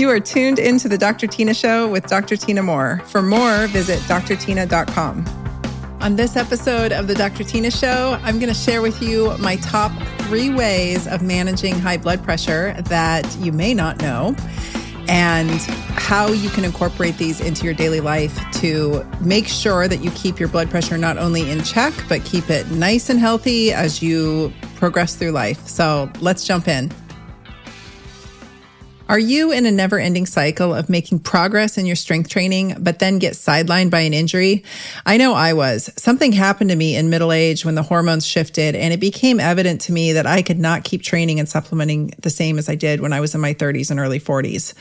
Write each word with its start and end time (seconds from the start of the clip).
You 0.00 0.08
are 0.08 0.18
tuned 0.18 0.58
into 0.58 0.88
the 0.88 0.96
Dr. 0.96 1.26
Tyna 1.26 1.54
Show 1.54 1.86
with 1.86 2.06
Dr. 2.06 2.34
Tyna 2.34 2.64
Moore. 2.64 3.02
For 3.04 3.20
more, 3.20 3.66
visit 3.66 3.98
drtyna.com. 4.04 5.26
On 6.00 6.16
this 6.16 6.36
episode 6.36 6.90
of 6.90 7.06
the 7.06 7.14
Dr. 7.14 7.44
Tyna 7.44 7.70
Show, 7.70 8.18
I'm 8.22 8.38
going 8.38 8.48
to 8.48 8.58
share 8.58 8.80
with 8.80 9.02
you 9.02 9.36
my 9.36 9.56
top 9.56 9.92
three 10.20 10.48
ways 10.48 11.06
of 11.06 11.20
managing 11.20 11.78
high 11.78 11.98
blood 11.98 12.24
pressure 12.24 12.72
that 12.84 13.30
you 13.40 13.52
may 13.52 13.74
not 13.74 14.00
know 14.00 14.34
and 15.06 15.60
how 16.00 16.28
you 16.28 16.48
can 16.48 16.64
incorporate 16.64 17.18
these 17.18 17.38
into 17.38 17.66
your 17.66 17.74
daily 17.74 18.00
life 18.00 18.40
to 18.52 19.06
make 19.20 19.48
sure 19.48 19.86
that 19.86 20.02
you 20.02 20.10
keep 20.12 20.40
your 20.40 20.48
blood 20.48 20.70
pressure 20.70 20.96
not 20.96 21.18
only 21.18 21.50
in 21.50 21.62
check, 21.62 21.92
but 22.08 22.24
keep 22.24 22.48
it 22.48 22.66
nice 22.70 23.10
and 23.10 23.20
healthy 23.20 23.70
as 23.70 24.00
you 24.00 24.50
progress 24.76 25.14
through 25.14 25.32
life. 25.32 25.68
So 25.68 26.10
let's 26.20 26.46
jump 26.46 26.68
in. 26.68 26.90
Are 29.10 29.18
you 29.18 29.50
in 29.50 29.66
a 29.66 29.72
never 29.72 29.98
ending 29.98 30.24
cycle 30.24 30.72
of 30.72 30.88
making 30.88 31.18
progress 31.18 31.76
in 31.76 31.84
your 31.84 31.96
strength 31.96 32.30
training, 32.30 32.76
but 32.78 33.00
then 33.00 33.18
get 33.18 33.32
sidelined 33.32 33.90
by 33.90 34.02
an 34.02 34.14
injury? 34.14 34.62
I 35.04 35.16
know 35.16 35.34
I 35.34 35.52
was. 35.52 35.90
Something 35.96 36.30
happened 36.30 36.70
to 36.70 36.76
me 36.76 36.94
in 36.94 37.10
middle 37.10 37.32
age 37.32 37.64
when 37.64 37.74
the 37.74 37.82
hormones 37.82 38.24
shifted, 38.24 38.76
and 38.76 38.94
it 38.94 39.00
became 39.00 39.40
evident 39.40 39.80
to 39.80 39.92
me 39.92 40.12
that 40.12 40.28
I 40.28 40.42
could 40.42 40.60
not 40.60 40.84
keep 40.84 41.02
training 41.02 41.40
and 41.40 41.48
supplementing 41.48 42.12
the 42.20 42.30
same 42.30 42.56
as 42.56 42.68
I 42.68 42.76
did 42.76 43.00
when 43.00 43.12
I 43.12 43.18
was 43.18 43.34
in 43.34 43.40
my 43.40 43.52
30s 43.52 43.90
and 43.90 43.98
early 43.98 44.20
40s. 44.20 44.74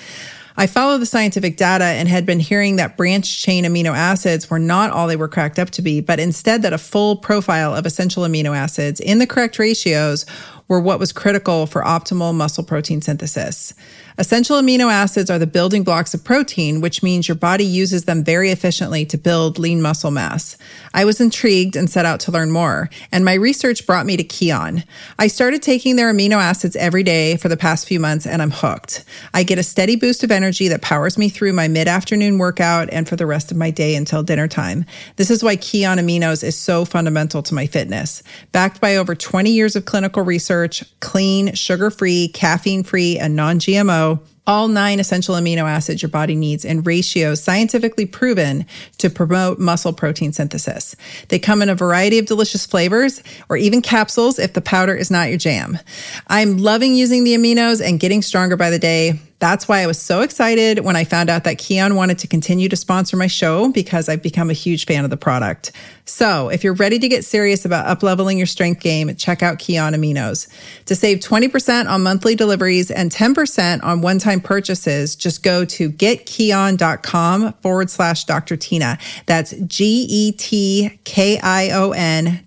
I 0.55 0.67
followed 0.67 0.99
the 0.99 1.07
scientific 1.07 1.57
data 1.57 1.85
and 1.85 2.07
had 2.07 2.27
been 2.27 2.39
hearing 2.39 2.75
that 2.75 2.97
branch 2.97 3.41
chain 3.41 3.63
amino 3.63 3.97
acids 3.97 4.49
were 4.49 4.59
not 4.59 4.91
all 4.91 5.07
they 5.07 5.15
were 5.15 5.27
cracked 5.27 5.57
up 5.57 5.71
to 5.71 5.81
be, 5.81 6.01
but 6.01 6.19
instead 6.19 6.61
that 6.61 6.73
a 6.73 6.77
full 6.77 7.15
profile 7.15 7.73
of 7.73 7.87
essential 7.87 8.23
amino 8.23 8.55
acids 8.55 8.99
in 8.99 9.17
the 9.17 9.25
correct 9.25 9.57
ratios 9.57 10.27
were 10.67 10.79
what 10.79 10.99
was 10.99 11.11
critical 11.11 11.65
for 11.65 11.81
optimal 11.81 12.33
muscle 12.33 12.63
protein 12.63 13.01
synthesis. 13.01 13.73
Essential 14.19 14.57
amino 14.57 14.91
acids 14.91 15.29
are 15.29 15.39
the 15.39 15.47
building 15.47 15.81
blocks 15.81 16.13
of 16.13 16.25
protein, 16.25 16.81
which 16.81 17.01
means 17.01 17.29
your 17.29 17.35
body 17.35 17.63
uses 17.63 18.03
them 18.03 18.21
very 18.21 18.51
efficiently 18.51 19.05
to 19.05 19.17
build 19.17 19.57
lean 19.57 19.81
muscle 19.81 20.11
mass. 20.11 20.57
I 20.93 21.05
was 21.05 21.21
intrigued 21.21 21.77
and 21.77 21.89
set 21.89 22.05
out 22.05 22.19
to 22.21 22.31
learn 22.33 22.51
more, 22.51 22.89
and 23.13 23.23
my 23.23 23.35
research 23.35 23.87
brought 23.87 24.05
me 24.05 24.17
to 24.17 24.23
Kion. 24.25 24.83
I 25.17 25.27
started 25.27 25.61
taking 25.61 25.95
their 25.95 26.13
amino 26.13 26.35
acids 26.35 26.75
every 26.75 27.01
day 27.01 27.37
for 27.37 27.47
the 27.47 27.55
past 27.55 27.87
few 27.87 27.97
months, 27.97 28.27
and 28.27 28.41
I'm 28.41 28.51
hooked. 28.51 29.05
I 29.33 29.43
get 29.43 29.57
a 29.57 29.63
steady 29.63 29.95
boost 29.95 30.21
of 30.21 30.31
energy 30.31 30.67
that 30.67 30.81
powers 30.81 31.17
me 31.17 31.29
through 31.29 31.53
my 31.53 31.69
mid 31.69 31.87
afternoon 31.87 32.39
workout 32.39 32.89
and 32.91 33.07
for 33.07 33.15
the 33.15 33.25
rest 33.25 33.51
of 33.51 33.57
my 33.57 33.71
day 33.71 33.95
until 33.95 34.21
dinner 34.21 34.49
time. 34.49 34.83
This 35.15 35.31
is 35.31 35.45
why 35.45 35.55
Kion 35.55 35.97
Aminos 35.97 36.43
is 36.43 36.57
so 36.57 36.83
fundamental 36.83 37.41
to 37.43 37.55
my 37.55 37.67
fitness. 37.67 38.21
Backed 38.51 38.81
by 38.81 38.97
over 38.97 39.15
20 39.15 39.49
years 39.49 39.77
of 39.77 39.85
clinical 39.85 40.23
research, 40.23 40.83
clean, 40.99 41.53
sugar 41.53 41.89
free, 41.89 42.27
caffeine 42.27 42.83
free, 42.83 43.17
and 43.17 43.33
non 43.37 43.59
GMO 43.59 44.08
all 44.49 44.67
nine 44.67 44.99
essential 44.99 45.35
amino 45.35 45.65
acids 45.65 46.01
your 46.01 46.09
body 46.09 46.33
needs 46.33 46.65
in 46.65 46.81
ratios 46.81 47.39
scientifically 47.39 48.07
proven 48.07 48.65
to 48.97 49.07
promote 49.07 49.59
muscle 49.59 49.93
protein 49.93 50.33
synthesis. 50.33 50.95
They 51.27 51.37
come 51.37 51.61
in 51.61 51.69
a 51.69 51.75
variety 51.75 52.17
of 52.17 52.25
delicious 52.25 52.65
flavors 52.65 53.21
or 53.47 53.57
even 53.57 53.83
capsules 53.83 54.39
if 54.39 54.53
the 54.53 54.61
powder 54.61 54.95
is 54.95 55.11
not 55.11 55.29
your 55.29 55.37
jam. 55.37 55.77
I'm 56.25 56.57
loving 56.57 56.95
using 56.95 57.23
the 57.23 57.35
aminos 57.35 57.79
and 57.79 57.99
getting 57.99 58.23
stronger 58.23 58.57
by 58.57 58.71
the 58.71 58.79
day. 58.79 59.19
That's 59.39 59.67
why 59.69 59.79
I 59.79 59.87
was 59.87 59.99
so 59.99 60.21
excited 60.21 60.79
when 60.79 60.95
I 60.97 61.05
found 61.05 61.29
out 61.29 61.45
that 61.45 61.57
Kion 61.57 61.95
wanted 61.95 62.19
to 62.19 62.27
continue 62.27 62.67
to 62.67 62.75
sponsor 62.75 63.15
my 63.15 63.27
show 63.27 63.69
because 63.71 64.09
I've 64.09 64.21
become 64.21 64.49
a 64.49 64.53
huge 64.53 64.85
fan 64.85 65.05
of 65.05 65.09
the 65.09 65.17
product. 65.17 65.71
So 66.03 66.49
if 66.49 66.63
you're 66.63 66.73
ready 66.73 66.99
to 66.99 67.07
get 67.07 67.23
serious 67.23 67.63
about 67.63 67.85
upleveling 67.99 68.37
your 68.37 68.47
strength 68.47 68.81
game, 68.81 69.15
check 69.15 69.41
out 69.41 69.57
Kion 69.57 69.95
Aminos. 69.95 70.49
To 70.85 70.95
save 70.95 71.19
20% 71.19 71.87
on 71.89 72.03
monthly 72.03 72.35
deliveries 72.35 72.91
and 72.91 73.09
10% 73.11 73.81
on 73.81 74.01
one-time 74.01 74.41
purchases, 74.41 75.15
just 75.15 75.41
go 75.41 75.63
to 75.65 75.89
getkion.com 75.89 77.53
forward 77.53 77.89
slash 77.89 78.25
Dr. 78.25 78.57
Tyna. 78.57 78.99
That's 79.25 79.51
G-E-T-K-I-O-N 79.51 80.39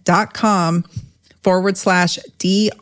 dot 0.05 0.35
com 0.35 0.85
forward 1.43 1.77
slash 1.77 2.19
DRTYNA 2.39 2.75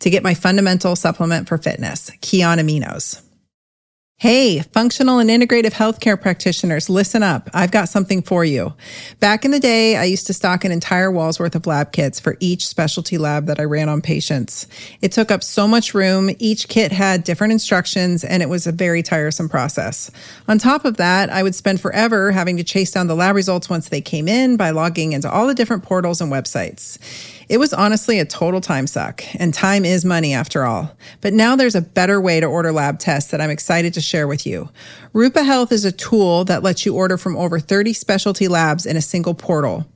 to 0.00 0.10
get 0.10 0.22
my 0.22 0.34
fundamental 0.34 0.96
supplement 0.96 1.48
for 1.48 1.58
fitness, 1.58 2.10
Kion 2.20 2.58
Aminos. 2.58 3.25
Hey, 4.18 4.60
functional 4.60 5.18
and 5.18 5.28
integrative 5.28 5.74
healthcare 5.74 6.18
practitioners, 6.18 6.88
listen 6.88 7.22
up. 7.22 7.50
I've 7.52 7.70
got 7.70 7.90
something 7.90 8.22
for 8.22 8.46
you. 8.46 8.72
Back 9.20 9.44
in 9.44 9.50
the 9.50 9.60
day, 9.60 9.94
I 9.94 10.04
used 10.04 10.26
to 10.28 10.32
stock 10.32 10.64
an 10.64 10.72
entire 10.72 11.10
wall's 11.10 11.38
worth 11.38 11.54
of 11.54 11.66
lab 11.66 11.92
kits 11.92 12.18
for 12.18 12.38
each 12.40 12.66
specialty 12.66 13.18
lab 13.18 13.44
that 13.44 13.60
I 13.60 13.64
ran 13.64 13.90
on 13.90 14.00
patients. 14.00 14.68
It 15.02 15.12
took 15.12 15.30
up 15.30 15.44
so 15.44 15.68
much 15.68 15.92
room. 15.92 16.30
Each 16.38 16.66
kit 16.66 16.92
had 16.92 17.24
different 17.24 17.52
instructions 17.52 18.24
and 18.24 18.42
it 18.42 18.48
was 18.48 18.66
a 18.66 18.72
very 18.72 19.02
tiresome 19.02 19.50
process. 19.50 20.10
On 20.48 20.56
top 20.56 20.86
of 20.86 20.96
that, 20.96 21.28
I 21.28 21.42
would 21.42 21.54
spend 21.54 21.82
forever 21.82 22.32
having 22.32 22.56
to 22.56 22.64
chase 22.64 22.92
down 22.92 23.08
the 23.08 23.14
lab 23.14 23.36
results 23.36 23.68
once 23.68 23.90
they 23.90 24.00
came 24.00 24.28
in 24.28 24.56
by 24.56 24.70
logging 24.70 25.12
into 25.12 25.30
all 25.30 25.46
the 25.46 25.54
different 25.54 25.82
portals 25.82 26.22
and 26.22 26.32
websites. 26.32 26.96
It 27.48 27.58
was 27.58 27.72
honestly 27.72 28.18
a 28.18 28.24
total 28.24 28.60
time 28.60 28.88
suck, 28.88 29.22
and 29.38 29.54
time 29.54 29.84
is 29.84 30.04
money 30.04 30.34
after 30.34 30.64
all. 30.64 30.96
But 31.20 31.32
now 31.32 31.54
there's 31.54 31.76
a 31.76 31.80
better 31.80 32.20
way 32.20 32.40
to 32.40 32.46
order 32.46 32.72
lab 32.72 32.98
tests 32.98 33.30
that 33.30 33.40
I'm 33.40 33.50
excited 33.50 33.94
to 33.94 34.00
share 34.00 34.26
with 34.26 34.44
you. 34.44 34.68
Rupa 35.12 35.44
Health 35.44 35.70
is 35.70 35.84
a 35.84 35.92
tool 35.92 36.44
that 36.46 36.64
lets 36.64 36.84
you 36.84 36.96
order 36.96 37.16
from 37.16 37.36
over 37.36 37.60
30 37.60 37.92
specialty 37.92 38.48
labs 38.48 38.84
in 38.84 38.96
a 38.96 39.02
single 39.02 39.34
portal. 39.34 39.86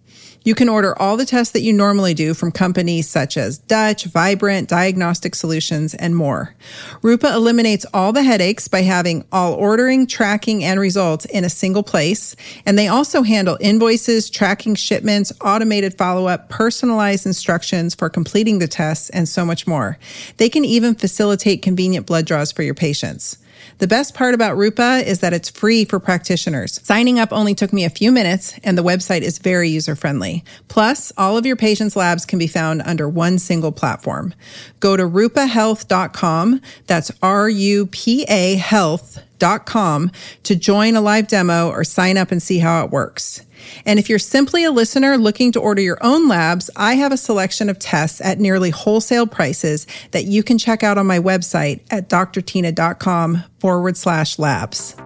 You 0.43 0.55
can 0.55 0.71
order 0.71 0.99
all 1.01 1.19
the 1.19 1.27
tests 1.27 1.53
that 1.53 1.61
you 1.61 1.73
normally 1.73 2.15
do 2.15 2.33
from 2.33 2.51
companies 2.51 3.09
such 3.09 3.37
as 3.37 3.59
Dutch, 3.59 4.05
Vibrant, 4.05 4.71
Diagnostic 4.71 5.34
Solutions, 5.34 5.93
and 5.95 6.17
more. 6.17 6.55
Rupa 7.03 7.34
eliminates 7.34 7.84
all 7.93 8.15
the 8.15 8.23
headaches 8.23 8.67
by 8.67 8.81
having 8.81 9.25
all 9.31 9.53
ordering, 9.53 10.06
tracking, 10.06 10.65
and 10.65 10.81
results 10.81 11.27
in 11.27 11.45
a 11.45 11.51
single 11.51 11.83
place. 11.83 12.34
And 12.65 12.78
they 12.78 12.89
also 12.89 13.23
handle 13.23 13.59
invoices, 13.61 14.31
tracking 14.31 14.77
shipments, 14.77 15.31
automated 15.43 15.99
follow 15.99 16.27
up, 16.27 16.49
personalized 16.49 17.27
instructions 17.27 17.95
for 17.95 18.09
completing 18.09 18.61
the 18.61 18.69
tests, 18.69 19.11
and 19.11 19.28
so 19.28 19.45
much 19.45 19.67
more. 19.67 19.99
They 20.39 20.49
can 20.49 20.65
even 20.65 20.95
facilitate 20.95 21.61
convenient 21.61 22.07
blood 22.07 22.25
draws 22.25 22.51
for 22.51 22.62
your 22.62 22.75
patients. 22.75 23.37
The 23.81 23.89
best 23.89 24.13
part 24.13 24.35
about 24.35 24.59
Rupa 24.59 25.03
is 25.07 25.21
that 25.21 25.33
it's 25.33 25.49
free 25.49 25.87
for 25.87 25.99
practitioners. 25.99 26.79
Signing 26.85 27.19
up 27.19 27.33
only 27.33 27.55
took 27.55 27.73
me 27.73 27.87
a 27.87 27.91
few 27.91 28.13
minutes 28.13 28.53
and 28.63 28.77
the 28.77 28.83
website 28.83 29.23
is 29.23 29.39
very 29.39 29.71
user 29.71 29.97
friendly. 29.97 30.45
Plus, 30.69 31.15
all 31.17 31.39
of 31.39 31.47
your 31.47 31.57
patients' 31.57 31.97
labs 31.97 32.27
can 32.27 32.39
be 32.39 32.47
found 32.47 32.83
under 32.83 33.09
one 33.09 33.39
single 33.39 33.73
platform. 33.73 34.35
Go 34.81 34.99
to 34.99 35.05
rupahealth.com. 35.05 36.61
That's 36.89 37.11
R-U-P-A 37.23 38.57
health.com 38.57 40.11
to 40.43 40.57
join 40.57 40.95
a 40.95 41.01
live 41.01 41.27
demo 41.27 41.71
or 41.71 41.83
sign 41.83 42.19
up 42.19 42.31
and 42.31 42.43
see 42.43 42.59
how 42.59 42.85
it 42.85 42.91
works. 42.91 43.47
And 43.84 43.98
if 43.98 44.09
you're 44.09 44.19
simply 44.19 44.65
a 44.65 44.71
listener 44.71 45.16
looking 45.16 45.53
to 45.53 45.60
order 45.60 45.82
your 45.82 45.98
own 46.00 46.28
labs, 46.28 46.71
I 46.76 46.94
have 46.94 47.12
a 47.12 47.16
selection 47.16 47.69
of 47.69 47.78
tests 47.78 48.21
at 48.21 48.38
nearly 48.38 48.71
wholesale 48.71 49.26
prices 49.26 49.87
that 50.12 50.25
you 50.25 50.43
can 50.43 50.59
check 50.59 50.82
out 50.82 50.98
on 50.98 51.06
my 51.06 51.19
website 51.19 51.81
at 51.91 52.09
drtyna.com 52.09 53.44
forward 53.59 53.97
slash 53.97 54.38
labs. 54.38 54.97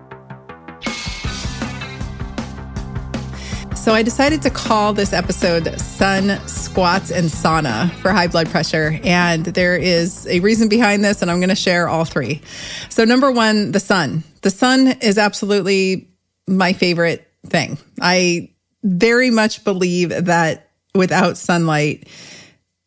So 3.85 3.93
I 3.93 4.03
decided 4.03 4.41
to 4.41 4.49
call 4.49 4.95
this 4.95 5.13
episode 5.13 5.79
Sun, 5.79 6.41
Squats, 6.49 7.11
and 7.11 7.29
Sauna 7.29 7.91
for 7.97 8.13
high 8.13 8.29
blood 8.29 8.49
pressure. 8.49 8.99
And 9.05 9.45
there 9.45 9.77
is 9.77 10.27
a 10.27 10.41
reason 10.41 10.71
behind 10.71 11.05
this, 11.05 11.21
and 11.21 11.31
I'm 11.31 11.39
going 11.39 11.51
to 11.51 11.55
share 11.55 11.87
all 11.87 12.07
three. 12.07 12.41
So, 12.89 13.05
number 13.05 13.31
one, 13.31 13.73
the 13.73 13.81
sun. 13.81 14.25
The 14.41 14.49
sun 14.49 14.87
is 15.03 15.19
absolutely 15.19 16.09
my 16.49 16.73
favorite 16.73 17.24
thing. 17.47 17.79
I 18.01 18.51
very 18.83 19.31
much 19.31 19.65
believe 19.65 20.11
that 20.11 20.71
without 20.95 21.37
sunlight, 21.37 22.09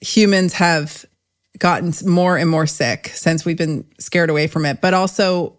humans 0.01 0.53
have 0.53 1.05
gotten 1.59 1.91
more 2.05 2.37
and 2.37 2.49
more 2.49 2.67
sick 2.67 3.07
since 3.09 3.43
we've 3.43 3.57
been 3.57 3.85
scared 3.97 4.29
away 4.29 4.47
from 4.47 4.65
it. 4.65 4.79
But 4.81 4.93
also, 4.93 5.55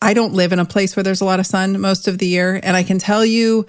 I 0.00 0.14
don't 0.14 0.34
live 0.34 0.52
in 0.52 0.58
a 0.58 0.64
place 0.64 0.94
where 0.94 1.02
there's 1.02 1.20
a 1.20 1.24
lot 1.24 1.40
of 1.40 1.46
sun 1.46 1.80
most 1.80 2.08
of 2.08 2.18
the 2.18 2.26
year. 2.26 2.60
And 2.62 2.76
I 2.76 2.82
can 2.82 2.98
tell 2.98 3.24
you 3.24 3.66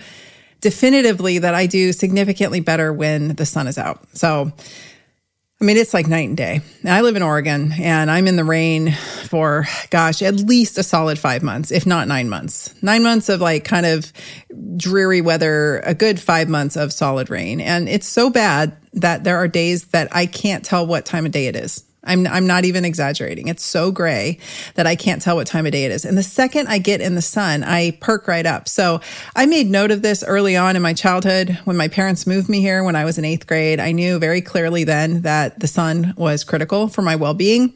definitively 0.61 1.39
that 1.39 1.55
I 1.55 1.65
do 1.65 1.91
significantly 1.91 2.59
better 2.59 2.93
when 2.93 3.29
the 3.35 3.45
sun 3.45 3.67
is 3.67 3.77
out. 3.77 4.05
So, 4.13 4.51
I 5.63 5.65
mean, 5.65 5.77
it's 5.77 5.93
like 5.93 6.09
night 6.09 6.27
and 6.27 6.35
day. 6.35 6.59
I 6.83 6.99
live 6.99 7.15
in 7.15 7.23
Oregon 7.23 7.71
and 7.79 8.11
I'm 8.11 8.27
in 8.27 8.35
the 8.35 8.43
rain 8.43 8.91
for, 9.29 9.65
gosh, 9.91 10.21
at 10.21 10.35
least 10.35 10.77
a 10.77 10.83
solid 10.83 11.17
five 11.17 11.41
months, 11.41 11.71
if 11.71 11.85
not 11.85 12.09
nine 12.09 12.27
months. 12.27 12.75
Nine 12.83 13.01
months 13.01 13.29
of 13.29 13.39
like 13.39 13.63
kind 13.63 13.85
of 13.85 14.11
dreary 14.75 15.21
weather, 15.21 15.79
a 15.85 15.93
good 15.93 16.19
five 16.19 16.49
months 16.49 16.75
of 16.75 16.91
solid 16.91 17.29
rain. 17.29 17.61
And 17.61 17.87
it's 17.87 18.09
so 18.09 18.29
bad 18.29 18.75
that 18.91 19.23
there 19.23 19.37
are 19.37 19.47
days 19.47 19.85
that 19.85 20.13
I 20.13 20.25
can't 20.25 20.65
tell 20.65 20.85
what 20.85 21.05
time 21.05 21.25
of 21.25 21.31
day 21.31 21.47
it 21.47 21.55
is. 21.55 21.85
I'm, 22.03 22.27
I'm 22.27 22.47
not 22.47 22.65
even 22.65 22.85
exaggerating. 22.85 23.47
It's 23.47 23.63
so 23.63 23.91
gray 23.91 24.39
that 24.75 24.85
I 24.85 24.95
can't 24.95 25.21
tell 25.21 25.35
what 25.35 25.47
time 25.47 25.65
of 25.65 25.71
day 25.71 25.85
it 25.85 25.91
is. 25.91 26.05
And 26.05 26.17
the 26.17 26.23
second 26.23 26.67
I 26.67 26.77
get 26.77 27.01
in 27.01 27.15
the 27.15 27.21
sun, 27.21 27.63
I 27.63 27.91
perk 28.01 28.27
right 28.27 28.45
up. 28.45 28.67
So 28.67 29.01
I 29.35 29.45
made 29.45 29.69
note 29.69 29.91
of 29.91 30.01
this 30.01 30.23
early 30.23 30.55
on 30.57 30.75
in 30.75 30.81
my 30.81 30.93
childhood 30.93 31.57
when 31.65 31.77
my 31.77 31.87
parents 31.87 32.27
moved 32.27 32.49
me 32.49 32.61
here 32.61 32.83
when 32.83 32.95
I 32.95 33.05
was 33.05 33.17
in 33.17 33.25
eighth 33.25 33.47
grade. 33.47 33.79
I 33.79 33.91
knew 33.91 34.19
very 34.19 34.41
clearly 34.41 34.83
then 34.83 35.21
that 35.21 35.59
the 35.59 35.67
sun 35.67 36.13
was 36.17 36.43
critical 36.43 36.87
for 36.87 37.01
my 37.01 37.15
well 37.15 37.33
being. 37.33 37.73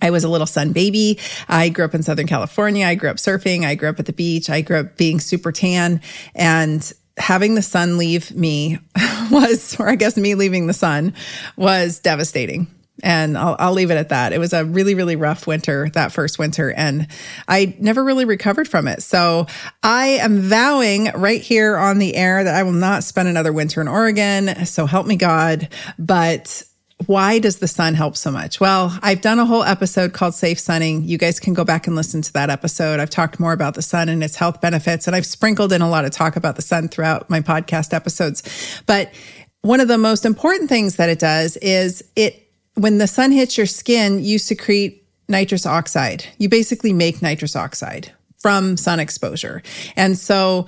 I 0.00 0.10
was 0.10 0.24
a 0.24 0.28
little 0.28 0.46
sun 0.46 0.72
baby. 0.72 1.18
I 1.48 1.68
grew 1.68 1.84
up 1.84 1.94
in 1.94 2.02
Southern 2.02 2.26
California. 2.26 2.86
I 2.86 2.94
grew 2.94 3.10
up 3.10 3.16
surfing. 3.16 3.64
I 3.64 3.74
grew 3.74 3.88
up 3.88 3.98
at 3.98 4.06
the 4.06 4.12
beach. 4.12 4.50
I 4.50 4.60
grew 4.60 4.80
up 4.80 4.96
being 4.96 5.20
super 5.20 5.52
tan. 5.52 6.00
And 6.34 6.92
having 7.16 7.54
the 7.54 7.62
sun 7.62 7.96
leave 7.96 8.34
me 8.34 8.78
was, 9.30 9.78
or 9.78 9.88
I 9.88 9.94
guess 9.94 10.16
me 10.16 10.34
leaving 10.34 10.66
the 10.66 10.74
sun 10.74 11.14
was 11.56 12.00
devastating. 12.00 12.66
And 13.04 13.36
I'll, 13.36 13.54
I'll 13.58 13.72
leave 13.72 13.90
it 13.90 13.96
at 13.96 14.08
that. 14.08 14.32
It 14.32 14.38
was 14.38 14.54
a 14.54 14.64
really, 14.64 14.94
really 14.94 15.14
rough 15.14 15.46
winter, 15.46 15.90
that 15.90 16.10
first 16.10 16.38
winter, 16.38 16.72
and 16.72 17.06
I 17.46 17.76
never 17.78 18.02
really 18.02 18.24
recovered 18.24 18.66
from 18.66 18.88
it. 18.88 19.02
So 19.02 19.46
I 19.82 20.06
am 20.06 20.40
vowing 20.40 21.10
right 21.14 21.42
here 21.42 21.76
on 21.76 21.98
the 21.98 22.16
air 22.16 22.42
that 22.42 22.54
I 22.54 22.62
will 22.62 22.72
not 22.72 23.04
spend 23.04 23.28
another 23.28 23.52
winter 23.52 23.82
in 23.82 23.88
Oregon. 23.88 24.64
So 24.64 24.86
help 24.86 25.06
me 25.06 25.16
God. 25.16 25.68
But 25.98 26.62
why 27.06 27.38
does 27.38 27.58
the 27.58 27.68
sun 27.68 27.92
help 27.94 28.16
so 28.16 28.30
much? 28.30 28.60
Well, 28.60 28.96
I've 29.02 29.20
done 29.20 29.38
a 29.38 29.44
whole 29.44 29.64
episode 29.64 30.12
called 30.12 30.34
Safe 30.34 30.58
Sunning. 30.58 31.04
You 31.04 31.18
guys 31.18 31.38
can 31.38 31.52
go 31.52 31.64
back 31.64 31.86
and 31.86 31.94
listen 31.94 32.22
to 32.22 32.32
that 32.32 32.50
episode. 32.50 33.00
I've 33.00 33.10
talked 33.10 33.38
more 33.38 33.52
about 33.52 33.74
the 33.74 33.82
sun 33.82 34.08
and 34.08 34.24
its 34.24 34.36
health 34.36 34.60
benefits, 34.60 35.06
and 35.06 35.14
I've 35.14 35.26
sprinkled 35.26 35.72
in 35.72 35.82
a 35.82 35.90
lot 35.90 36.04
of 36.04 36.12
talk 36.12 36.36
about 36.36 36.56
the 36.56 36.62
sun 36.62 36.88
throughout 36.88 37.28
my 37.28 37.40
podcast 37.40 37.92
episodes. 37.92 38.82
But 38.86 39.12
one 39.60 39.80
of 39.80 39.88
the 39.88 39.98
most 39.98 40.24
important 40.24 40.68
things 40.68 40.96
that 40.96 41.08
it 41.08 41.18
does 41.18 41.56
is 41.58 42.02
it 42.16 42.43
when 42.74 42.98
the 42.98 43.06
sun 43.06 43.32
hits 43.32 43.56
your 43.56 43.66
skin, 43.66 44.22
you 44.22 44.38
secrete 44.38 45.06
nitrous 45.28 45.66
oxide. 45.66 46.26
You 46.38 46.48
basically 46.48 46.92
make 46.92 47.22
nitrous 47.22 47.56
oxide 47.56 48.12
from 48.38 48.76
sun 48.76 49.00
exposure. 49.00 49.62
And 49.96 50.18
so 50.18 50.66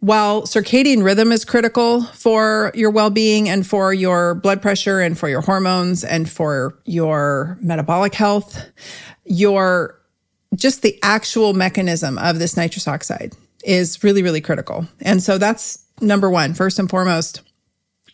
while 0.00 0.42
circadian 0.42 1.02
rhythm 1.02 1.32
is 1.32 1.44
critical 1.44 2.02
for 2.02 2.70
your 2.74 2.90
well 2.90 3.10
being 3.10 3.48
and 3.48 3.66
for 3.66 3.94
your 3.94 4.34
blood 4.34 4.60
pressure 4.60 5.00
and 5.00 5.18
for 5.18 5.28
your 5.28 5.40
hormones 5.40 6.04
and 6.04 6.28
for 6.28 6.78
your 6.84 7.58
metabolic 7.60 8.14
health, 8.14 8.70
your 9.24 10.00
just 10.54 10.82
the 10.82 10.98
actual 11.02 11.54
mechanism 11.54 12.18
of 12.18 12.38
this 12.38 12.56
nitrous 12.56 12.88
oxide 12.88 13.34
is 13.64 14.02
really, 14.02 14.22
really 14.22 14.40
critical. 14.40 14.86
And 15.00 15.22
so 15.22 15.38
that's 15.38 15.84
number 16.00 16.30
one, 16.30 16.54
first 16.54 16.78
and 16.78 16.88
foremost 16.88 17.42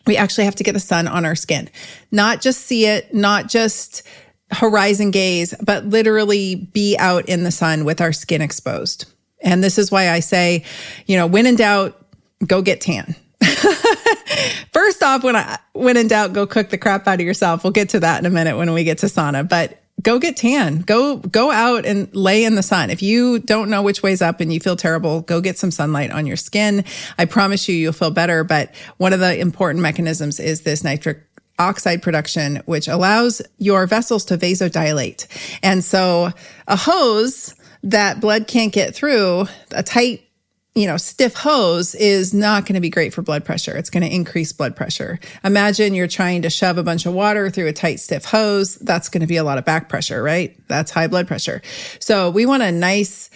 we 0.05 0.17
actually 0.17 0.45
have 0.45 0.55
to 0.55 0.63
get 0.63 0.73
the 0.73 0.79
sun 0.79 1.07
on 1.07 1.25
our 1.25 1.35
skin, 1.35 1.69
not 2.11 2.41
just 2.41 2.61
see 2.61 2.85
it, 2.85 3.13
not 3.13 3.47
just 3.47 4.03
horizon 4.51 5.11
gaze, 5.11 5.53
but 5.63 5.85
literally 5.85 6.55
be 6.55 6.95
out 6.97 7.27
in 7.27 7.43
the 7.43 7.51
sun 7.51 7.85
with 7.85 8.01
our 8.01 8.13
skin 8.13 8.41
exposed. 8.41 9.05
And 9.41 9.63
this 9.63 9.77
is 9.77 9.91
why 9.91 10.09
I 10.09 10.19
say, 10.19 10.63
you 11.05 11.17
know, 11.17 11.27
when 11.27 11.45
in 11.45 11.55
doubt, 11.55 11.99
go 12.45 12.61
get 12.61 12.81
tan. 12.81 13.15
First 14.71 15.03
off, 15.03 15.23
when 15.23 15.35
I 15.35 15.59
when 15.73 15.97
in 15.97 16.07
doubt, 16.07 16.33
go 16.33 16.47
cook 16.47 16.69
the 16.69 16.77
crap 16.77 17.07
out 17.07 17.19
of 17.19 17.25
yourself. 17.25 17.63
We'll 17.63 17.71
get 17.71 17.89
to 17.89 17.99
that 17.99 18.19
in 18.19 18.25
a 18.25 18.29
minute 18.29 18.57
when 18.57 18.71
we 18.73 18.83
get 18.83 18.99
to 18.99 19.07
sauna. 19.07 19.47
But 19.47 19.82
go 20.03 20.19
get 20.19 20.37
tan. 20.37 20.79
Go 20.79 21.17
go 21.17 21.49
out 21.49 21.85
and 21.85 22.13
lay 22.15 22.43
in 22.43 22.55
the 22.55 22.63
sun. 22.63 22.89
If 22.89 23.01
you 23.01 23.39
don't 23.39 23.69
know 23.69 23.81
which 23.81 24.03
way's 24.03 24.21
up 24.21 24.41
and 24.41 24.53
you 24.53 24.59
feel 24.59 24.75
terrible, 24.75 25.21
go 25.21 25.41
get 25.41 25.57
some 25.57 25.71
sunlight 25.71 26.11
on 26.11 26.27
your 26.27 26.37
skin. 26.37 26.83
I 27.17 27.25
promise 27.25 27.67
you 27.67 27.75
you'll 27.75 27.93
feel 27.93 28.11
better, 28.11 28.43
but 28.43 28.75
one 28.97 29.13
of 29.13 29.19
the 29.19 29.37
important 29.39 29.81
mechanisms 29.81 30.39
is 30.39 30.61
this 30.61 30.83
nitric 30.83 31.23
oxide 31.59 32.01
production 32.01 32.61
which 32.65 32.87
allows 32.87 33.41
your 33.57 33.85
vessels 33.87 34.25
to 34.25 34.37
vasodilate. 34.37 35.27
And 35.61 35.83
so 35.83 36.31
a 36.67 36.75
hose 36.75 37.55
that 37.83 38.19
blood 38.19 38.47
can't 38.47 38.73
get 38.73 38.95
through, 38.95 39.47
a 39.71 39.83
tight 39.83 40.27
you 40.75 40.87
know, 40.87 40.97
stiff 40.97 41.35
hose 41.35 41.93
is 41.93 42.33
not 42.33 42.65
going 42.65 42.73
to 42.73 42.81
be 42.81 42.89
great 42.89 43.13
for 43.13 43.21
blood 43.21 43.45
pressure. 43.45 43.75
It's 43.77 43.91
going 43.91 44.03
to 44.03 44.13
increase 44.13 44.51
blood 44.51 44.75
pressure. 44.75 45.19
Imagine 45.43 45.93
you're 45.93 46.07
trying 46.07 46.41
to 46.41 46.49
shove 46.49 46.79
a 46.79 46.83
bunch 46.83 47.05
of 47.05 47.13
water 47.13 47.51
through 47.51 47.67
a 47.67 47.73
tight, 47.73 47.99
stiff 47.99 48.25
hose. 48.25 48.75
That's 48.75 49.09
going 49.09 49.21
to 49.21 49.27
be 49.27 49.37
a 49.37 49.43
lot 49.43 49.59
of 49.59 49.65
back 49.65 49.87
pressure, 49.87 50.23
right? 50.23 50.55
That's 50.67 50.89
high 50.89 51.07
blood 51.07 51.27
pressure. 51.27 51.61
So 51.99 52.31
we 52.31 52.47
want 52.47 52.63
a 52.63 52.71
nice, 52.71 53.29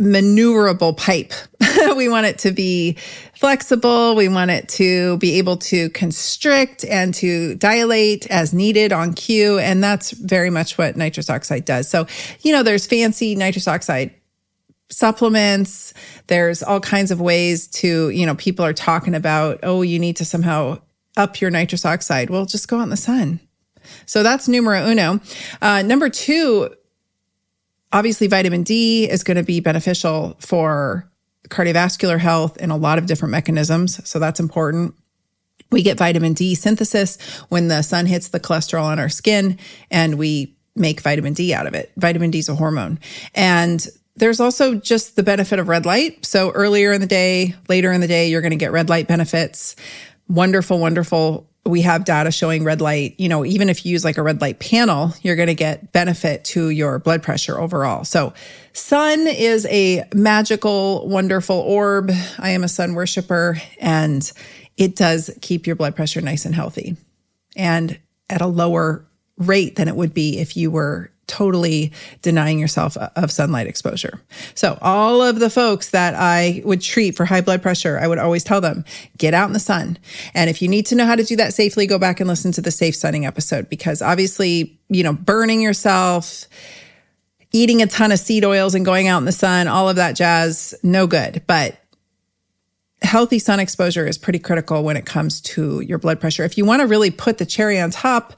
maneuverable 0.00 0.96
pipe. 0.96 1.32
we 1.96 2.08
want 2.08 2.26
it 2.26 2.38
to 2.40 2.50
be 2.50 2.96
flexible. 3.36 4.16
We 4.16 4.26
want 4.26 4.50
it 4.50 4.68
to 4.70 5.18
be 5.18 5.38
able 5.38 5.58
to 5.58 5.88
constrict 5.90 6.84
and 6.84 7.14
to 7.14 7.54
dilate 7.54 8.26
as 8.26 8.52
needed 8.52 8.92
on 8.92 9.14
cue. 9.14 9.60
And 9.60 9.84
that's 9.84 10.10
very 10.10 10.50
much 10.50 10.76
what 10.76 10.96
nitrous 10.96 11.30
oxide 11.30 11.64
does. 11.64 11.88
So, 11.88 12.08
you 12.40 12.50
know, 12.50 12.64
there's 12.64 12.88
fancy 12.88 13.36
nitrous 13.36 13.68
oxide 13.68 14.12
supplements. 14.92 15.94
There's 16.26 16.62
all 16.62 16.80
kinds 16.80 17.10
of 17.10 17.20
ways 17.20 17.66
to, 17.68 18.10
you 18.10 18.26
know, 18.26 18.34
people 18.34 18.64
are 18.64 18.72
talking 18.72 19.14
about, 19.14 19.60
oh, 19.62 19.82
you 19.82 19.98
need 19.98 20.16
to 20.16 20.24
somehow 20.24 20.80
up 21.16 21.40
your 21.40 21.50
nitrous 21.50 21.84
oxide. 21.84 22.30
Well, 22.30 22.46
just 22.46 22.68
go 22.68 22.78
out 22.78 22.84
in 22.84 22.90
the 22.90 22.96
sun. 22.96 23.40
So 24.06 24.22
that's 24.22 24.48
numero 24.48 24.86
uno. 24.86 25.20
Uh, 25.60 25.82
number 25.82 26.08
two, 26.08 26.74
obviously, 27.92 28.26
vitamin 28.28 28.62
D 28.62 29.10
is 29.10 29.24
going 29.24 29.36
to 29.36 29.42
be 29.42 29.60
beneficial 29.60 30.36
for 30.38 31.10
cardiovascular 31.48 32.18
health 32.18 32.56
in 32.58 32.70
a 32.70 32.76
lot 32.76 32.98
of 32.98 33.06
different 33.06 33.32
mechanisms. 33.32 34.06
So 34.08 34.18
that's 34.18 34.40
important. 34.40 34.94
We 35.70 35.82
get 35.82 35.98
vitamin 35.98 36.34
D 36.34 36.54
synthesis 36.54 37.18
when 37.48 37.68
the 37.68 37.82
sun 37.82 38.06
hits 38.06 38.28
the 38.28 38.40
cholesterol 38.40 38.84
on 38.84 39.00
our 39.00 39.08
skin 39.08 39.58
and 39.90 40.16
we 40.16 40.56
make 40.76 41.00
vitamin 41.00 41.32
D 41.32 41.52
out 41.52 41.66
of 41.66 41.74
it. 41.74 41.92
Vitamin 41.96 42.30
D 42.30 42.38
is 42.38 42.48
a 42.48 42.54
hormone. 42.54 42.98
And 43.34 43.86
there's 44.16 44.40
also 44.40 44.74
just 44.74 45.16
the 45.16 45.22
benefit 45.22 45.58
of 45.58 45.68
red 45.68 45.86
light. 45.86 46.24
So 46.24 46.50
earlier 46.50 46.92
in 46.92 47.00
the 47.00 47.06
day, 47.06 47.54
later 47.68 47.92
in 47.92 48.00
the 48.00 48.06
day, 48.06 48.28
you're 48.28 48.42
going 48.42 48.50
to 48.50 48.56
get 48.56 48.72
red 48.72 48.88
light 48.88 49.08
benefits. 49.08 49.74
Wonderful, 50.28 50.78
wonderful. 50.78 51.48
We 51.64 51.82
have 51.82 52.04
data 52.04 52.30
showing 52.30 52.64
red 52.64 52.80
light. 52.80 53.14
You 53.18 53.28
know, 53.28 53.44
even 53.44 53.68
if 53.68 53.86
you 53.86 53.92
use 53.92 54.04
like 54.04 54.18
a 54.18 54.22
red 54.22 54.40
light 54.40 54.58
panel, 54.58 55.14
you're 55.22 55.36
going 55.36 55.48
to 55.48 55.54
get 55.54 55.92
benefit 55.92 56.44
to 56.46 56.70
your 56.70 56.98
blood 56.98 57.22
pressure 57.22 57.58
overall. 57.58 58.04
So 58.04 58.34
sun 58.72 59.26
is 59.26 59.66
a 59.66 60.04
magical, 60.14 61.08
wonderful 61.08 61.56
orb. 61.56 62.10
I 62.38 62.50
am 62.50 62.64
a 62.64 62.68
sun 62.68 62.94
worshiper 62.94 63.58
and 63.78 64.30
it 64.76 64.96
does 64.96 65.30
keep 65.40 65.66
your 65.66 65.76
blood 65.76 65.94
pressure 65.94 66.20
nice 66.20 66.44
and 66.44 66.54
healthy 66.54 66.96
and 67.56 67.98
at 68.28 68.40
a 68.40 68.46
lower 68.46 69.04
rate 69.36 69.76
than 69.76 69.88
it 69.88 69.96
would 69.96 70.14
be 70.14 70.38
if 70.38 70.56
you 70.56 70.70
were 70.70 71.10
totally 71.26 71.92
denying 72.20 72.58
yourself 72.58 72.96
uh, 72.96 73.10
of 73.16 73.30
sunlight 73.30 73.66
exposure. 73.66 74.20
So 74.54 74.78
all 74.82 75.22
of 75.22 75.38
the 75.38 75.50
folks 75.50 75.90
that 75.90 76.14
I 76.14 76.62
would 76.64 76.80
treat 76.80 77.16
for 77.16 77.24
high 77.24 77.40
blood 77.40 77.62
pressure, 77.62 77.98
I 77.98 78.06
would 78.06 78.18
always 78.18 78.44
tell 78.44 78.60
them, 78.60 78.84
get 79.18 79.34
out 79.34 79.46
in 79.46 79.52
the 79.52 79.60
sun. 79.60 79.98
And 80.34 80.50
if 80.50 80.60
you 80.60 80.68
need 80.68 80.86
to 80.86 80.94
know 80.94 81.06
how 81.06 81.16
to 81.16 81.24
do 81.24 81.36
that 81.36 81.54
safely, 81.54 81.86
go 81.86 81.98
back 81.98 82.20
and 82.20 82.28
listen 82.28 82.52
to 82.52 82.60
the 82.60 82.70
safe 82.70 82.96
sunning 82.96 83.24
episode 83.24 83.68
because 83.68 84.02
obviously, 84.02 84.78
you 84.88 85.02
know, 85.02 85.12
burning 85.12 85.60
yourself, 85.60 86.46
eating 87.52 87.82
a 87.82 87.86
ton 87.86 88.12
of 88.12 88.18
seed 88.18 88.44
oils 88.44 88.74
and 88.74 88.84
going 88.84 89.08
out 89.08 89.18
in 89.18 89.24
the 89.24 89.32
sun, 89.32 89.68
all 89.68 89.88
of 89.88 89.96
that 89.96 90.16
jazz, 90.16 90.74
no 90.82 91.06
good. 91.06 91.42
But 91.46 91.78
healthy 93.02 93.38
sun 93.38 93.60
exposure 93.60 94.06
is 94.06 94.16
pretty 94.16 94.38
critical 94.38 94.82
when 94.82 94.96
it 94.96 95.06
comes 95.06 95.40
to 95.40 95.80
your 95.80 95.98
blood 95.98 96.20
pressure. 96.20 96.44
If 96.44 96.56
you 96.56 96.64
want 96.64 96.80
to 96.80 96.86
really 96.86 97.10
put 97.10 97.38
the 97.38 97.46
cherry 97.46 97.80
on 97.80 97.90
top, 97.90 98.34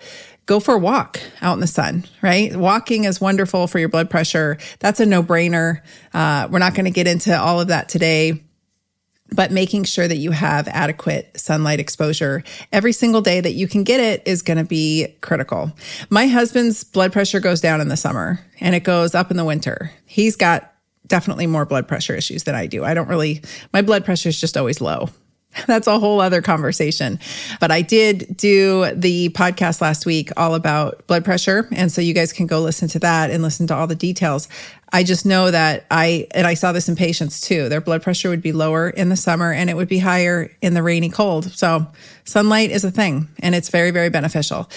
go 0.46 0.60
for 0.60 0.74
a 0.74 0.78
walk 0.78 1.20
out 1.40 1.54
in 1.54 1.60
the 1.60 1.66
sun, 1.66 2.04
right? 2.22 2.54
Walking 2.54 3.04
is 3.04 3.20
wonderful 3.20 3.66
for 3.66 3.78
your 3.78 3.88
blood 3.88 4.10
pressure. 4.10 4.58
That's 4.78 5.00
a 5.00 5.06
no 5.06 5.22
brainer. 5.22 5.80
Uh, 6.12 6.48
we're 6.50 6.58
not 6.58 6.74
going 6.74 6.84
to 6.84 6.90
get 6.90 7.06
into 7.06 7.38
all 7.38 7.60
of 7.60 7.68
that 7.68 7.88
today, 7.88 8.42
but 9.32 9.50
making 9.50 9.84
sure 9.84 10.06
that 10.06 10.16
you 10.16 10.32
have 10.32 10.68
adequate 10.68 11.38
sunlight 11.40 11.80
exposure 11.80 12.42
every 12.72 12.92
single 12.92 13.22
day 13.22 13.40
that 13.40 13.52
you 13.52 13.66
can 13.66 13.84
get 13.84 14.00
it 14.00 14.22
is 14.26 14.42
going 14.42 14.58
to 14.58 14.64
be 14.64 15.08
critical. 15.22 15.72
My 16.10 16.26
husband's 16.26 16.84
blood 16.84 17.12
pressure 17.12 17.40
goes 17.40 17.60
down 17.60 17.80
in 17.80 17.88
the 17.88 17.96
summer 17.96 18.40
and 18.60 18.74
it 18.74 18.84
goes 18.84 19.14
up 19.14 19.30
in 19.30 19.36
the 19.36 19.44
winter. 19.44 19.90
He's 20.04 20.36
got 20.36 20.72
definitely 21.06 21.46
more 21.46 21.64
blood 21.64 21.88
pressure 21.88 22.14
issues 22.14 22.44
than 22.44 22.54
I 22.54 22.66
do. 22.66 22.84
I 22.84 22.94
don't 22.94 23.08
really, 23.08 23.42
my 23.72 23.82
blood 23.82 24.04
pressure 24.04 24.28
is 24.28 24.40
just 24.40 24.56
always 24.56 24.80
low. 24.80 25.08
That's 25.66 25.86
a 25.86 25.98
whole 25.98 26.20
other 26.20 26.42
conversation. 26.42 27.18
But 27.60 27.70
I 27.70 27.82
did 27.82 28.36
do 28.36 28.90
the 28.94 29.28
podcast 29.30 29.80
last 29.80 30.06
week 30.06 30.30
all 30.36 30.54
about 30.54 31.06
blood 31.06 31.24
pressure. 31.24 31.68
And 31.72 31.90
so 31.90 32.00
you 32.00 32.14
guys 32.14 32.32
can 32.32 32.46
go 32.46 32.60
listen 32.60 32.88
to 32.88 32.98
that 33.00 33.30
and 33.30 33.42
listen 33.42 33.66
to 33.68 33.74
all 33.74 33.86
the 33.86 33.94
details. 33.94 34.48
I 34.92 35.02
just 35.02 35.26
know 35.26 35.50
that 35.50 35.86
I, 35.90 36.28
and 36.32 36.46
I 36.46 36.54
saw 36.54 36.72
this 36.72 36.88
in 36.88 36.96
patients 36.96 37.40
too, 37.40 37.68
their 37.68 37.80
blood 37.80 38.02
pressure 38.02 38.28
would 38.28 38.42
be 38.42 38.52
lower 38.52 38.88
in 38.88 39.08
the 39.08 39.16
summer 39.16 39.52
and 39.52 39.68
it 39.68 39.74
would 39.74 39.88
be 39.88 39.98
higher 39.98 40.50
in 40.62 40.74
the 40.74 40.82
rainy 40.82 41.08
cold. 41.08 41.50
So 41.52 41.86
sunlight 42.24 42.70
is 42.70 42.84
a 42.84 42.90
thing 42.90 43.28
and 43.40 43.54
it's 43.54 43.70
very, 43.70 43.90
very 43.90 44.08
beneficial. 44.10 44.70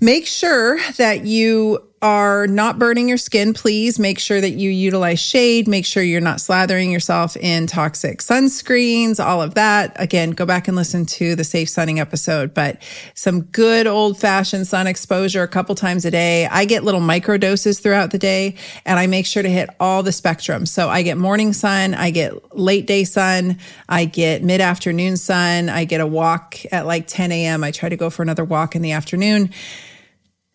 Make 0.00 0.26
sure 0.26 0.78
that 0.98 1.24
you 1.24 1.82
are 2.06 2.46
not 2.46 2.78
burning 2.78 3.08
your 3.08 3.18
skin, 3.18 3.52
please 3.52 3.98
make 3.98 4.20
sure 4.20 4.40
that 4.40 4.50
you 4.50 4.70
utilize 4.70 5.18
shade. 5.18 5.66
Make 5.66 5.84
sure 5.84 6.04
you're 6.04 6.20
not 6.20 6.38
slathering 6.38 6.92
yourself 6.92 7.36
in 7.36 7.66
toxic 7.66 8.20
sunscreens, 8.20 9.18
all 9.18 9.42
of 9.42 9.54
that. 9.54 9.96
Again, 9.96 10.30
go 10.30 10.46
back 10.46 10.68
and 10.68 10.76
listen 10.76 11.04
to 11.06 11.34
the 11.34 11.42
safe 11.42 11.68
sunning 11.68 11.98
episode, 11.98 12.54
but 12.54 12.80
some 13.14 13.40
good 13.42 13.88
old 13.88 14.20
fashioned 14.20 14.68
sun 14.68 14.86
exposure 14.86 15.42
a 15.42 15.48
couple 15.48 15.74
times 15.74 16.04
a 16.04 16.12
day. 16.12 16.46
I 16.46 16.64
get 16.64 16.84
little 16.84 17.00
micro 17.00 17.38
doses 17.38 17.80
throughout 17.80 18.12
the 18.12 18.18
day 18.18 18.54
and 18.84 19.00
I 19.00 19.08
make 19.08 19.26
sure 19.26 19.42
to 19.42 19.50
hit 19.50 19.68
all 19.80 20.04
the 20.04 20.12
spectrum. 20.12 20.64
So 20.64 20.88
I 20.88 21.02
get 21.02 21.18
morning 21.18 21.52
sun, 21.52 21.92
I 21.92 22.12
get 22.12 22.56
late 22.56 22.86
day 22.86 23.02
sun, 23.02 23.58
I 23.88 24.04
get 24.04 24.44
mid 24.44 24.60
afternoon 24.60 25.16
sun, 25.16 25.68
I 25.68 25.84
get 25.84 26.00
a 26.00 26.06
walk 26.06 26.56
at 26.70 26.86
like 26.86 27.08
10 27.08 27.32
a.m. 27.32 27.64
I 27.64 27.72
try 27.72 27.88
to 27.88 27.96
go 27.96 28.10
for 28.10 28.22
another 28.22 28.44
walk 28.44 28.76
in 28.76 28.82
the 28.82 28.92
afternoon 28.92 29.50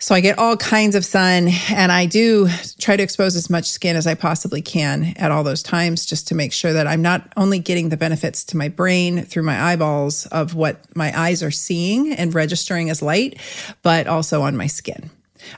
So 0.01 0.15
I 0.15 0.19
get 0.19 0.39
all 0.39 0.57
kinds 0.57 0.95
of 0.95 1.05
sun 1.05 1.47
and 1.69 1.91
I 1.91 2.07
do 2.07 2.49
try 2.79 2.97
to 2.97 3.03
expose 3.03 3.35
as 3.35 3.51
much 3.51 3.69
skin 3.69 3.95
as 3.95 4.07
I 4.07 4.15
possibly 4.15 4.63
can 4.63 5.13
at 5.15 5.29
all 5.29 5.43
those 5.43 5.61
times 5.61 6.07
just 6.07 6.29
to 6.29 6.35
make 6.35 6.53
sure 6.53 6.73
that 6.73 6.87
I'm 6.87 7.03
not 7.03 7.31
only 7.37 7.59
getting 7.59 7.89
the 7.89 7.97
benefits 7.97 8.43
to 8.45 8.57
my 8.57 8.67
brain 8.67 9.21
through 9.25 9.43
my 9.43 9.61
eyeballs 9.61 10.25
of 10.25 10.55
what 10.55 10.83
my 10.95 11.15
eyes 11.15 11.43
are 11.43 11.51
seeing 11.51 12.13
and 12.13 12.33
registering 12.33 12.89
as 12.89 13.03
light, 13.03 13.39
but 13.83 14.07
also 14.07 14.41
on 14.41 14.57
my 14.57 14.65
skin. 14.65 15.11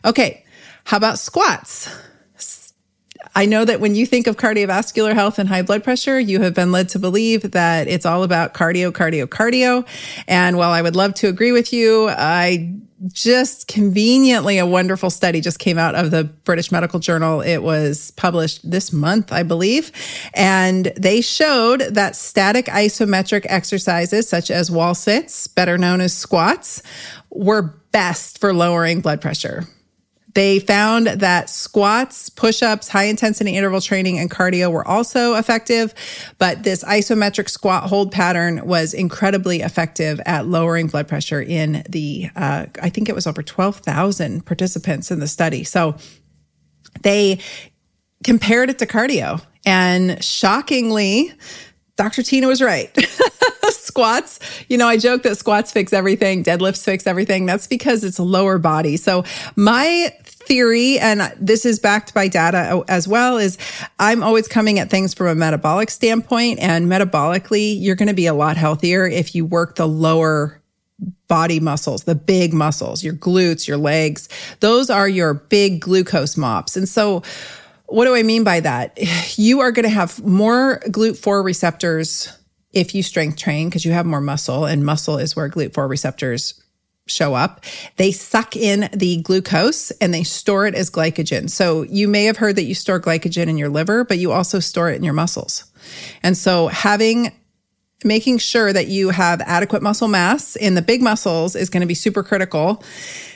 Okay. 0.04 0.44
How 0.84 0.98
about 0.98 1.20
squats? 1.20 1.90
I 3.36 3.46
know 3.46 3.64
that 3.64 3.80
when 3.80 3.96
you 3.96 4.06
think 4.06 4.28
of 4.28 4.36
cardiovascular 4.36 5.14
health 5.14 5.40
and 5.40 5.48
high 5.48 5.62
blood 5.62 5.86
pressure, 5.86 6.20
you 6.20 6.42
have 6.42 6.54
been 6.54 6.74
led 6.74 6.90
to 6.90 7.00
believe 7.00 7.52
that 7.52 7.88
it's 7.88 8.06
all 8.06 8.24
about 8.24 8.54
cardio, 8.54 8.92
cardio, 8.92 9.26
cardio. 9.26 9.88
And 10.28 10.58
while 10.58 10.72
I 10.72 10.82
would 10.82 10.98
love 10.98 11.14
to 11.16 11.30
agree 11.30 11.54
with 11.54 11.72
you, 11.72 12.10
I 12.10 12.76
just 13.12 13.68
conveniently 13.68 14.58
a 14.58 14.66
wonderful 14.66 15.10
study 15.10 15.42
just 15.42 15.60
came 15.60 15.78
out 15.78 15.96
of 15.96 16.12
the 16.12 16.24
British 16.24 16.72
Medical 16.72 17.00
Journal. 17.00 17.42
It 17.42 17.58
was 17.60 18.12
published 18.12 18.70
this 18.70 18.94
month, 18.94 19.32
I 19.32 19.44
believe. 19.44 19.92
And 20.34 20.92
they 20.96 21.22
showed 21.22 21.82
that 21.82 22.16
static 22.16 22.66
isometric 22.68 23.46
exercises 23.50 24.30
such 24.30 24.50
as 24.50 24.72
wall 24.72 24.96
sits, 24.96 25.48
better 25.48 25.78
known 25.78 26.02
as 26.02 26.16
squats, 26.16 26.82
were 27.30 27.74
best 27.92 28.40
for 28.40 28.54
lowering 28.54 29.02
blood 29.02 29.22
pressure. 29.22 29.68
They 30.34 30.60
found 30.60 31.08
that 31.08 31.50
squats, 31.50 32.30
push 32.30 32.64
ups, 32.64 32.88
high 32.88 33.06
intensity 33.06 33.56
interval 33.56 33.82
training, 33.82 34.18
and 34.18 34.32
cardio 34.32 34.72
were 34.72 34.88
also 34.88 35.36
effective, 35.36 35.94
but 36.40 36.64
this 36.64 36.84
isometric 36.84 37.50
squat 37.50 37.84
hold 37.84 38.12
pattern 38.12 38.66
was 38.66 38.94
incredibly 38.94 39.62
effective 39.62 40.20
at 40.26 40.48
lowering 40.48 40.88
blood 40.88 41.08
pressure 41.08 41.42
in 41.42 41.84
the, 41.90 42.30
uh, 42.36 42.66
I 42.82 42.90
think 42.90 43.10
it 43.10 43.16
was 43.16 43.28
over 43.28 43.44
12,000 43.44 44.46
participants 44.46 45.12
in 45.12 45.20
the 45.20 45.28
study. 45.28 45.64
So 45.64 45.96
they 47.02 47.40
compared 48.24 48.70
it 48.70 48.80
to 48.80 48.88
cardio. 48.88 49.42
And 49.66 50.24
shockingly, 50.24 51.32
Dr. 51.96 52.22
Tyna 52.22 52.48
was 52.48 52.62
right. 52.62 52.96
squats, 53.72 54.40
you 54.70 54.78
know, 54.78 54.88
I 54.88 54.98
joke 54.98 55.22
that 55.24 55.38
squats 55.38 55.72
fix 55.72 55.94
everything, 55.94 56.44
deadlifts 56.44 56.84
fix 56.84 57.06
everything. 57.06 57.46
That's 57.46 57.68
because 57.68 58.04
it's 58.04 58.20
lower 58.20 58.58
body. 58.58 58.98
So 58.98 59.24
my 59.56 60.12
theory, 60.46 61.00
and 61.00 61.34
this 61.40 61.66
is 61.66 61.80
backed 61.80 62.14
by 62.14 62.28
data 62.28 62.84
as 62.88 63.08
well, 63.08 63.38
is 63.38 63.58
I'm 64.00 64.24
always 64.24 64.48
coming 64.48 64.80
at 64.80 64.90
things 64.90 65.14
from 65.14 65.28
a 65.28 65.36
metabolic 65.36 65.90
standpoint. 65.90 66.60
And 66.60 66.88
metabolically, 66.88 67.76
you're 67.80 67.96
going 67.96 68.08
to 68.08 68.14
be 68.14 68.28
a 68.28 68.34
lot 68.34 68.58
healthier 68.58 69.06
if 69.06 69.36
you 69.36 69.46
work 69.46 69.76
the 69.76 69.88
lower 69.88 70.62
body 71.28 71.60
muscles, 71.60 72.04
the 72.04 72.16
big 72.16 72.54
muscles, 72.54 73.04
your 73.04 73.14
glutes, 73.14 73.68
your 73.68 73.78
legs. 73.78 74.30
Those 74.60 74.90
are 74.90 75.10
your 75.10 75.34
big 75.34 75.80
glucose 75.82 76.38
mops. 76.38 76.78
And 76.78 76.88
so, 76.88 77.24
what 77.88 78.06
do 78.06 78.16
I 78.16 78.24
mean 78.24 78.44
by 78.44 78.60
that? 78.62 78.98
You 79.36 79.62
are 79.62 79.72
going 79.72 79.84
to 79.84 79.90
have 79.90 80.24
more 80.24 80.80
GLUT4 80.88 81.44
receptors 81.44 82.32
if 82.72 82.94
you 82.94 83.02
strength 83.02 83.38
train 83.38 83.68
because 83.68 83.84
you 83.84 83.92
have 83.92 84.06
more 84.06 84.22
muscle, 84.22 84.66
and 84.66 84.86
muscle 84.86 85.18
is 85.18 85.36
where 85.36 85.50
GLUT4 85.50 85.90
receptors 85.90 86.63
show 87.06 87.34
up, 87.34 87.64
they 87.98 88.12
suck 88.12 88.56
in 88.56 88.90
the 88.94 89.22
glucose 89.22 89.92
and 89.92 90.14
they 90.14 90.24
store 90.24 90.66
it 90.66 90.76
as 90.76 90.90
glycogen. 90.90 91.50
So 91.50 91.84
you 91.84 92.08
may 92.08 92.26
have 92.26 92.38
heard 92.38 92.56
that 92.56 92.64
you 92.64 92.76
store 92.76 93.00
glycogen 93.00 93.48
in 93.48 93.58
your 93.58 93.70
liver, 93.70 94.06
but 94.06 94.20
you 94.20 94.32
also 94.32 94.60
store 94.60 94.90
it 94.90 94.96
in 94.96 95.04
your 95.04 95.14
muscles. 95.14 95.66
And 96.22 96.38
so 96.38 96.68
having 96.68 97.32
making 98.06 98.38
sure 98.38 98.74
that 98.74 98.88
you 98.88 99.10
have 99.10 99.42
adequate 99.42 99.82
muscle 99.82 100.08
mass 100.08 100.56
in 100.56 100.76
the 100.76 100.82
big 100.82 101.02
muscles 101.02 101.56
is 101.56 101.70
going 101.70 101.82
to 101.82 101.88
be 101.88 101.94
super 101.94 102.24
critical 102.24 102.84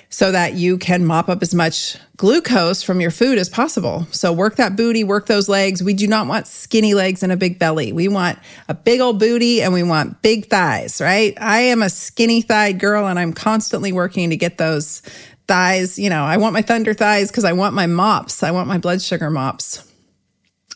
so 0.09 0.31
that 0.31 0.53
you 0.53 0.77
can 0.77 1.05
mop 1.05 1.27
up 1.27 1.41
as 1.41 1.53
much 1.53 1.97
glucose 2.15 2.81
from 2.81 3.01
your 3.01 3.11
food 3.11 3.37
as 3.37 3.49
possible. 3.49 4.07
So 4.11 4.31
work 4.31 4.55
that 4.55 4.75
booty, 4.75 5.03
work 5.03 5.25
those 5.25 5.49
legs. 5.49 5.83
We 5.83 5.93
do 5.93 6.07
not 6.07 6.27
want 6.27 6.47
skinny 6.47 6.93
legs 6.93 7.23
and 7.23 7.31
a 7.31 7.37
big 7.37 7.59
belly. 7.59 7.91
We 7.91 8.07
want 8.07 8.39
a 8.69 8.73
big 8.73 9.01
old 9.01 9.19
booty 9.19 9.61
and 9.61 9.73
we 9.73 9.83
want 9.83 10.21
big 10.21 10.47
thighs, 10.47 11.01
right? 11.01 11.33
I 11.39 11.59
am 11.59 11.81
a 11.81 11.89
skinny 11.89 12.41
thighed 12.41 12.79
girl 12.79 13.05
and 13.05 13.19
I'm 13.19 13.33
constantly 13.33 13.91
working 13.91 14.29
to 14.29 14.37
get 14.37 14.57
those 14.57 15.01
thighs. 15.47 15.99
You 15.99 16.09
know, 16.09 16.23
I 16.23 16.37
want 16.37 16.53
my 16.53 16.61
thunder 16.61 16.93
thighs 16.93 17.29
because 17.29 17.43
I 17.43 17.53
want 17.53 17.75
my 17.75 17.87
mops. 17.87 18.43
I 18.43 18.51
want 18.51 18.67
my 18.67 18.77
blood 18.77 19.01
sugar 19.01 19.29
mops. 19.29 19.83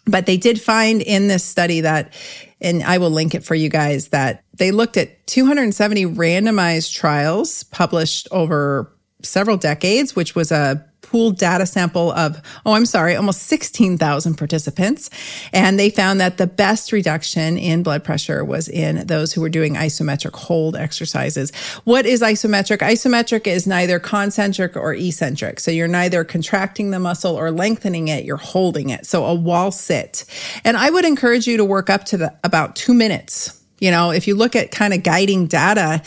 But 0.06 0.26
they 0.26 0.38
did 0.38 0.60
find 0.60 1.02
in 1.02 1.28
this 1.28 1.44
study 1.44 1.82
that, 1.82 2.12
and 2.60 2.84
I 2.84 2.98
will 2.98 3.12
link 3.12 3.36
it 3.36 3.44
for 3.44 3.56
you 3.56 3.70
guys, 3.70 4.10
that 4.10 4.44
they 4.54 4.72
looked 4.72 4.98
at 4.98 5.26
270 5.28 6.06
randomized 6.08 6.94
trials 6.94 7.64
published 7.64 8.28
over 8.32 8.92
several 9.24 9.58
decades, 9.58 10.16
which 10.16 10.36
was 10.36 10.51
a 10.51 10.86
pooled 11.12 11.38
data 11.38 11.66
sample 11.66 12.12
of, 12.13 12.42
oh, 12.66 12.74
I'm 12.74 12.86
sorry, 12.86 13.16
almost 13.16 13.44
16,000 13.44 14.36
participants. 14.36 15.10
And 15.51 15.78
they 15.78 15.90
found 15.90 16.22
that 16.22 16.38
the 16.38 16.48
best 16.48 16.94
reduction 16.94 17.58
in 17.58 17.84
blood 17.84 18.04
pressure 18.04 18.46
was 18.46 18.70
in 18.70 19.08
those 19.08 19.34
who 19.34 19.42
were 19.42 19.50
doing 19.50 19.75
isometric 19.75 20.34
hold 20.34 20.78
exercises. 20.78 21.54
What 21.84 22.06
is 22.06 22.22
isometric? 22.22 22.78
Isometric 22.78 23.46
is 23.46 23.68
neither 23.68 24.00
concentric 24.00 24.78
or 24.78 24.94
eccentric. 24.94 25.60
So 25.60 25.70
you're 25.70 25.90
neither 25.90 26.24
contracting 26.24 26.92
the 26.92 27.00
muscle 27.00 27.36
or 27.36 27.51
lengthening 27.51 28.08
it, 28.08 28.24
you're 28.24 28.38
holding 28.38 28.90
it. 28.90 29.06
So 29.06 29.25
a 29.25 29.36
wall 29.36 29.72
sit. 29.72 30.24
And 30.63 30.78
I 30.78 30.90
would 30.90 31.04
encourage 31.04 31.46
you 31.46 31.58
to 31.58 31.66
work 31.66 31.90
up 31.90 32.06
to 32.06 32.18
the, 32.18 32.34
about 32.46 32.78
two 32.78 32.94
minutes. 32.94 33.62
You 33.82 33.92
know, 33.92 34.12
if 34.12 34.28
you 34.28 34.36
look 34.36 34.56
at 34.56 34.72
kind 34.72 34.94
of 34.94 35.04
guiding 35.04 35.48
data, 35.48 36.04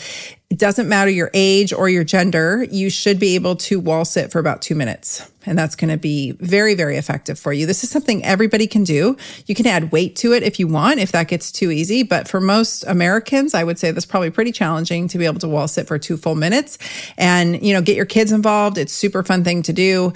it 0.55 0.59
doesn't 0.59 0.87
matter 0.87 1.11
your 1.11 1.29
age 1.33 1.73
or 1.73 1.89
your 1.89 2.05
gender. 2.05 2.65
You 2.71 2.89
should 2.89 3.19
be 3.19 3.35
able 3.35 3.57
to 3.57 3.77
wall 3.77 4.05
sit 4.05 4.31
for 4.31 4.39
about 4.39 4.61
two 4.61 4.73
minutes. 4.73 5.29
And 5.45 5.59
that's 5.59 5.75
going 5.75 5.89
to 5.89 5.97
be 5.97 6.31
very, 6.31 6.75
very 6.75 6.95
effective 6.95 7.37
for 7.37 7.51
you. 7.51 7.65
This 7.65 7.83
is 7.83 7.89
something 7.89 8.23
everybody 8.23 8.65
can 8.65 8.85
do. 8.85 9.17
You 9.47 9.53
can 9.53 9.67
add 9.67 9.91
weight 9.91 10.15
to 10.15 10.31
it 10.31 10.43
if 10.43 10.57
you 10.57 10.69
want, 10.69 11.01
if 11.01 11.11
that 11.11 11.27
gets 11.27 11.51
too 11.51 11.71
easy. 11.71 12.03
But 12.03 12.29
for 12.29 12.39
most 12.39 12.85
Americans, 12.87 13.53
I 13.53 13.65
would 13.65 13.77
say 13.77 13.91
that's 13.91 14.05
probably 14.05 14.29
pretty 14.29 14.53
challenging 14.53 15.09
to 15.09 15.17
be 15.17 15.25
able 15.25 15.39
to 15.39 15.49
wall 15.49 15.67
sit 15.67 15.87
for 15.87 15.99
two 15.99 16.15
full 16.15 16.35
minutes 16.35 16.77
and, 17.17 17.61
you 17.61 17.73
know, 17.73 17.81
get 17.81 17.97
your 17.97 18.05
kids 18.05 18.31
involved. 18.31 18.77
It's 18.77 18.93
super 18.93 19.23
fun 19.23 19.43
thing 19.43 19.61
to 19.63 19.73
do. 19.73 20.13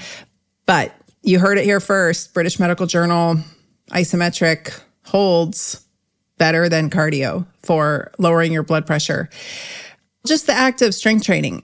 But 0.65 0.95
you 1.21 1.39
heard 1.39 1.57
it 1.57 1.65
here 1.65 1.81
first. 1.81 2.33
British 2.33 2.61
Medical 2.61 2.85
Journal, 2.85 3.39
isometric 3.89 4.79
holds 5.03 5.85
better 6.37 6.69
than 6.69 6.89
cardio 6.89 7.45
for 7.61 8.13
lowering 8.17 8.53
your 8.53 8.63
blood 8.63 8.87
pressure 8.87 9.29
just 10.27 10.47
the 10.47 10.53
act 10.53 10.81
of 10.81 10.93
strength 10.93 11.25
training 11.25 11.63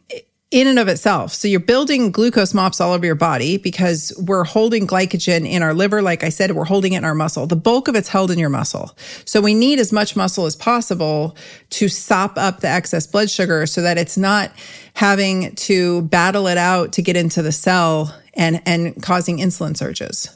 in 0.52 0.68
and 0.68 0.80
of 0.80 0.88
itself. 0.88 1.34
So 1.34 1.48
you're 1.48 1.60
building 1.60 2.12
glucose 2.12 2.54
mops 2.54 2.80
all 2.80 2.94
over 2.94 3.06
your 3.06 3.16
body 3.16 3.58
because 3.58 4.14
we're 4.26 4.46
holding 4.46 4.88
glycogen 4.88 5.46
in 5.46 5.62
our 5.62 5.74
liver. 5.74 6.02
Like 6.02 6.24
I 6.24 6.30
said, 6.30 6.52
we're 6.52 6.66
holding 6.66 6.94
it 6.94 7.00
in 7.00 7.04
our 7.04 7.16
muscle. 7.16 7.48
The 7.48 7.56
bulk 7.56 7.88
of 7.88 7.96
it's 7.96 8.08
held 8.08 8.32
in 8.32 8.40
your 8.40 8.50
muscle. 8.50 8.96
So 9.26 9.42
we 9.42 9.54
need 9.54 9.80
as 9.80 9.92
much 9.92 10.16
muscle 10.16 10.46
as 10.46 10.56
possible 10.56 11.36
to 11.72 11.90
sop 11.90 12.38
up 12.38 12.62
the 12.62 12.70
excess 12.70 13.06
blood 13.08 13.30
sugar 13.30 13.66
so 13.66 13.82
that 13.82 13.98
it's 13.98 14.18
not 14.18 14.52
having 14.94 15.54
to 15.56 16.04
battle 16.04 16.48
it 16.48 16.58
out 16.58 16.94
to 16.94 17.02
get 17.02 17.18
into 17.18 17.42
the 17.42 17.52
cell 17.52 18.16
and, 18.36 18.62
and 18.66 19.02
causing 19.02 19.40
insulin 19.40 19.76
surges. 19.76 20.30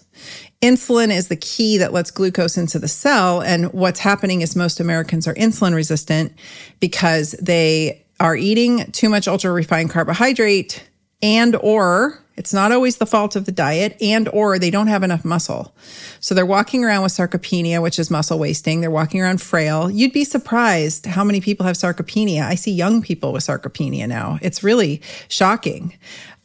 Insulin 0.62 1.16
is 1.16 1.30
the 1.30 1.38
key 1.38 1.78
that 1.78 1.94
lets 1.94 2.12
glucose 2.12 2.58
into 2.58 2.80
the 2.80 2.90
cell. 2.90 3.42
And 3.42 3.72
what's 3.72 4.02
happening 4.02 4.42
is 4.42 4.56
most 4.56 4.82
Americans 4.82 5.28
are 5.28 5.34
insulin 5.36 5.74
resistant 5.74 6.34
because 6.82 7.32
they 7.42 8.04
are 8.20 8.36
eating 8.36 8.92
too 8.92 9.10
much 9.10 9.28
ultra 9.28 9.52
refined 9.52 9.90
carbohydrate 9.90 10.90
and 11.22 11.56
or 11.58 12.22
it's 12.40 12.54
not 12.54 12.72
always 12.72 12.98
the 12.98 13.06
fault 13.06 13.36
of 13.36 13.44
the 13.44 13.52
diet 13.52 13.98
and 14.02 14.30
or 14.30 14.58
they 14.58 14.72
don't 14.72 14.88
have 14.88 15.04
enough 15.04 15.26
muscle. 15.26 15.76
So 16.22 16.34
they're 16.34 16.46
walking 16.46 16.86
around 16.86 17.04
with 17.04 17.12
sarcopenia, 17.12 17.82
which 17.82 18.00
is 18.00 18.10
muscle 18.10 18.40
wasting. 18.40 18.80
They're 18.80 18.90
walking 18.90 19.22
around 19.22 19.42
frail. 19.42 19.92
You'd 19.92 20.14
be 20.14 20.24
surprised 20.24 21.06
how 21.06 21.26
many 21.26 21.42
people 21.42 21.66
have 21.66 21.76
sarcopenia. 21.76 22.44
I 22.44 22.56
see 22.56 22.72
young 22.72 23.02
people 23.02 23.34
with 23.34 23.44
sarcopenia 23.44 24.08
now. 24.08 24.40
It's 24.42 24.64
really 24.64 25.02
shocking. 25.28 25.98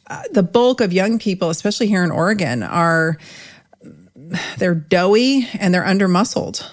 Uh, 0.07 0.23
the 0.31 0.43
bulk 0.43 0.81
of 0.81 0.91
young 0.91 1.17
people, 1.17 1.49
especially 1.49 1.87
here 1.87 2.03
in 2.03 2.11
Oregon, 2.11 2.61
are 2.61 3.17
they're 4.57 4.75
doughy 4.75 5.47
and 5.53 5.73
they're 5.73 5.85
under 5.85 6.09
muscled. 6.09 6.69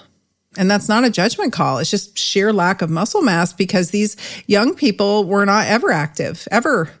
And 0.57 0.69
that's 0.69 0.87
not 0.89 1.03
a 1.03 1.09
judgment 1.09 1.53
call. 1.53 1.79
It's 1.79 1.89
just 1.89 2.17
sheer 2.17 2.53
lack 2.53 2.81
of 2.81 2.89
muscle 2.89 3.21
mass 3.21 3.53
because 3.53 3.91
these 3.91 4.15
young 4.47 4.75
people 4.75 5.25
were 5.25 5.45
not 5.45 5.67
ever 5.67 5.91
active, 5.91 6.47
ever. 6.51 6.91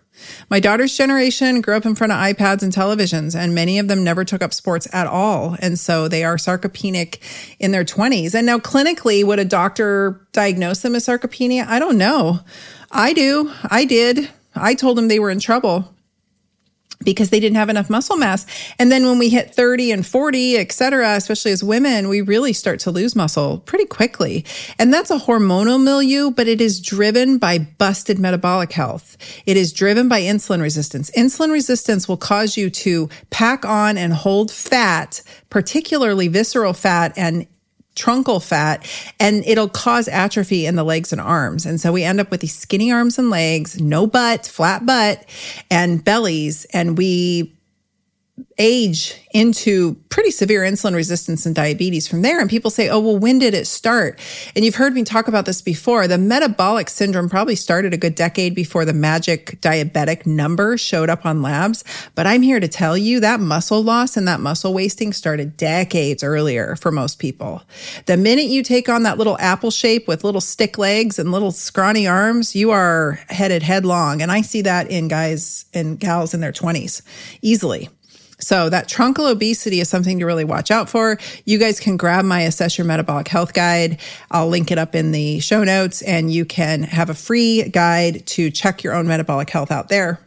My 0.49 0.59
daughter's 0.59 0.95
generation 0.95 1.61
grew 1.61 1.75
up 1.75 1.85
in 1.85 1.95
front 1.95 2.13
of 2.13 2.19
iPads 2.19 2.63
and 2.63 2.71
televisions, 2.71 3.35
and 3.37 3.53
many 3.53 3.79
of 3.79 3.87
them 3.87 4.03
never 4.03 4.23
took 4.23 4.41
up 4.41 4.53
sports 4.53 4.87
at 4.93 5.07
all. 5.07 5.57
And 5.59 5.77
so 5.77 6.07
they 6.07 6.23
are 6.23 6.37
sarcopenic 6.37 7.19
in 7.59 7.71
their 7.71 7.83
20s. 7.83 8.33
And 8.33 8.45
now, 8.45 8.59
clinically, 8.59 9.23
would 9.25 9.39
a 9.39 9.45
doctor 9.45 10.25
diagnose 10.31 10.81
them 10.81 10.95
as 10.95 11.07
sarcopenia? 11.07 11.67
I 11.67 11.79
don't 11.79 11.97
know. 11.97 12.39
I 12.91 13.13
do. 13.13 13.51
I 13.69 13.85
did. 13.85 14.29
I 14.55 14.75
told 14.75 14.97
them 14.97 15.07
they 15.07 15.19
were 15.19 15.31
in 15.31 15.39
trouble 15.39 15.93
because 17.03 17.29
they 17.29 17.39
didn't 17.39 17.57
have 17.57 17.69
enough 17.69 17.89
muscle 17.89 18.17
mass. 18.17 18.45
And 18.79 18.91
then 18.91 19.05
when 19.05 19.19
we 19.19 19.29
hit 19.29 19.53
30 19.53 19.91
and 19.91 20.05
40, 20.05 20.57
et 20.57 20.71
cetera, 20.71 21.15
especially 21.15 21.51
as 21.51 21.63
women, 21.63 22.07
we 22.09 22.21
really 22.21 22.53
start 22.53 22.79
to 22.81 22.91
lose 22.91 23.15
muscle 23.15 23.59
pretty 23.59 23.85
quickly. 23.85 24.45
And 24.79 24.93
that's 24.93 25.11
a 25.11 25.17
hormonal 25.17 25.81
milieu, 25.81 26.31
but 26.31 26.47
it 26.47 26.61
is 26.61 26.79
driven 26.79 27.37
by 27.37 27.59
busted 27.59 28.19
metabolic 28.19 28.71
health. 28.71 29.17
It 29.45 29.57
is 29.57 29.73
driven 29.73 30.07
by 30.07 30.21
insulin 30.21 30.61
resistance. 30.61 31.11
Insulin 31.11 31.51
resistance 31.51 32.07
will 32.07 32.17
cause 32.17 32.57
you 32.57 32.69
to 32.69 33.09
pack 33.29 33.65
on 33.65 33.97
and 33.97 34.13
hold 34.13 34.51
fat, 34.51 35.21
particularly 35.49 36.27
visceral 36.27 36.73
fat 36.73 37.13
and 37.17 37.47
truncal 37.95 38.43
fat 38.43 38.85
and 39.19 39.43
it'll 39.45 39.69
cause 39.69 40.07
atrophy 40.07 40.65
in 40.65 40.75
the 40.75 40.83
legs 40.83 41.11
and 41.11 41.21
arms. 41.21 41.65
And 41.65 41.79
so 41.79 41.91
we 41.91 42.03
end 42.03 42.19
up 42.19 42.31
with 42.31 42.41
these 42.41 42.55
skinny 42.55 42.91
arms 42.91 43.19
and 43.19 43.29
legs, 43.29 43.79
no 43.79 44.07
butt, 44.07 44.47
flat 44.47 44.85
butt 44.85 45.23
and 45.69 46.03
bellies. 46.03 46.65
And 46.65 46.97
we 46.97 47.53
age 48.57 49.19
into 49.31 49.95
pretty 50.09 50.29
severe 50.29 50.61
insulin 50.61 50.93
resistance 50.93 51.45
and 51.45 51.55
diabetes 51.55 52.07
from 52.07 52.21
there. 52.21 52.39
And 52.39 52.49
people 52.49 52.69
say, 52.69 52.87
oh, 52.87 52.99
well, 52.99 53.17
when 53.17 53.39
did 53.39 53.53
it 53.53 53.65
start? 53.65 54.19
And 54.55 54.63
you've 54.63 54.75
heard 54.75 54.93
me 54.93 55.03
talk 55.03 55.27
about 55.27 55.45
this 55.45 55.61
before. 55.61 56.07
The 56.07 56.19
metabolic 56.19 56.89
syndrome 56.89 57.29
probably 57.29 57.55
started 57.55 57.93
a 57.93 57.97
good 57.97 58.13
decade 58.13 58.53
before 58.53 58.85
the 58.85 58.93
magic 58.93 59.59
diabetic 59.59 60.27
number 60.27 60.77
showed 60.77 61.09
up 61.09 61.25
on 61.25 61.41
labs. 61.41 61.83
But 62.13 62.27
I'm 62.27 62.43
here 62.43 62.59
to 62.59 62.67
tell 62.67 62.95
you 62.95 63.19
that 63.21 63.39
muscle 63.39 63.83
loss 63.83 64.15
and 64.15 64.27
that 64.27 64.39
muscle 64.39 64.73
wasting 64.73 65.13
started 65.13 65.57
decades 65.57 66.23
earlier 66.23 66.75
for 66.75 66.91
most 66.91 67.17
people. 67.17 67.63
The 68.05 68.17
minute 68.17 68.45
you 68.45 68.61
take 68.61 68.87
on 68.87 69.03
that 69.03 69.17
little 69.17 69.37
apple 69.39 69.71
shape 69.71 70.07
with 70.07 70.23
little 70.23 70.41
stick 70.41 70.77
legs 70.77 71.17
and 71.17 71.31
little 71.31 71.51
scrawny 71.51 72.05
arms, 72.05 72.55
you 72.55 72.69
are 72.69 73.19
headed 73.29 73.63
headlong. 73.63 74.21
And 74.21 74.31
I 74.31 74.41
see 74.41 74.61
that 74.61 74.91
in 74.91 75.07
guys 75.07 75.65
and 75.73 75.99
gals 75.99 76.35
in 76.35 76.39
their 76.39 76.51
20s 76.51 77.01
easily. 77.41 77.89
So 78.43 78.69
that 78.69 78.89
truncal 78.89 79.31
obesity 79.31 79.79
is 79.79 79.87
something 79.87 80.19
to 80.19 80.25
really 80.25 80.43
watch 80.43 80.69
out 80.69 80.89
for. 80.89 81.17
You 81.45 81.57
guys 81.57 81.79
can 81.79 81.95
grab 81.95 82.25
my 82.25 82.41
assess 82.41 82.77
your 82.77 82.85
metabolic 82.85 83.29
health 83.29 83.53
guide. 83.53 83.99
I'll 84.31 84.49
link 84.49 84.69
it 84.69 84.77
up 84.77 84.95
in 84.95 85.13
the 85.13 85.39
show 85.39 85.63
notes 85.63 86.01
and 86.01 86.31
you 86.31 86.43
can 86.43 86.83
have 86.83 87.09
a 87.09 87.13
free 87.13 87.63
guide 87.69 88.27
to 88.27 88.51
check 88.51 88.83
your 88.83 88.93
own 88.93 89.07
metabolic 89.07 89.49
health 89.49 89.71
out 89.71 89.87
there. 89.87 90.19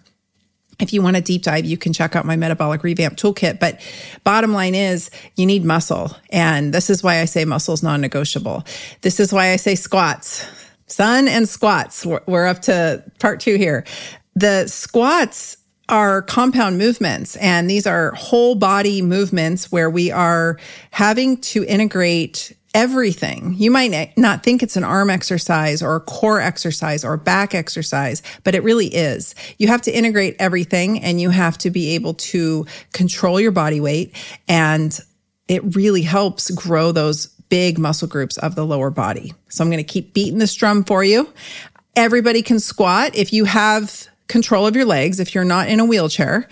If 0.78 0.92
you 0.92 1.02
want 1.02 1.16
a 1.16 1.20
deep 1.20 1.42
dive, 1.42 1.66
you 1.66 1.76
can 1.76 1.92
check 1.92 2.16
out 2.16 2.25
my 2.25 2.37
metabolic 2.37 2.82
revamp 2.82 3.16
toolkit. 3.16 3.58
But 3.58 3.80
bottom 4.25 4.52
line 4.52 4.75
is 4.75 5.11
you 5.37 5.46
need 5.46 5.64
muscle. 5.64 6.16
And 6.30 6.73
this 6.73 6.88
is 6.88 7.02
why 7.02 7.20
I 7.20 7.26
say 7.26 7.44
muscle 7.44 7.75
is 7.75 7.82
non-negotiable. 7.82 8.64
This 9.02 9.20
is 9.20 9.32
why 9.32 9.52
I 9.52 9.56
say 9.56 9.75
squats. 9.75 10.46
Sun 10.87 11.28
and 11.28 11.49
squats. 11.49 12.06
We're 12.06 12.46
up 12.46 12.62
to 12.62 13.04
part 13.20 13.40
two 13.40 13.56
here. 13.56 13.85
The 14.35 14.68
squats 14.68 15.56
are 15.88 16.22
compound 16.22 16.78
movements 16.78 17.36
and 17.36 17.70
these 17.70 17.86
are 17.86 18.10
whole 18.12 18.54
body 18.54 19.02
movements 19.02 19.70
where 19.70 19.88
we 19.88 20.10
are 20.10 20.58
having 20.90 21.36
to 21.38 21.64
integrate 21.64 22.56
everything. 22.74 23.54
You 23.56 23.70
might 23.70 24.12
not 24.18 24.42
think 24.42 24.62
it's 24.62 24.76
an 24.76 24.84
arm 24.84 25.08
exercise 25.08 25.82
or 25.82 25.96
a 25.96 26.00
core 26.00 26.42
exercise 26.42 27.06
or 27.06 27.16
back 27.16 27.54
exercise, 27.54 28.22
but 28.44 28.54
it 28.54 28.62
really 28.62 28.88
is. 28.88 29.34
You 29.58 29.68
have 29.68 29.80
to 29.82 29.96
integrate 29.96 30.36
everything 30.38 31.02
and 31.02 31.18
you 31.18 31.30
have 31.30 31.56
to 31.58 31.70
be 31.70 31.94
able 31.94 32.14
to 32.14 32.66
control 32.92 33.40
your 33.40 33.52
body 33.52 33.80
weight. 33.80 34.14
And 34.46 34.98
it 35.48 35.74
really 35.74 36.02
helps 36.02 36.50
grow 36.50 36.92
those 36.92 37.28
big 37.48 37.78
muscle 37.78 38.08
groups 38.08 38.36
of 38.36 38.56
the 38.56 38.66
lower 38.66 38.90
body. 38.90 39.32
So 39.48 39.64
I'm 39.64 39.70
going 39.70 39.82
to 39.82 39.92
keep 39.92 40.12
beating 40.12 40.38
this 40.38 40.54
drum 40.54 40.84
for 40.84 41.02
you. 41.02 41.32
Everybody 41.94 42.42
can 42.42 42.60
squat. 42.60 43.16
If 43.16 43.32
you 43.32 43.46
have 43.46 44.06
control 44.28 44.66
of 44.66 44.76
your 44.76 44.85
legs. 44.85 45.21
If 45.21 45.35
you're 45.35 45.45
not 45.45 45.68
in 45.68 45.80
a 45.80 45.85
wheelchair, 45.85 46.49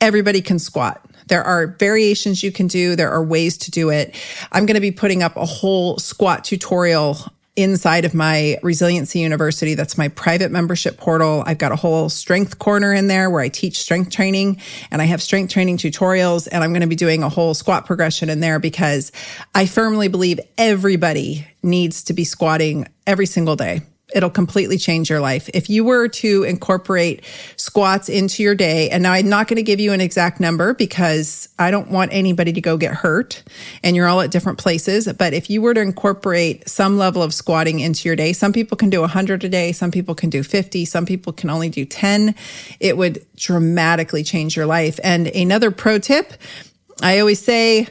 everybody 0.00 0.42
can 0.42 0.58
squat. 0.58 1.04
There 1.28 1.42
are 1.42 1.68
variations 1.78 2.42
you 2.42 2.52
can 2.52 2.66
do. 2.66 2.96
There 2.96 3.10
are 3.10 3.24
ways 3.24 3.56
to 3.58 3.70
do 3.70 3.90
it. 3.90 4.14
I'm 4.52 4.66
going 4.66 4.74
to 4.74 4.80
be 4.80 4.90
putting 4.90 5.22
up 5.22 5.36
a 5.36 5.46
whole 5.46 5.98
squat 5.98 6.44
tutorial 6.44 7.18
inside 7.56 8.04
of 8.04 8.14
my 8.14 8.58
Resiliency 8.62 9.20
University. 9.20 9.74
That's 9.74 9.96
my 9.96 10.08
private 10.08 10.50
membership 10.50 10.96
portal. 10.96 11.44
I've 11.46 11.58
got 11.58 11.72
a 11.72 11.76
whole 11.76 12.08
strength 12.08 12.58
corner 12.58 12.92
in 12.92 13.06
there 13.06 13.30
where 13.30 13.40
I 13.40 13.48
teach 13.48 13.78
strength 13.78 14.10
training 14.10 14.60
and 14.90 15.00
I 15.00 15.04
have 15.04 15.22
strength 15.22 15.52
training 15.52 15.78
tutorials. 15.78 16.48
And 16.50 16.64
I'm 16.64 16.72
going 16.72 16.80
to 16.80 16.88
be 16.88 16.96
doing 16.96 17.22
a 17.22 17.28
whole 17.28 17.54
squat 17.54 17.86
progression 17.86 18.28
in 18.28 18.40
there 18.40 18.58
because 18.58 19.12
I 19.54 19.66
firmly 19.66 20.08
believe 20.08 20.40
everybody 20.58 21.46
needs 21.62 22.02
to 22.04 22.12
be 22.12 22.24
squatting 22.24 22.88
every 23.06 23.26
single 23.26 23.56
day. 23.56 23.82
It'll 24.14 24.30
completely 24.30 24.78
change 24.78 25.10
your 25.10 25.20
life. 25.20 25.50
If 25.52 25.68
you 25.68 25.84
were 25.84 26.06
to 26.08 26.44
incorporate 26.44 27.24
squats 27.56 28.08
into 28.08 28.42
your 28.42 28.54
day, 28.54 28.88
and 28.90 29.02
now 29.02 29.12
I'm 29.12 29.28
not 29.28 29.48
going 29.48 29.56
to 29.56 29.62
give 29.62 29.80
you 29.80 29.92
an 29.92 30.00
exact 30.00 30.38
number 30.38 30.72
because 30.72 31.48
I 31.58 31.72
don't 31.72 31.90
want 31.90 32.12
anybody 32.12 32.52
to 32.52 32.60
go 32.60 32.76
get 32.76 32.94
hurt 32.94 33.42
and 33.82 33.96
you're 33.96 34.06
all 34.06 34.20
at 34.20 34.30
different 34.30 34.58
places. 34.58 35.12
But 35.12 35.34
if 35.34 35.50
you 35.50 35.60
were 35.60 35.74
to 35.74 35.80
incorporate 35.80 36.68
some 36.68 36.96
level 36.96 37.22
of 37.22 37.34
squatting 37.34 37.80
into 37.80 38.08
your 38.08 38.14
day, 38.16 38.32
some 38.32 38.52
people 38.52 38.76
can 38.76 38.88
do 38.88 39.00
100 39.00 39.42
a 39.42 39.48
day, 39.48 39.72
some 39.72 39.90
people 39.90 40.14
can 40.14 40.30
do 40.30 40.44
50, 40.44 40.84
some 40.84 41.04
people 41.04 41.32
can 41.32 41.50
only 41.50 41.68
do 41.68 41.84
10. 41.84 42.36
It 42.78 42.96
would 42.96 43.26
dramatically 43.36 44.22
change 44.22 44.56
your 44.56 44.66
life. 44.66 45.00
And 45.02 45.26
another 45.26 45.72
pro 45.72 45.98
tip, 45.98 46.34
I 47.02 47.18
always 47.18 47.42
say, 47.42 47.88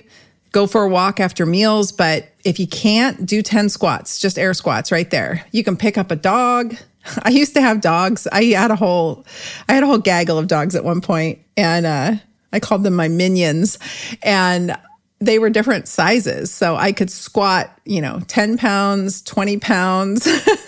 go 0.53 0.67
for 0.67 0.83
a 0.83 0.89
walk 0.89 1.19
after 1.19 1.45
meals, 1.45 1.91
but 1.91 2.29
if 2.43 2.60
you 2.60 2.67
can't, 2.67 3.25
do 3.25 3.41
10 3.41 3.69
squats, 3.69 4.19
just 4.19 4.38
air 4.38 4.53
squats 4.53 4.91
right 4.91 5.10
there. 5.10 5.45
You 5.51 5.63
can 5.63 5.77
pick 5.77 5.97
up 5.97 6.12
a 6.12 6.15
dog. 6.15 6.75
I 7.23 7.29
used 7.29 7.53
to 7.56 7.62
have 7.62 7.82
dogs. 7.82 8.27
I 8.32 8.43
had 8.45 8.71
a 8.71 8.75
whole, 8.75 9.25
I 9.67 9.73
had 9.73 9.84
a 9.84 9.88
whole 9.88 9.97
gaggle 9.97 10.38
of 10.38 10.47
dogs 10.47 10.75
at 10.75 10.84
one 10.84 11.01
point, 11.01 11.39
and 11.58 11.86
uh, 11.86 12.15
I 12.51 12.60
called 12.60 12.84
them 12.84 12.95
my 12.95 13.08
minions, 13.08 13.79
and 14.21 14.75
they 15.19 15.39
were 15.39 15.49
different 15.49 15.88
sizes. 15.88 16.51
So 16.51 16.75
I 16.75 16.91
could 16.91 17.10
squat, 17.10 17.79
you 17.86 18.01
know, 18.01 18.19
10 18.27 18.58
pounds, 18.58 19.21
20 19.21 19.58
pounds, 19.58 20.27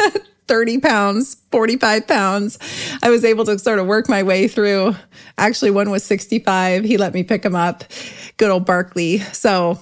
30 0.47 0.79
pounds, 0.79 1.35
45 1.51 2.07
pounds. 2.07 2.59
I 3.03 3.09
was 3.09 3.25
able 3.25 3.45
to 3.45 3.59
sort 3.59 3.79
of 3.79 3.87
work 3.87 4.07
my 4.07 4.23
way 4.23 4.47
through. 4.47 4.95
Actually, 5.37 5.71
one 5.71 5.89
was 5.89 6.03
65. 6.03 6.83
He 6.85 6.97
let 6.97 7.13
me 7.13 7.23
pick 7.23 7.43
him 7.43 7.55
up. 7.55 7.83
Good 8.37 8.49
old 8.49 8.65
Barkley. 8.65 9.19
So, 9.19 9.79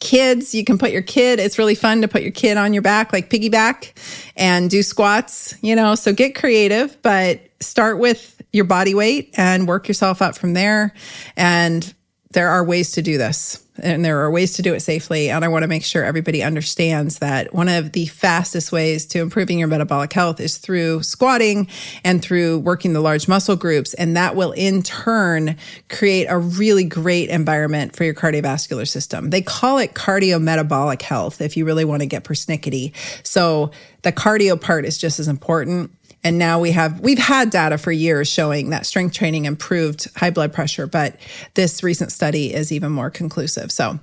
kids, 0.00 0.54
you 0.54 0.64
can 0.64 0.78
put 0.78 0.90
your 0.90 1.02
kid, 1.02 1.38
it's 1.38 1.58
really 1.58 1.74
fun 1.74 2.02
to 2.02 2.08
put 2.08 2.22
your 2.22 2.30
kid 2.30 2.56
on 2.56 2.72
your 2.72 2.82
back, 2.82 3.12
like 3.12 3.30
piggyback 3.30 3.92
and 4.36 4.70
do 4.70 4.82
squats, 4.82 5.54
you 5.62 5.74
know. 5.74 5.94
So, 5.94 6.12
get 6.12 6.34
creative, 6.34 7.00
but 7.02 7.40
start 7.60 7.98
with 7.98 8.40
your 8.52 8.64
body 8.64 8.94
weight 8.94 9.34
and 9.36 9.68
work 9.68 9.88
yourself 9.88 10.22
up 10.22 10.36
from 10.36 10.54
there. 10.54 10.94
And 11.36 11.94
there 12.30 12.50
are 12.50 12.64
ways 12.64 12.92
to 12.92 13.02
do 13.02 13.18
this 13.18 13.64
and 13.82 14.04
there 14.04 14.20
are 14.20 14.30
ways 14.30 14.54
to 14.54 14.62
do 14.62 14.74
it 14.74 14.80
safely. 14.80 15.30
And 15.30 15.44
I 15.44 15.48
want 15.48 15.62
to 15.62 15.68
make 15.68 15.84
sure 15.84 16.04
everybody 16.04 16.42
understands 16.42 17.18
that 17.20 17.54
one 17.54 17.68
of 17.68 17.92
the 17.92 18.06
fastest 18.06 18.72
ways 18.72 19.06
to 19.06 19.20
improving 19.20 19.58
your 19.58 19.68
metabolic 19.68 20.12
health 20.12 20.40
is 20.40 20.58
through 20.58 21.02
squatting 21.02 21.68
and 22.04 22.22
through 22.22 22.58
working 22.58 22.92
the 22.92 23.00
large 23.00 23.28
muscle 23.28 23.56
groups. 23.56 23.94
And 23.94 24.16
that 24.16 24.36
will 24.36 24.52
in 24.52 24.82
turn 24.82 25.56
create 25.88 26.26
a 26.26 26.38
really 26.38 26.84
great 26.84 27.28
environment 27.28 27.94
for 27.94 28.04
your 28.04 28.14
cardiovascular 28.14 28.88
system. 28.88 29.30
They 29.30 29.42
call 29.42 29.78
it 29.78 29.94
cardiometabolic 29.94 31.02
health 31.02 31.40
if 31.40 31.56
you 31.56 31.64
really 31.64 31.84
want 31.84 32.00
to 32.00 32.06
get 32.06 32.24
persnickety. 32.24 32.92
So 33.24 33.70
the 34.02 34.12
cardio 34.12 34.60
part 34.60 34.84
is 34.84 34.98
just 34.98 35.18
as 35.18 35.28
important. 35.28 35.90
And 36.24 36.38
now 36.38 36.60
we 36.60 36.72
have, 36.72 37.00
we've 37.00 37.18
had 37.18 37.50
data 37.50 37.78
for 37.78 37.92
years 37.92 38.28
showing 38.28 38.70
that 38.70 38.86
strength 38.86 39.14
training 39.14 39.44
improved 39.44 40.08
high 40.16 40.30
blood 40.30 40.52
pressure, 40.52 40.86
but 40.86 41.16
this 41.54 41.82
recent 41.82 42.12
study 42.12 42.52
is 42.52 42.72
even 42.72 42.92
more 42.92 43.10
conclusive. 43.10 43.70
So 43.70 44.00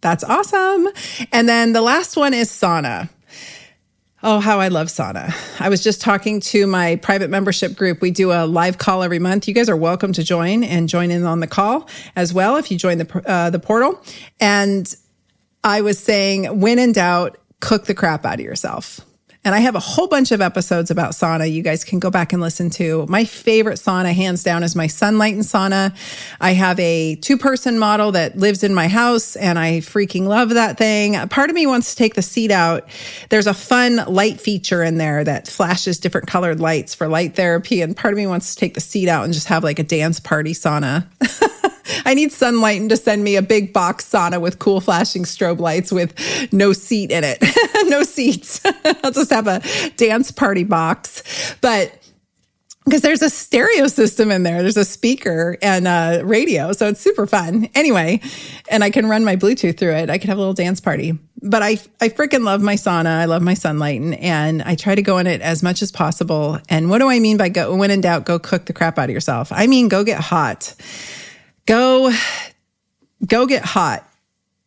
that's 0.00 0.24
awesome. 0.24 0.88
And 1.32 1.48
then 1.48 1.72
the 1.72 1.82
last 1.82 2.16
one 2.16 2.34
is 2.34 2.50
sauna. 2.50 3.10
Oh, 4.22 4.38
how 4.38 4.60
I 4.60 4.68
love 4.68 4.88
sauna. 4.88 5.34
I 5.60 5.70
was 5.70 5.82
just 5.82 6.02
talking 6.02 6.40
to 6.40 6.66
my 6.66 6.96
private 6.96 7.30
membership 7.30 7.74
group. 7.74 8.02
We 8.02 8.10
do 8.10 8.32
a 8.32 8.44
live 8.44 8.76
call 8.76 9.02
every 9.02 9.18
month. 9.18 9.48
You 9.48 9.54
guys 9.54 9.70
are 9.70 9.76
welcome 9.76 10.12
to 10.12 10.22
join 10.22 10.62
and 10.62 10.90
join 10.90 11.10
in 11.10 11.24
on 11.24 11.40
the 11.40 11.46
call 11.46 11.88
as 12.16 12.34
well 12.34 12.56
if 12.56 12.70
you 12.70 12.76
join 12.76 12.98
the, 12.98 13.22
uh, 13.26 13.48
the 13.48 13.58
portal. 13.58 13.98
And 14.38 14.94
I 15.64 15.80
was 15.80 15.98
saying, 15.98 16.60
when 16.60 16.78
in 16.78 16.92
doubt, 16.92 17.38
cook 17.60 17.86
the 17.86 17.94
crap 17.94 18.26
out 18.26 18.34
of 18.34 18.40
yourself. 18.40 19.00
And 19.42 19.54
I 19.54 19.60
have 19.60 19.74
a 19.74 19.80
whole 19.80 20.06
bunch 20.06 20.32
of 20.32 20.42
episodes 20.42 20.90
about 20.90 21.12
sauna 21.12 21.50
you 21.50 21.62
guys 21.62 21.82
can 21.82 21.98
go 21.98 22.10
back 22.10 22.34
and 22.34 22.42
listen 22.42 22.68
to. 22.70 23.06
My 23.08 23.24
favorite 23.24 23.78
sauna, 23.78 24.12
hands 24.12 24.42
down, 24.42 24.62
is 24.62 24.76
my 24.76 24.86
Sunlighten 24.86 25.38
Sauna. 25.38 25.96
I 26.42 26.52
have 26.52 26.78
a 26.78 27.14
two 27.16 27.38
person 27.38 27.78
model 27.78 28.12
that 28.12 28.36
lives 28.36 28.62
in 28.62 28.74
my 28.74 28.86
house 28.86 29.36
and 29.36 29.58
I 29.58 29.78
freaking 29.78 30.26
love 30.26 30.50
that 30.50 30.76
thing. 30.76 31.14
Part 31.28 31.48
of 31.48 31.56
me 31.56 31.66
wants 31.66 31.90
to 31.90 31.96
take 31.96 32.16
the 32.16 32.22
seat 32.22 32.50
out. 32.50 32.86
There's 33.30 33.46
a 33.46 33.54
fun 33.54 33.96
light 34.06 34.42
feature 34.42 34.82
in 34.82 34.98
there 34.98 35.24
that 35.24 35.48
flashes 35.48 35.98
different 35.98 36.26
colored 36.26 36.60
lights 36.60 36.94
for 36.94 37.08
light 37.08 37.34
therapy. 37.34 37.80
And 37.80 37.96
part 37.96 38.12
of 38.12 38.18
me 38.18 38.26
wants 38.26 38.54
to 38.54 38.60
take 38.60 38.74
the 38.74 38.80
seat 38.80 39.08
out 39.08 39.24
and 39.24 39.32
just 39.32 39.48
have 39.48 39.64
like 39.64 39.78
a 39.78 39.84
dance 39.84 40.20
party 40.20 40.52
sauna. 40.52 41.06
I 42.04 42.14
need 42.14 42.30
Sunlighten 42.30 42.88
to 42.88 42.96
send 42.96 43.24
me 43.24 43.36
a 43.36 43.42
big 43.42 43.72
box 43.72 44.08
sauna 44.08 44.40
with 44.40 44.58
cool 44.58 44.80
flashing 44.80 45.24
strobe 45.24 45.58
lights 45.58 45.92
with 45.92 46.14
no 46.52 46.72
seat 46.72 47.10
in 47.10 47.24
it. 47.24 47.42
no 47.88 48.02
seats. 48.02 48.60
I'll 49.04 49.12
just 49.12 49.30
have 49.30 49.46
a 49.46 49.62
dance 49.96 50.30
party 50.30 50.64
box. 50.64 51.56
But 51.60 52.00
because 52.90 53.02
there's 53.02 53.22
a 53.22 53.30
stereo 53.30 53.86
system 53.86 54.30
in 54.30 54.42
there. 54.42 54.62
There's 54.62 54.76
a 54.76 54.84
speaker 54.84 55.56
and 55.62 55.86
a 55.86 56.22
radio. 56.24 56.72
So 56.72 56.88
it's 56.88 57.00
super 57.00 57.26
fun. 57.26 57.68
Anyway, 57.74 58.20
and 58.68 58.82
I 58.82 58.90
can 58.90 59.06
run 59.06 59.24
my 59.24 59.36
Bluetooth 59.36 59.78
through 59.78 59.92
it. 59.92 60.10
I 60.10 60.18
can 60.18 60.28
have 60.28 60.38
a 60.38 60.40
little 60.40 60.54
dance 60.54 60.80
party. 60.80 61.16
But 61.42 61.62
I, 61.62 61.78
I 62.00 62.08
freaking 62.08 62.44
love 62.44 62.62
my 62.62 62.74
sauna. 62.74 63.18
I 63.18 63.26
love 63.26 63.42
my 63.42 63.54
Sunlighten 63.54 64.20
and 64.20 64.62
I 64.62 64.74
try 64.74 64.94
to 64.94 65.02
go 65.02 65.18
in 65.18 65.26
it 65.26 65.40
as 65.40 65.62
much 65.62 65.82
as 65.82 65.92
possible. 65.92 66.58
And 66.68 66.90
what 66.90 66.98
do 66.98 67.08
I 67.08 67.20
mean 67.20 67.36
by 67.36 67.48
go, 67.48 67.74
when 67.76 67.90
in 67.90 68.00
doubt, 68.00 68.24
go 68.24 68.38
cook 68.38 68.64
the 68.64 68.72
crap 68.72 68.98
out 68.98 69.04
of 69.04 69.14
yourself? 69.14 69.52
I 69.52 69.66
mean, 69.66 69.88
go 69.88 70.02
get 70.02 70.20
hot. 70.20 70.74
Go, 71.66 72.12
go 73.26 73.46
get 73.46 73.64
hot 73.64 74.10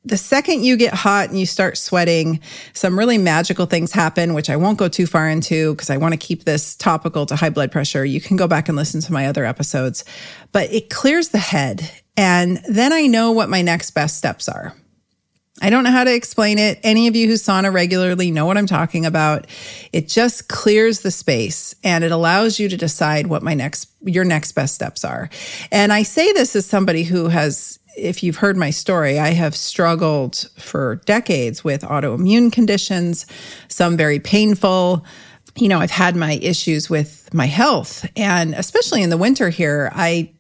the 0.06 0.18
second 0.18 0.64
you 0.64 0.76
get 0.76 0.94
hot 0.94 1.30
and 1.30 1.40
you 1.40 1.46
start 1.46 1.78
sweating, 1.78 2.42
some 2.74 3.00
really 3.00 3.18
magical 3.18 3.66
things 3.66 3.92
happen, 3.94 4.34
which 4.34 4.50
I 4.50 4.58
won't 4.58 4.78
go 4.78 4.90
too 4.90 5.06
far 5.06 5.30
into 5.30 5.74
because 5.74 5.90
I 5.90 5.98
want 5.98 6.14
to 6.14 6.18
keep 6.18 6.44
this 6.44 6.76
topical 6.76 7.26
to 7.28 7.36
high 7.36 7.50
blood 7.50 7.72
pressure. 7.72 8.04
You 8.04 8.20
can 8.20 8.36
go 8.36 8.48
back 8.48 8.68
and 8.68 8.76
listen 8.76 9.00
to 9.02 9.14
my 9.14 9.28
other 9.28 9.46
episodes, 9.46 10.04
but 10.52 10.72
it 10.74 10.90
clears 10.90 11.30
the 11.30 11.38
head. 11.38 11.90
And 12.18 12.60
then 12.68 12.92
I 12.92 13.08
know 13.08 13.32
what 13.32 13.50
my 13.50 13.62
next 13.62 13.92
best 13.92 14.18
steps 14.18 14.50
are. 14.50 14.76
I 15.62 15.70
don't 15.70 15.84
know 15.84 15.92
how 15.92 16.04
to 16.04 16.14
explain 16.14 16.58
it. 16.58 16.80
Any 16.84 17.08
of 17.08 17.16
you 17.16 17.28
who 17.28 17.36
sauna 17.36 17.72
regularly 17.72 18.32
know 18.32 18.46
what 18.46 18.58
I'm 18.58 18.66
talking 18.66 19.06
about. 19.06 19.46
It 19.92 20.08
just 20.08 20.50
clears 20.50 21.02
the 21.02 21.12
space 21.12 21.76
and 21.84 22.04
it 22.04 22.12
allows 22.12 22.60
you 22.60 22.68
to 22.70 22.78
decide 22.78 23.28
what 23.28 23.44
my 23.44 23.54
next, 23.54 23.90
your 24.04 24.26
next 24.26 24.54
best 24.54 24.74
steps 24.74 25.06
are. 25.06 25.30
And 25.72 25.94
I 25.94 26.04
say 26.04 26.34
this 26.34 26.56
as 26.56 26.66
somebody 26.66 27.04
who 27.04 27.28
has 27.28 27.80
if 27.96 28.24
you've 28.24 28.38
heard 28.38 28.58
my 28.58 28.72
story, 28.72 29.20
I 29.20 29.30
have 29.30 29.56
struggled 29.56 30.50
for 30.58 30.96
decades 31.06 31.64
with 31.64 31.84
autoimmune 31.84 32.52
conditions, 32.52 33.28
some 33.68 33.96
very 33.98 34.20
painful. 34.20 35.06
You 35.56 35.70
know, 35.70 35.80
I've 35.80 35.92
had 35.92 36.16
my 36.16 36.40
issues 36.42 36.90
with 36.90 37.32
my 37.34 37.46
health. 37.46 38.10
And 38.16 38.56
especially 38.56 39.04
in 39.04 39.12
the 39.12 39.18
winter 39.18 39.50
here, 39.50 39.92
I 39.94 40.32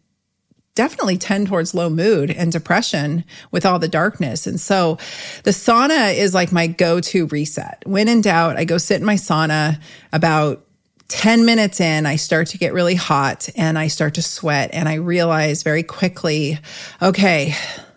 definitely 0.75 1.17
tend 1.17 1.47
towards 1.47 1.73
low 1.73 1.89
mood 1.89 2.31
and 2.31 2.51
depression 2.51 3.23
with 3.51 3.65
all 3.65 3.79
the 3.79 3.87
darkness. 3.87 4.47
And 4.47 4.59
so 4.59 4.97
the 5.43 5.51
sauna 5.51 6.15
is 6.15 6.33
like 6.33 6.51
my 6.51 6.67
go 6.67 6.99
to 6.99 7.27
reset. 7.27 7.83
When 7.85 8.07
in 8.07 8.21
doubt, 8.21 8.57
I 8.57 8.65
go 8.65 8.77
sit 8.77 8.99
in 8.99 9.05
my 9.05 9.15
sauna 9.15 9.79
about 10.11 10.65
10 11.09 11.45
minutes 11.45 11.79
in, 11.79 12.07
I 12.07 12.15
start 12.15 12.47
to 12.47 12.57
get 12.57 12.73
really 12.73 12.95
hot 12.95 13.47
and 13.55 13.77
I 13.77 13.87
start 13.87 14.15
to 14.15 14.23
sweat. 14.23 14.71
And 14.73 14.89
I 14.89 14.95
realize 14.95 15.61
very 15.61 15.83
quickly, 15.83 16.57
okay, 17.01 17.53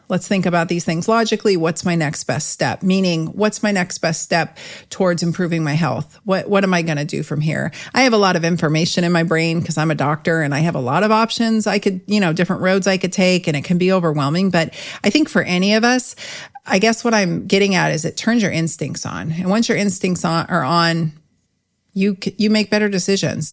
let's 0.08 0.28
think 0.28 0.46
about 0.46 0.68
these 0.68 0.84
things 0.84 1.08
logically. 1.08 1.56
What's 1.56 1.84
my 1.84 1.94
next 1.94 2.24
best 2.24 2.50
step? 2.50 2.82
Meaning, 2.82 3.26
what's 3.28 3.62
my 3.62 3.72
next 3.72 3.98
best 3.98 4.22
step 4.22 4.58
towards 4.90 5.22
improving 5.22 5.64
my 5.64 5.74
health? 5.74 6.18
What, 6.24 6.48
what 6.48 6.64
am 6.64 6.74
I 6.74 6.82
going 6.82 6.98
to 6.98 7.04
do 7.04 7.22
from 7.22 7.40
here? 7.40 7.72
I 7.94 8.02
have 8.02 8.12
a 8.12 8.18
lot 8.18 8.36
of 8.36 8.44
information 8.44 9.04
in 9.04 9.12
my 9.12 9.22
brain 9.22 9.60
because 9.60 9.78
I'm 9.78 9.90
a 9.90 9.94
doctor 9.94 10.42
and 10.42 10.54
I 10.54 10.60
have 10.60 10.74
a 10.74 10.80
lot 10.80 11.02
of 11.02 11.10
options. 11.10 11.66
I 11.66 11.78
could, 11.78 12.00
you 12.06 12.20
know, 12.20 12.32
different 12.32 12.62
roads 12.62 12.86
I 12.86 12.98
could 12.98 13.12
take 13.12 13.46
and 13.46 13.56
it 13.56 13.64
can 13.64 13.78
be 13.78 13.92
overwhelming. 13.92 14.50
But 14.50 14.74
I 15.02 15.10
think 15.10 15.28
for 15.28 15.42
any 15.42 15.74
of 15.74 15.84
us, 15.84 16.16
I 16.66 16.78
guess 16.78 17.04
what 17.04 17.14
I'm 17.14 17.46
getting 17.46 17.74
at 17.74 17.92
is 17.92 18.04
it 18.04 18.16
turns 18.16 18.42
your 18.42 18.52
instincts 18.52 19.06
on. 19.06 19.32
And 19.32 19.48
once 19.48 19.68
your 19.68 19.78
instincts 19.78 20.24
on, 20.24 20.46
are 20.46 20.64
on, 20.64 21.12
you 21.92 22.16
you 22.36 22.50
make 22.50 22.70
better 22.70 22.88
decisions. 22.88 23.52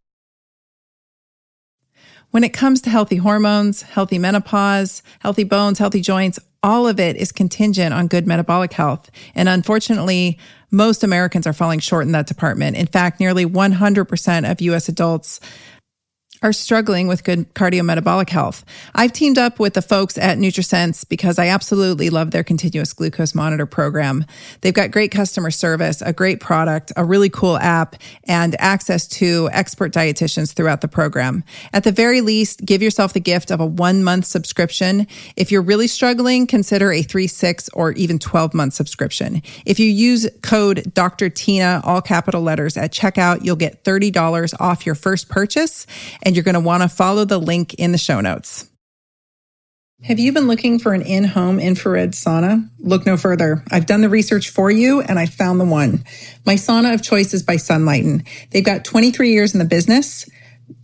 When 2.33 2.43
it 2.43 2.51
comes 2.51 2.81
to 2.81 2.89
healthy 2.89 3.17
hormones, 3.17 3.83
healthy 3.83 4.17
menopause, 4.17 5.03
healthy 5.19 5.43
bones, 5.43 5.77
healthy 5.77 6.01
joints, 6.01 6.39
all 6.63 6.87
of 6.87 6.99
it 6.99 7.15
is 7.15 7.31
contingent 7.31 7.93
on 7.93 8.07
good 8.07 8.25
metabolic 8.25 8.73
health. 8.73 9.11
And 9.35 9.47
unfortunately, 9.47 10.39
most 10.71 11.03
Americans 11.03 11.45
are 11.45 11.53
falling 11.53 11.77
short 11.77 12.07
in 12.07 12.11
that 12.13 12.25
department. 12.25 12.75
In 12.75 12.87
fact, 12.87 13.19
nearly 13.19 13.45
100% 13.45 14.49
of 14.49 14.61
US 14.61 14.89
adults 14.89 15.41
are 16.43 16.53
struggling 16.53 17.07
with 17.07 17.23
good 17.23 17.51
cardiometabolic 17.55 18.29
health. 18.29 18.65
I've 18.93 19.13
teamed 19.13 19.37
up 19.37 19.59
with 19.59 19.73
the 19.73 19.81
folks 19.81 20.17
at 20.17 20.37
NutriSense 20.37 21.07
because 21.07 21.39
I 21.39 21.47
absolutely 21.47 22.09
love 22.09 22.31
their 22.31 22.43
continuous 22.43 22.91
glucose 22.93 23.33
monitor 23.33 23.65
program. 23.65 24.25
They've 24.61 24.73
got 24.73 24.91
great 24.91 25.11
customer 25.11 25.49
service, 25.49 26.01
a 26.01 26.11
great 26.11 26.41
product, 26.41 26.91
a 26.97 27.05
really 27.05 27.29
cool 27.29 27.57
app, 27.57 27.95
and 28.25 28.55
access 28.59 29.07
to 29.07 29.49
expert 29.53 29.93
dietitians 29.93 30.53
throughout 30.53 30.81
the 30.81 30.87
program. 30.89 31.43
At 31.71 31.85
the 31.85 31.91
very 31.93 32.19
least, 32.19 32.65
give 32.65 32.81
yourself 32.81 33.13
the 33.13 33.21
gift 33.21 33.49
of 33.49 33.61
a 33.61 33.65
one 33.65 34.03
month 34.03 34.25
subscription. 34.25 35.07
If 35.37 35.51
you're 35.51 35.61
really 35.61 35.87
struggling, 35.87 36.45
consider 36.45 36.91
a 36.91 37.01
three, 37.01 37.27
six, 37.27 37.69
or 37.69 37.93
even 37.93 38.19
12 38.19 38.53
month 38.53 38.73
subscription. 38.73 39.41
If 39.65 39.79
you 39.79 39.87
use 39.87 40.27
code 40.41 40.91
Dr. 40.93 41.29
Tyna, 41.29 41.81
all 41.85 42.01
capital 42.01 42.41
letters 42.41 42.75
at 42.75 42.91
checkout, 42.91 43.45
you'll 43.45 43.55
get 43.55 43.85
$30 43.85 44.53
off 44.59 44.85
your 44.85 44.95
first 44.95 45.29
purchase. 45.29 45.87
And 46.23 46.32
and 46.33 46.35
you're 46.35 46.43
going 46.43 46.55
to 46.55 46.67
want 46.67 46.81
to 46.81 46.89
follow 46.89 47.25
the 47.25 47.37
link 47.37 47.75
in 47.75 47.91
the 47.91 47.97
show 47.99 48.19
notes. 48.19 48.67
Have 50.01 50.17
you 50.17 50.33
been 50.33 50.47
looking 50.47 50.79
for 50.79 50.95
an 50.95 51.03
in 51.03 51.25
home 51.25 51.59
infrared 51.59 52.13
sauna? 52.13 52.67
Look 52.79 53.05
no 53.05 53.17
further. 53.17 53.63
I've 53.69 53.85
done 53.85 54.01
the 54.01 54.09
research 54.09 54.49
for 54.49 54.71
you 54.71 55.01
and 55.01 55.19
I 55.19 55.27
found 55.27 55.59
the 55.59 55.65
one. 55.65 56.03
My 56.43 56.55
sauna 56.55 56.95
of 56.95 57.03
choice 57.03 57.35
is 57.35 57.43
by 57.43 57.57
Sunlighten. 57.57 58.25
They've 58.49 58.65
got 58.65 58.83
23 58.83 59.31
years 59.31 59.53
in 59.53 59.59
the 59.59 59.65
business. 59.65 60.27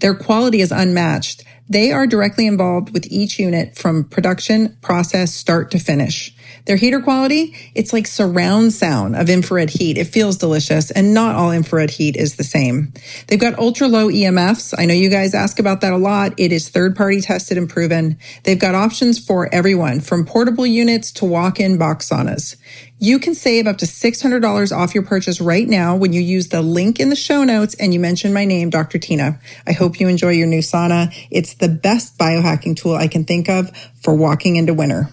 Their 0.02 0.14
quality 0.14 0.62
is 0.62 0.72
unmatched. 0.72 1.44
They 1.68 1.92
are 1.92 2.06
directly 2.06 2.46
involved 2.46 2.94
with 2.94 3.08
each 3.08 3.40
unit 3.40 3.76
from 3.76 4.04
production, 4.04 4.78
process, 4.82 5.34
start 5.34 5.72
to 5.72 5.80
finish. 5.80 6.32
Their 6.70 6.78
heater 6.78 7.02
quality, 7.02 7.56
it's 7.74 7.94
like 7.94 8.06
surround 8.06 8.74
sound 8.74 9.16
of 9.16 9.28
infrared 9.28 9.72
heat. 9.72 9.98
It 9.98 10.06
feels 10.06 10.38
delicious 10.38 10.92
and 10.92 11.16
not 11.16 11.36
all 11.36 11.52
infrared 11.52 11.90
heat 11.90 12.16
is 12.16 12.36
the 12.36 12.44
same. 12.44 12.94
They've 13.26 13.40
got 13.40 13.58
ultra 13.58 13.88
low 13.88 14.08
EMFs. 14.08 14.76
I 14.78 14.86
know 14.86 14.94
you 14.94 15.10
guys 15.10 15.34
ask 15.34 15.58
about 15.58 15.82
that 15.82 15.94
a 15.94 15.98
lot. 15.98 16.36
It 16.38 16.52
is 16.52 16.70
third 16.70 16.96
party 16.96 17.22
tested 17.22 17.58
and 17.58 17.68
proven. 17.68 18.20
They've 18.44 18.60
got 18.60 18.76
options 18.76 19.18
for 19.18 19.52
everyone 19.52 20.00
from 20.00 20.28
portable 20.28 20.68
units 20.68 21.12
to 21.14 21.26
walk 21.26 21.60
in 21.60 21.80
box 21.80 22.08
saunas. 22.08 22.56
You 23.00 23.18
can 23.18 23.34
save 23.34 23.66
up 23.66 23.80
to 23.80 23.88
$600 23.88 24.72
off 24.72 24.94
your 24.94 25.04
purchase 25.04 25.42
right 25.42 25.68
now 25.68 25.96
when 25.96 26.14
you 26.14 26.22
use 26.22 26.50
the 26.50 26.62
link 26.62 27.00
in 27.00 27.10
the 27.10 27.16
show 27.16 27.44
notes 27.44 27.74
and 27.80 27.96
you 27.96 28.00
mention 28.00 28.32
my 28.32 28.46
name, 28.46 28.70
Dr. 28.70 29.00
Tyna. 29.00 29.42
I 29.66 29.72
hope 29.72 30.00
you 30.00 30.08
enjoy 30.08 30.34
your 30.34 30.46
new 30.46 30.62
sauna. 30.62 31.12
It's 31.32 31.56
the 31.56 31.70
best 31.70 32.20
biohacking 32.20 32.76
tool 32.76 32.94
I 32.94 33.08
can 33.08 33.26
think 33.26 33.50
of 33.50 33.76
for 34.04 34.14
walking 34.14 34.56
into 34.56 34.76
winter. 34.76 35.10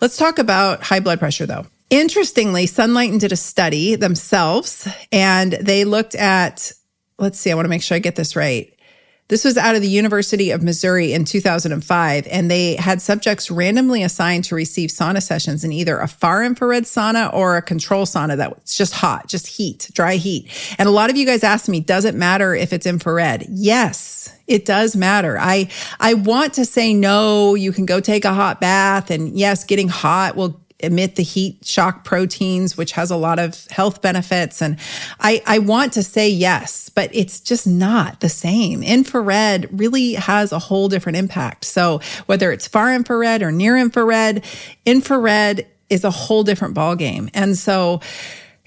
Let's 0.00 0.16
talk 0.16 0.38
about 0.38 0.82
high 0.82 1.00
blood 1.00 1.18
pressure 1.18 1.46
though. 1.46 1.66
Interestingly, 1.90 2.66
Sunlighten 2.66 3.18
did 3.18 3.32
a 3.32 3.36
study 3.36 3.96
themselves 3.96 4.88
and 5.12 5.52
they 5.52 5.84
looked 5.84 6.14
at, 6.14 6.72
let's 7.18 7.38
see, 7.38 7.50
I 7.50 7.54
want 7.54 7.64
to 7.66 7.70
make 7.70 7.82
sure 7.82 7.96
I 7.96 7.98
get 7.98 8.16
this 8.16 8.36
right. 8.36 8.72
This 9.30 9.44
was 9.44 9.56
out 9.56 9.76
of 9.76 9.80
the 9.80 9.88
University 9.88 10.50
of 10.50 10.60
Missouri 10.60 11.12
in 11.12 11.24
2005, 11.24 12.26
and 12.26 12.50
they 12.50 12.74
had 12.74 13.00
subjects 13.00 13.48
randomly 13.48 14.02
assigned 14.02 14.42
to 14.46 14.56
receive 14.56 14.90
sauna 14.90 15.22
sessions 15.22 15.62
in 15.62 15.70
either 15.70 16.00
a 16.00 16.08
far 16.08 16.42
infrared 16.42 16.82
sauna 16.82 17.32
or 17.32 17.56
a 17.56 17.62
control 17.62 18.06
sauna 18.06 18.36
that's 18.36 18.76
just 18.76 18.92
hot, 18.92 19.28
just 19.28 19.46
heat, 19.46 19.88
dry 19.94 20.16
heat. 20.16 20.50
And 20.80 20.88
a 20.88 20.90
lot 20.90 21.10
of 21.10 21.16
you 21.16 21.24
guys 21.24 21.44
asked 21.44 21.68
me, 21.68 21.78
does 21.78 22.04
it 22.04 22.16
matter 22.16 22.56
if 22.56 22.72
it's 22.72 22.86
infrared? 22.86 23.46
Yes, 23.48 24.34
it 24.48 24.64
does 24.64 24.96
matter. 24.96 25.38
I, 25.38 25.68
I 26.00 26.14
want 26.14 26.54
to 26.54 26.64
say 26.64 26.92
no, 26.92 27.54
you 27.54 27.70
can 27.70 27.86
go 27.86 28.00
take 28.00 28.24
a 28.24 28.34
hot 28.34 28.60
bath 28.60 29.12
and 29.12 29.38
yes, 29.38 29.62
getting 29.62 29.88
hot 29.88 30.34
will 30.34 30.59
emit 30.82 31.16
the 31.16 31.22
heat 31.22 31.64
shock 31.64 32.04
proteins, 32.04 32.76
which 32.76 32.92
has 32.92 33.10
a 33.10 33.16
lot 33.16 33.38
of 33.38 33.66
health 33.68 34.02
benefits. 34.02 34.62
And 34.62 34.78
I, 35.18 35.42
I 35.46 35.58
want 35.58 35.92
to 35.94 36.02
say 36.02 36.28
yes, 36.28 36.88
but 36.88 37.10
it's 37.14 37.40
just 37.40 37.66
not 37.66 38.20
the 38.20 38.28
same. 38.28 38.82
Infrared 38.82 39.68
really 39.78 40.14
has 40.14 40.52
a 40.52 40.58
whole 40.58 40.88
different 40.88 41.16
impact. 41.16 41.64
So 41.64 42.00
whether 42.26 42.52
it's 42.52 42.66
far 42.66 42.92
infrared 42.94 43.42
or 43.42 43.52
near 43.52 43.76
infrared, 43.76 44.44
infrared 44.84 45.66
is 45.88 46.04
a 46.04 46.10
whole 46.10 46.44
different 46.44 46.74
ballgame. 46.74 47.30
And 47.34 47.58
so 47.58 48.00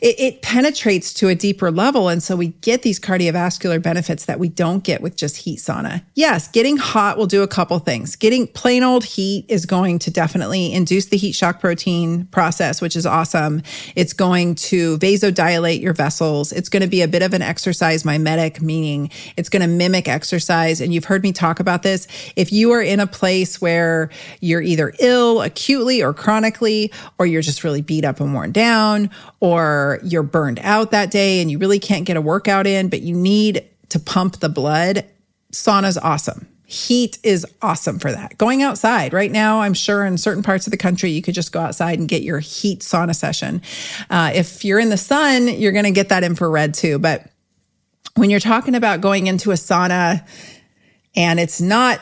it, 0.03 0.19
it 0.19 0.41
penetrates 0.41 1.13
to 1.13 1.29
a 1.29 1.35
deeper 1.35 1.71
level. 1.71 2.09
And 2.09 2.21
so 2.21 2.35
we 2.35 2.49
get 2.49 2.81
these 2.81 2.99
cardiovascular 2.99 3.81
benefits 3.81 4.25
that 4.25 4.37
we 4.37 4.49
don't 4.49 4.83
get 4.83 5.01
with 5.01 5.15
just 5.15 5.37
heat 5.37 5.59
sauna. 5.59 6.03
Yes, 6.13 6.49
getting 6.49 6.75
hot 6.75 7.17
will 7.17 7.25
do 7.25 7.41
a 7.41 7.47
couple 7.47 7.79
things. 7.79 8.17
Getting 8.17 8.47
plain 8.47 8.83
old 8.83 9.05
heat 9.05 9.45
is 9.47 9.65
going 9.65 9.99
to 9.99 10.11
definitely 10.11 10.73
induce 10.73 11.05
the 11.05 11.15
heat 11.15 11.31
shock 11.31 11.61
protein 11.61 12.25
process, 12.25 12.81
which 12.81 12.97
is 12.97 13.05
awesome. 13.05 13.61
It's 13.95 14.11
going 14.11 14.55
to 14.55 14.97
vasodilate 14.97 15.81
your 15.81 15.93
vessels. 15.93 16.51
It's 16.51 16.67
going 16.67 16.83
to 16.83 16.89
be 16.89 17.01
a 17.01 17.07
bit 17.07 17.21
of 17.21 17.33
an 17.33 17.41
exercise 17.41 18.03
mimetic, 18.03 18.61
meaning 18.61 19.09
it's 19.37 19.47
going 19.47 19.61
to 19.61 19.69
mimic 19.69 20.09
exercise. 20.09 20.81
And 20.81 20.93
you've 20.93 21.05
heard 21.05 21.23
me 21.23 21.31
talk 21.31 21.61
about 21.61 21.81
this. 21.81 22.09
If 22.35 22.51
you 22.51 22.71
are 22.71 22.81
in 22.81 22.99
a 22.99 23.07
place 23.07 23.61
where 23.61 24.09
you're 24.41 24.61
either 24.61 24.93
ill 24.99 25.41
acutely 25.41 26.03
or 26.03 26.13
chronically, 26.13 26.91
or 27.17 27.25
you're 27.25 27.41
just 27.41 27.63
really 27.63 27.81
beat 27.81 28.03
up 28.03 28.19
and 28.19 28.33
worn 28.33 28.51
down, 28.51 29.09
or 29.39 29.92
you're 30.03 30.23
burned 30.23 30.59
out 30.63 30.91
that 30.91 31.11
day 31.11 31.41
and 31.41 31.51
you 31.51 31.57
really 31.57 31.79
can't 31.79 32.05
get 32.05 32.17
a 32.17 32.21
workout 32.21 32.67
in, 32.67 32.89
but 32.89 33.01
you 33.01 33.15
need 33.15 33.67
to 33.89 33.99
pump 33.99 34.39
the 34.39 34.49
blood, 34.49 35.05
sauna's 35.51 35.97
awesome. 35.97 36.47
Heat 36.65 37.19
is 37.23 37.45
awesome 37.61 37.99
for 37.99 38.11
that. 38.11 38.37
Going 38.37 38.63
outside 38.63 39.13
right 39.13 39.31
now, 39.31 39.61
I'm 39.61 39.75
sure 39.75 40.03
in 40.05 40.17
certain 40.17 40.41
parts 40.41 40.65
of 40.65 40.71
the 40.71 40.77
country, 40.77 41.11
you 41.11 41.21
could 41.21 41.35
just 41.35 41.51
go 41.51 41.59
outside 41.59 41.99
and 41.99 42.07
get 42.07 42.23
your 42.23 42.39
heat 42.39 42.79
sauna 42.79 43.13
session. 43.13 43.61
Uh, 44.09 44.31
if 44.33 44.65
you're 44.65 44.79
in 44.79 44.89
the 44.89 44.97
sun, 44.97 45.47
you're 45.47 45.71
going 45.71 45.85
to 45.85 45.91
get 45.91 46.09
that 46.09 46.23
infrared 46.23 46.73
too. 46.73 46.97
But 46.97 47.29
when 48.15 48.29
you're 48.29 48.39
talking 48.39 48.73
about 48.75 49.01
going 49.01 49.27
into 49.27 49.51
a 49.51 49.55
sauna 49.55 50.25
and 51.15 51.39
it's 51.39 51.61
not 51.61 51.99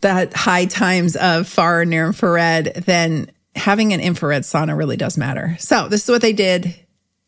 the 0.00 0.32
high 0.34 0.64
times 0.64 1.14
of 1.16 1.46
far 1.46 1.84
near 1.84 2.06
infrared, 2.06 2.82
then 2.86 3.30
having 3.54 3.92
an 3.92 4.00
infrared 4.00 4.42
sauna 4.42 4.76
really 4.76 4.96
does 4.96 5.18
matter. 5.18 5.56
So 5.58 5.88
this 5.88 6.04
is 6.04 6.10
what 6.10 6.22
they 6.22 6.32
did 6.32 6.74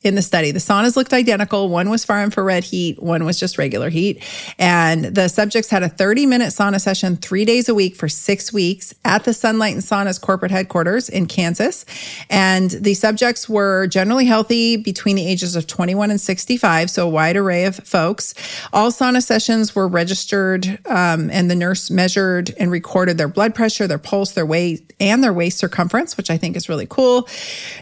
in 0.04 0.14
the 0.14 0.22
study. 0.22 0.50
The 0.50 0.58
saunas 0.58 0.96
looked 0.96 1.12
identical. 1.12 1.68
One 1.68 1.88
was 1.88 2.04
far 2.04 2.22
infrared 2.22 2.64
heat, 2.64 3.02
one 3.02 3.24
was 3.24 3.40
just 3.40 3.58
regular 3.58 3.88
heat. 3.88 4.22
And 4.58 5.06
the 5.06 5.28
subjects 5.28 5.70
had 5.70 5.82
a 5.82 5.88
30 5.88 6.26
minute 6.26 6.48
sauna 6.48 6.80
session 6.80 7.16
three 7.16 7.44
days 7.44 7.68
a 7.68 7.74
week 7.74 7.96
for 7.96 8.08
six 8.08 8.52
weeks 8.52 8.94
at 9.04 9.24
the 9.24 9.30
Sunlighten 9.30 9.78
Saunas 9.78 10.20
corporate 10.20 10.50
headquarters 10.50 11.08
in 11.08 11.26
Kansas. 11.26 11.86
And 12.28 12.70
the 12.70 12.94
subjects 12.94 13.48
were 13.48 13.86
generally 13.86 14.26
healthy 14.26 14.76
between 14.76 15.16
the 15.16 15.26
ages 15.26 15.56
of 15.56 15.66
21 15.66 16.10
and 16.10 16.20
65, 16.20 16.90
so 16.90 17.06
a 17.06 17.10
wide 17.10 17.36
array 17.36 17.64
of 17.64 17.76
folks. 17.76 18.34
All 18.72 18.90
sauna 18.90 19.22
sessions 19.22 19.74
were 19.74 19.88
registered, 19.88 20.78
um, 20.86 21.30
and 21.30 21.50
the 21.50 21.54
nurse 21.54 21.90
measured 21.90 22.52
and 22.58 22.70
recorded 22.70 23.16
their 23.18 23.28
blood 23.28 23.54
pressure, 23.54 23.86
their 23.86 23.98
pulse, 23.98 24.32
their 24.32 24.46
weight, 24.46 24.93
and 25.00 25.22
their 25.22 25.32
waist 25.32 25.58
circumference, 25.58 26.16
which 26.16 26.30
I 26.30 26.36
think 26.36 26.56
is 26.56 26.68
really 26.68 26.86
cool. 26.86 27.28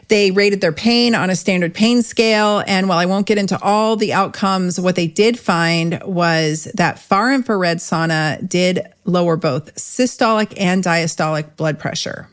They 0.09 0.31
rated 0.31 0.61
their 0.61 0.73
pain 0.73 1.15
on 1.15 1.31
a 1.31 1.37
standard 1.37 1.75
pain 1.75 2.03
scale. 2.03 2.63
And 2.67 2.89
while 2.89 2.99
I 2.99 3.07
won't 3.07 3.27
get 3.27 3.39
into 3.39 3.61
all 3.63 3.97
the 3.97 4.13
outcomes, 4.13 4.81
what 4.81 4.97
they 4.97 5.07
did 5.07 5.39
find 5.39 6.03
was 6.05 6.65
that 6.75 6.99
far 6.99 7.33
infrared 7.33 7.79
sauna 7.79 8.47
did 8.49 8.81
lower 9.05 9.37
both 9.37 9.75
systolic 9.75 10.55
and 10.57 10.83
diastolic 10.83 11.57
blood 11.57 11.79
pressure. 11.79 12.29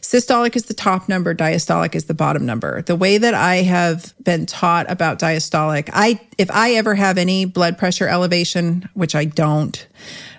Systolic 0.00 0.54
is 0.54 0.66
the 0.66 0.74
top 0.74 1.08
number, 1.08 1.34
diastolic 1.34 1.94
is 1.94 2.04
the 2.04 2.14
bottom 2.14 2.44
number. 2.44 2.82
The 2.82 2.94
way 2.94 3.16
that 3.16 3.32
I 3.32 3.56
have 3.56 4.14
been 4.22 4.44
taught 4.44 4.90
about 4.90 5.18
diastolic, 5.18 5.88
I 5.92 6.20
if 6.36 6.50
I 6.50 6.74
ever 6.74 6.94
have 6.94 7.16
any 7.16 7.46
blood 7.46 7.78
pressure 7.78 8.06
elevation, 8.06 8.88
which 8.92 9.14
I 9.14 9.24
don't, 9.24 9.86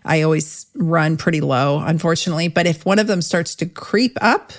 I 0.06 0.22
always 0.22 0.68
run 0.76 1.18
pretty 1.18 1.42
low, 1.42 1.80
unfortunately, 1.80 2.48
but 2.48 2.68
if 2.68 2.86
one 2.86 3.00
of 3.00 3.08
them 3.08 3.22
starts 3.22 3.56
to 3.56 3.66
creep 3.66 4.18
up, 4.22 4.54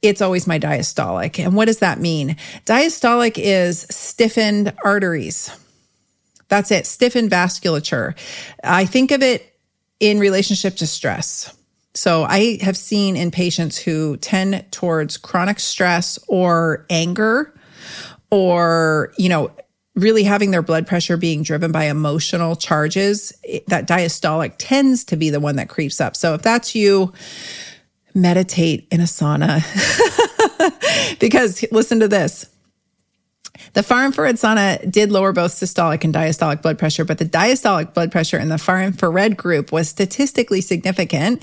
it's 0.00 0.22
always 0.22 0.46
my 0.46 0.58
diastolic. 0.58 1.44
And 1.44 1.54
what 1.54 1.64
does 1.64 1.80
that 1.80 2.00
mean? 2.00 2.36
Diastolic 2.64 3.34
is 3.36 3.86
stiffened 3.90 4.72
arteries. 4.84 5.50
That's 6.48 6.70
it, 6.70 6.86
stiffened 6.86 7.30
vasculature. 7.30 8.16
I 8.62 8.86
think 8.86 9.10
of 9.10 9.22
it 9.22 9.58
in 10.00 10.20
relationship 10.20 10.76
to 10.76 10.86
stress. 10.86 11.54
So 11.94 12.22
I 12.22 12.58
have 12.62 12.76
seen 12.76 13.16
in 13.16 13.32
patients 13.32 13.76
who 13.76 14.16
tend 14.18 14.64
towards 14.70 15.16
chronic 15.16 15.58
stress 15.58 16.18
or 16.28 16.86
anger 16.88 17.52
or, 18.30 19.12
you 19.18 19.28
know, 19.28 19.50
really 19.98 20.22
having 20.22 20.50
their 20.50 20.62
blood 20.62 20.86
pressure 20.86 21.16
being 21.16 21.42
driven 21.42 21.72
by 21.72 21.84
emotional 21.84 22.56
charges, 22.56 23.32
that 23.66 23.86
diastolic 23.88 24.54
tends 24.58 25.04
to 25.04 25.16
be 25.16 25.30
the 25.30 25.40
one 25.40 25.56
that 25.56 25.68
creeps 25.68 26.00
up. 26.00 26.16
So 26.16 26.34
if 26.34 26.42
that's 26.42 26.74
you, 26.74 27.12
meditate 28.14 28.86
in 28.90 29.00
a 29.00 29.04
sauna. 29.04 29.62
because 31.20 31.64
listen 31.72 32.00
to 32.00 32.08
this. 32.08 32.46
The 33.74 33.82
far 33.82 34.04
infrared 34.04 34.36
sauna 34.36 34.90
did 34.90 35.10
lower 35.10 35.32
both 35.32 35.52
systolic 35.52 36.04
and 36.04 36.14
diastolic 36.14 36.62
blood 36.62 36.78
pressure, 36.78 37.04
but 37.04 37.18
the 37.18 37.24
diastolic 37.24 37.94
blood 37.94 38.12
pressure 38.12 38.38
in 38.38 38.48
the 38.48 38.58
far 38.58 38.82
infrared 38.82 39.36
group 39.36 39.72
was 39.72 39.88
statistically 39.88 40.60
significant. 40.60 41.42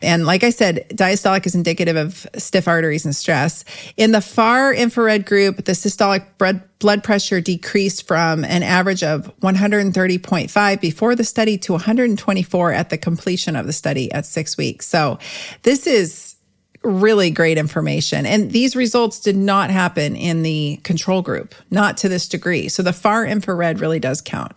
And 0.00 0.26
like 0.26 0.44
I 0.44 0.50
said, 0.50 0.86
diastolic 0.90 1.46
is 1.46 1.54
indicative 1.54 1.96
of 1.96 2.26
stiff 2.36 2.68
arteries 2.68 3.04
and 3.04 3.14
stress. 3.14 3.64
In 3.96 4.12
the 4.12 4.20
far 4.20 4.72
infrared 4.72 5.26
group, 5.26 5.64
the 5.64 5.72
systolic 5.72 6.26
blood 6.38 6.62
blood 6.82 7.04
pressure 7.04 7.40
decreased 7.40 8.08
from 8.08 8.44
an 8.44 8.64
average 8.64 9.04
of 9.04 9.32
130.5 9.38 10.80
before 10.80 11.14
the 11.14 11.22
study 11.22 11.56
to 11.56 11.72
124 11.72 12.72
at 12.72 12.90
the 12.90 12.98
completion 12.98 13.54
of 13.54 13.66
the 13.66 13.72
study 13.72 14.10
at 14.10 14.26
six 14.26 14.56
weeks. 14.56 14.88
So 14.88 15.20
this 15.62 15.86
is 15.86 16.31
really 16.82 17.30
great 17.30 17.58
information. 17.58 18.26
And 18.26 18.50
these 18.50 18.74
results 18.76 19.20
did 19.20 19.36
not 19.36 19.70
happen 19.70 20.16
in 20.16 20.42
the 20.42 20.80
control 20.82 21.22
group, 21.22 21.54
not 21.70 21.96
to 21.98 22.08
this 22.08 22.28
degree. 22.28 22.68
So 22.68 22.82
the 22.82 22.92
far 22.92 23.24
infrared 23.24 23.80
really 23.80 24.00
does 24.00 24.20
count. 24.20 24.56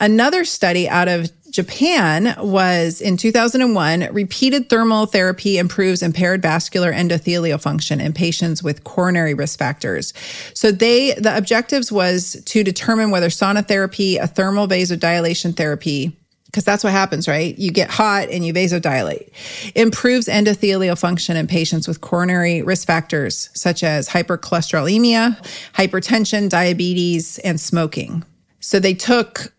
Another 0.00 0.44
study 0.44 0.88
out 0.88 1.08
of 1.08 1.30
Japan 1.50 2.36
was 2.38 3.00
in 3.00 3.16
2001 3.16 4.08
repeated 4.12 4.68
thermal 4.68 5.06
therapy 5.06 5.58
improves 5.58 6.02
impaired 6.02 6.42
vascular 6.42 6.92
endothelial 6.92 7.60
function 7.60 8.00
in 8.00 8.12
patients 8.12 8.62
with 8.62 8.84
coronary 8.84 9.34
risk 9.34 9.58
factors. 9.58 10.12
So 10.54 10.70
they 10.70 11.14
the 11.14 11.36
objectives 11.36 11.90
was 11.90 12.42
to 12.46 12.62
determine 12.62 13.10
whether 13.10 13.28
sauna 13.28 13.66
therapy, 13.66 14.18
a 14.18 14.26
thermal 14.26 14.68
vasodilation 14.68 15.56
therapy 15.56 16.16
because 16.48 16.64
that's 16.64 16.82
what 16.82 16.92
happens, 16.92 17.28
right? 17.28 17.56
You 17.58 17.70
get 17.70 17.90
hot 17.90 18.30
and 18.30 18.44
you 18.44 18.54
vasodilate. 18.54 19.30
Improves 19.74 20.28
endothelial 20.28 20.98
function 20.98 21.36
in 21.36 21.46
patients 21.46 21.86
with 21.86 22.00
coronary 22.00 22.62
risk 22.62 22.86
factors 22.86 23.50
such 23.52 23.84
as 23.84 24.08
hypercholesterolemia, 24.08 25.36
hypertension, 25.74 26.48
diabetes, 26.48 27.38
and 27.40 27.60
smoking. 27.60 28.24
So 28.60 28.80
they 28.80 28.94
took 28.94 29.52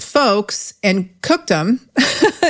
folks 0.00 0.74
and 0.82 1.08
cooked 1.22 1.48
them 1.48 1.80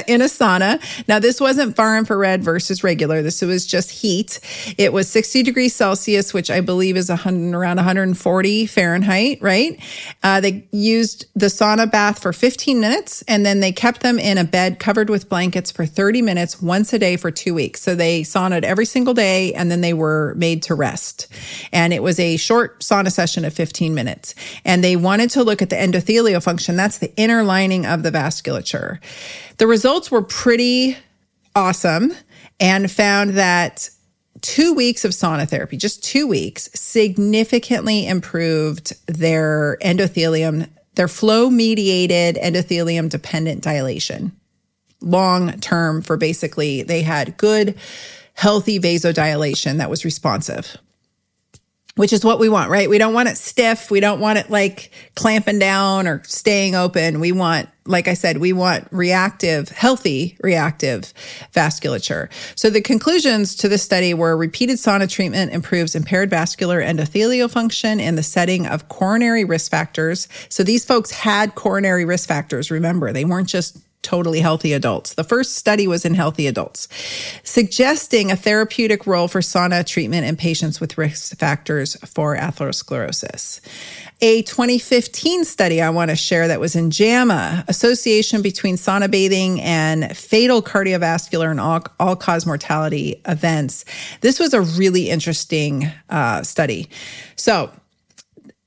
in 0.06 0.20
a 0.20 0.26
sauna. 0.26 0.80
Now, 1.08 1.18
this 1.18 1.40
wasn't 1.40 1.76
far 1.76 1.96
infrared 1.96 2.42
versus 2.42 2.84
regular. 2.84 3.22
This 3.22 3.42
was 3.42 3.66
just 3.66 3.90
heat. 3.90 4.40
It 4.76 4.92
was 4.92 5.08
60 5.08 5.42
degrees 5.42 5.74
Celsius, 5.74 6.32
which 6.34 6.50
I 6.50 6.60
believe 6.60 6.96
is 6.96 7.08
100, 7.08 7.56
around 7.56 7.76
140 7.76 8.66
Fahrenheit, 8.66 9.38
right? 9.40 9.80
Uh, 10.22 10.40
they 10.40 10.68
used 10.72 11.26
the 11.34 11.46
sauna 11.46 11.90
bath 11.90 12.20
for 12.20 12.32
15 12.32 12.80
minutes 12.80 13.22
and 13.28 13.44
then 13.44 13.60
they 13.60 13.72
kept 13.72 14.02
them 14.02 14.18
in 14.18 14.38
a 14.38 14.44
bed 14.44 14.78
covered 14.78 15.10
with 15.10 15.28
blankets 15.28 15.70
for 15.70 15.86
30 15.86 16.22
minutes 16.22 16.60
once 16.60 16.92
a 16.92 16.98
day 16.98 17.16
for 17.16 17.30
two 17.30 17.54
weeks. 17.54 17.80
So 17.80 17.94
they 17.94 18.22
saunaed 18.22 18.64
every 18.64 18.84
single 18.86 19.14
day 19.14 19.52
and 19.54 19.70
then 19.70 19.80
they 19.80 19.94
were 19.94 20.34
made 20.36 20.62
to 20.64 20.74
rest. 20.74 21.28
And 21.72 21.92
it 21.92 22.02
was 22.02 22.18
a 22.20 22.36
short 22.36 22.80
sauna 22.80 23.10
session 23.10 23.44
of 23.44 23.54
15 23.54 23.94
minutes. 23.94 24.34
And 24.64 24.82
they 24.84 24.96
wanted 24.96 25.30
to 25.30 25.42
look 25.42 25.62
at 25.62 25.70
the 25.70 25.76
endothelial 25.76 26.42
function. 26.42 26.76
That's 26.76 26.98
the 26.98 27.14
inner 27.16 27.37
lining 27.44 27.86
of 27.86 28.02
the 28.02 28.10
vasculature. 28.10 28.98
The 29.58 29.66
results 29.66 30.10
were 30.10 30.22
pretty 30.22 30.96
awesome 31.54 32.12
and 32.60 32.90
found 32.90 33.30
that 33.30 33.90
two 34.40 34.74
weeks 34.74 35.04
of 35.04 35.12
sauna 35.12 35.48
therapy, 35.48 35.76
just 35.76 36.02
two 36.04 36.26
weeks, 36.26 36.68
significantly 36.74 38.06
improved 38.06 38.94
their 39.06 39.78
endothelium, 39.82 40.68
their 40.94 41.08
flow 41.08 41.50
mediated 41.50 42.36
endothelium 42.36 43.08
dependent 43.08 43.62
dilation. 43.62 44.32
Long 45.00 45.52
term, 45.60 46.02
for 46.02 46.16
basically, 46.16 46.82
they 46.82 47.02
had 47.02 47.36
good, 47.36 47.76
healthy 48.34 48.80
vasodilation 48.80 49.78
that 49.78 49.90
was 49.90 50.04
responsive 50.04 50.76
which 51.98 52.12
is 52.12 52.24
what 52.24 52.38
we 52.38 52.48
want, 52.48 52.70
right? 52.70 52.88
We 52.88 52.96
don't 52.96 53.12
want 53.12 53.28
it 53.28 53.36
stiff. 53.36 53.90
We 53.90 53.98
don't 53.98 54.20
want 54.20 54.38
it 54.38 54.48
like 54.50 54.92
clamping 55.16 55.58
down 55.58 56.06
or 56.06 56.22
staying 56.22 56.76
open. 56.76 57.18
We 57.18 57.32
want, 57.32 57.68
like 57.86 58.06
I 58.06 58.14
said, 58.14 58.38
we 58.38 58.52
want 58.52 58.86
reactive, 58.92 59.70
healthy 59.70 60.38
reactive 60.40 61.12
vasculature. 61.52 62.28
So 62.54 62.70
the 62.70 62.80
conclusions 62.80 63.56
to 63.56 63.68
this 63.68 63.82
study 63.82 64.14
were 64.14 64.36
repeated 64.36 64.76
sauna 64.76 65.10
treatment 65.10 65.52
improves 65.52 65.96
impaired 65.96 66.30
vascular 66.30 66.80
endothelial 66.80 67.50
function 67.50 67.98
in 67.98 68.14
the 68.14 68.22
setting 68.22 68.64
of 68.64 68.88
coronary 68.88 69.44
risk 69.44 69.68
factors. 69.68 70.28
So 70.48 70.62
these 70.62 70.84
folks 70.84 71.10
had 71.10 71.56
coronary 71.56 72.04
risk 72.04 72.28
factors. 72.28 72.70
Remember, 72.70 73.12
they 73.12 73.24
weren't 73.24 73.48
just 73.48 73.76
totally 74.08 74.40
healthy 74.40 74.72
adults. 74.72 75.12
The 75.12 75.22
first 75.22 75.56
study 75.56 75.86
was 75.86 76.06
in 76.06 76.14
healthy 76.14 76.46
adults, 76.46 76.88
suggesting 77.42 78.30
a 78.30 78.36
therapeutic 78.36 79.06
role 79.06 79.28
for 79.28 79.40
sauna 79.40 79.84
treatment 79.84 80.24
in 80.24 80.34
patients 80.34 80.80
with 80.80 80.96
risk 80.96 81.36
factors 81.36 81.94
for 82.06 82.34
atherosclerosis. 82.34 83.60
A 84.22 84.40
2015 84.42 85.44
study 85.44 85.82
I 85.82 85.90
want 85.90 86.08
to 86.08 86.16
share 86.16 86.48
that 86.48 86.58
was 86.58 86.74
in 86.74 86.90
JAMA, 86.90 87.66
association 87.68 88.40
between 88.40 88.76
sauna 88.76 89.10
bathing 89.10 89.60
and 89.60 90.16
fatal 90.16 90.62
cardiovascular 90.62 91.50
and 91.50 91.60
all, 91.60 91.84
all 92.00 92.16
cause 92.16 92.46
mortality 92.46 93.20
events. 93.26 93.84
This 94.22 94.40
was 94.40 94.54
a 94.54 94.62
really 94.62 95.10
interesting 95.10 95.92
uh, 96.08 96.42
study. 96.44 96.88
So, 97.36 97.70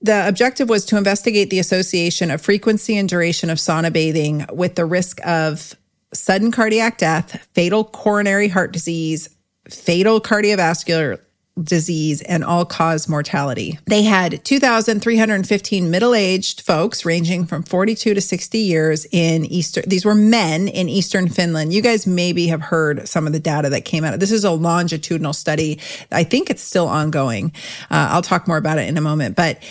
the 0.02 0.28
objective 0.28 0.70
was 0.70 0.86
to 0.86 0.98
investigate 0.98 1.50
the 1.50 1.60
association 1.60 2.32
of 2.32 2.42
frequency 2.42 2.98
and 2.98 3.08
duration 3.08 3.50
of 3.50 3.58
sauna 3.58 3.94
bathing 3.94 4.46
with 4.52 4.76
the 4.76 4.86
risk 4.86 5.26
of 5.26 5.76
sudden 6.14 6.52
cardiac 6.52 6.98
death, 6.98 7.48
fatal 7.54 7.84
coronary 7.84 8.48
heart 8.48 8.72
disease, 8.72 9.30
fatal 9.70 10.20
cardiovascular 10.20 11.20
disease, 11.62 12.22
and 12.22 12.44
all 12.44 12.66
cause 12.66 13.10
mortality. 13.10 13.78
They 13.86 14.04
had 14.04 14.44
2,315 14.46 15.92
middle 15.92 16.16
aged 16.16 16.62
folks 16.62 17.06
ranging 17.06 17.46
from 17.46 17.64
42 17.64 18.14
to 18.14 18.22
60 18.22 18.58
years 18.58 19.06
in 19.12 19.46
Eastern, 19.46 19.84
these 19.88 20.06
were 20.06 20.16
men 20.16 20.68
in 20.68 20.90
Eastern 20.90 21.28
Finland. 21.28 21.74
You 21.74 21.82
guys 21.82 22.08
maybe 22.08 22.48
have 22.48 22.62
heard 22.62 23.08
some 23.08 23.28
of 23.28 23.34
the 23.34 23.40
data 23.40 23.70
that 23.70 23.86
came 23.86 24.04
out. 24.04 24.20
This 24.20 24.32
is 24.32 24.44
a 24.44 24.52
longitudinal 24.52 25.34
study. 25.34 25.80
I 26.12 26.24
think 26.24 26.50
it's 26.50 26.64
still 26.64 26.88
ongoing. 26.88 27.52
Uh, 27.90 28.10
I'll 28.12 28.22
talk 28.22 28.48
more 28.48 28.58
about 28.58 28.78
it 28.78 28.88
in 28.88 28.98
a 28.98 29.02
moment, 29.02 29.36
but 29.36 29.62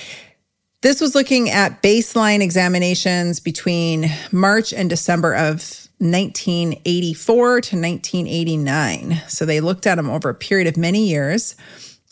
This 0.83 1.03
was 1.03 1.15
looking 1.15 1.51
at 1.51 1.83
baseline 1.83 2.41
examinations 2.41 3.39
between 3.39 4.11
March 4.33 4.73
and 4.73 4.89
December 4.89 5.35
of 5.35 5.90
1984 6.01 7.47
to 7.61 7.77
1989. 7.77 9.23
So 9.29 9.45
they 9.45 9.61
looked 9.61 9.87
at 9.87 9.95
them 9.95 10.11
over 10.11 10.31
a 10.31 10.35
period 10.35 10.67
of 10.67 10.77
many 10.77 11.07
years. 11.07 11.55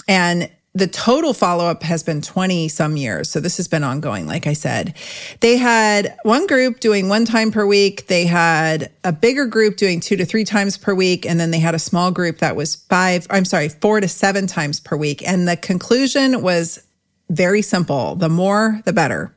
And 0.06 0.50
the 0.74 0.86
total 0.86 1.32
follow 1.34 1.64
up 1.64 1.82
has 1.82 2.02
been 2.02 2.20
20 2.20 2.68
some 2.68 2.96
years. 2.96 3.30
So 3.30 3.40
this 3.40 3.56
has 3.56 3.66
been 3.66 3.82
ongoing, 3.82 4.26
like 4.26 4.46
I 4.46 4.52
said. 4.52 4.94
They 5.40 5.56
had 5.56 6.16
one 6.22 6.46
group 6.46 6.80
doing 6.80 7.08
one 7.08 7.24
time 7.24 7.50
per 7.50 7.66
week. 7.66 8.06
They 8.06 8.26
had 8.26 8.92
a 9.02 9.12
bigger 9.12 9.46
group 9.46 9.76
doing 9.76 10.00
two 10.00 10.16
to 10.16 10.24
three 10.24 10.44
times 10.44 10.76
per 10.76 10.94
week. 10.94 11.26
And 11.26 11.40
then 11.40 11.50
they 11.50 11.58
had 11.58 11.74
a 11.74 11.78
small 11.78 12.10
group 12.10 12.38
that 12.38 12.54
was 12.54 12.76
five, 12.76 13.26
I'm 13.30 13.44
sorry, 13.44 13.70
four 13.70 14.00
to 14.00 14.08
seven 14.08 14.46
times 14.46 14.78
per 14.78 14.96
week. 14.96 15.26
And 15.26 15.48
the 15.48 15.56
conclusion 15.56 16.42
was 16.42 16.84
very 17.30 17.62
simple 17.62 18.14
the 18.14 18.28
more, 18.28 18.80
the 18.84 18.92
better. 18.92 19.34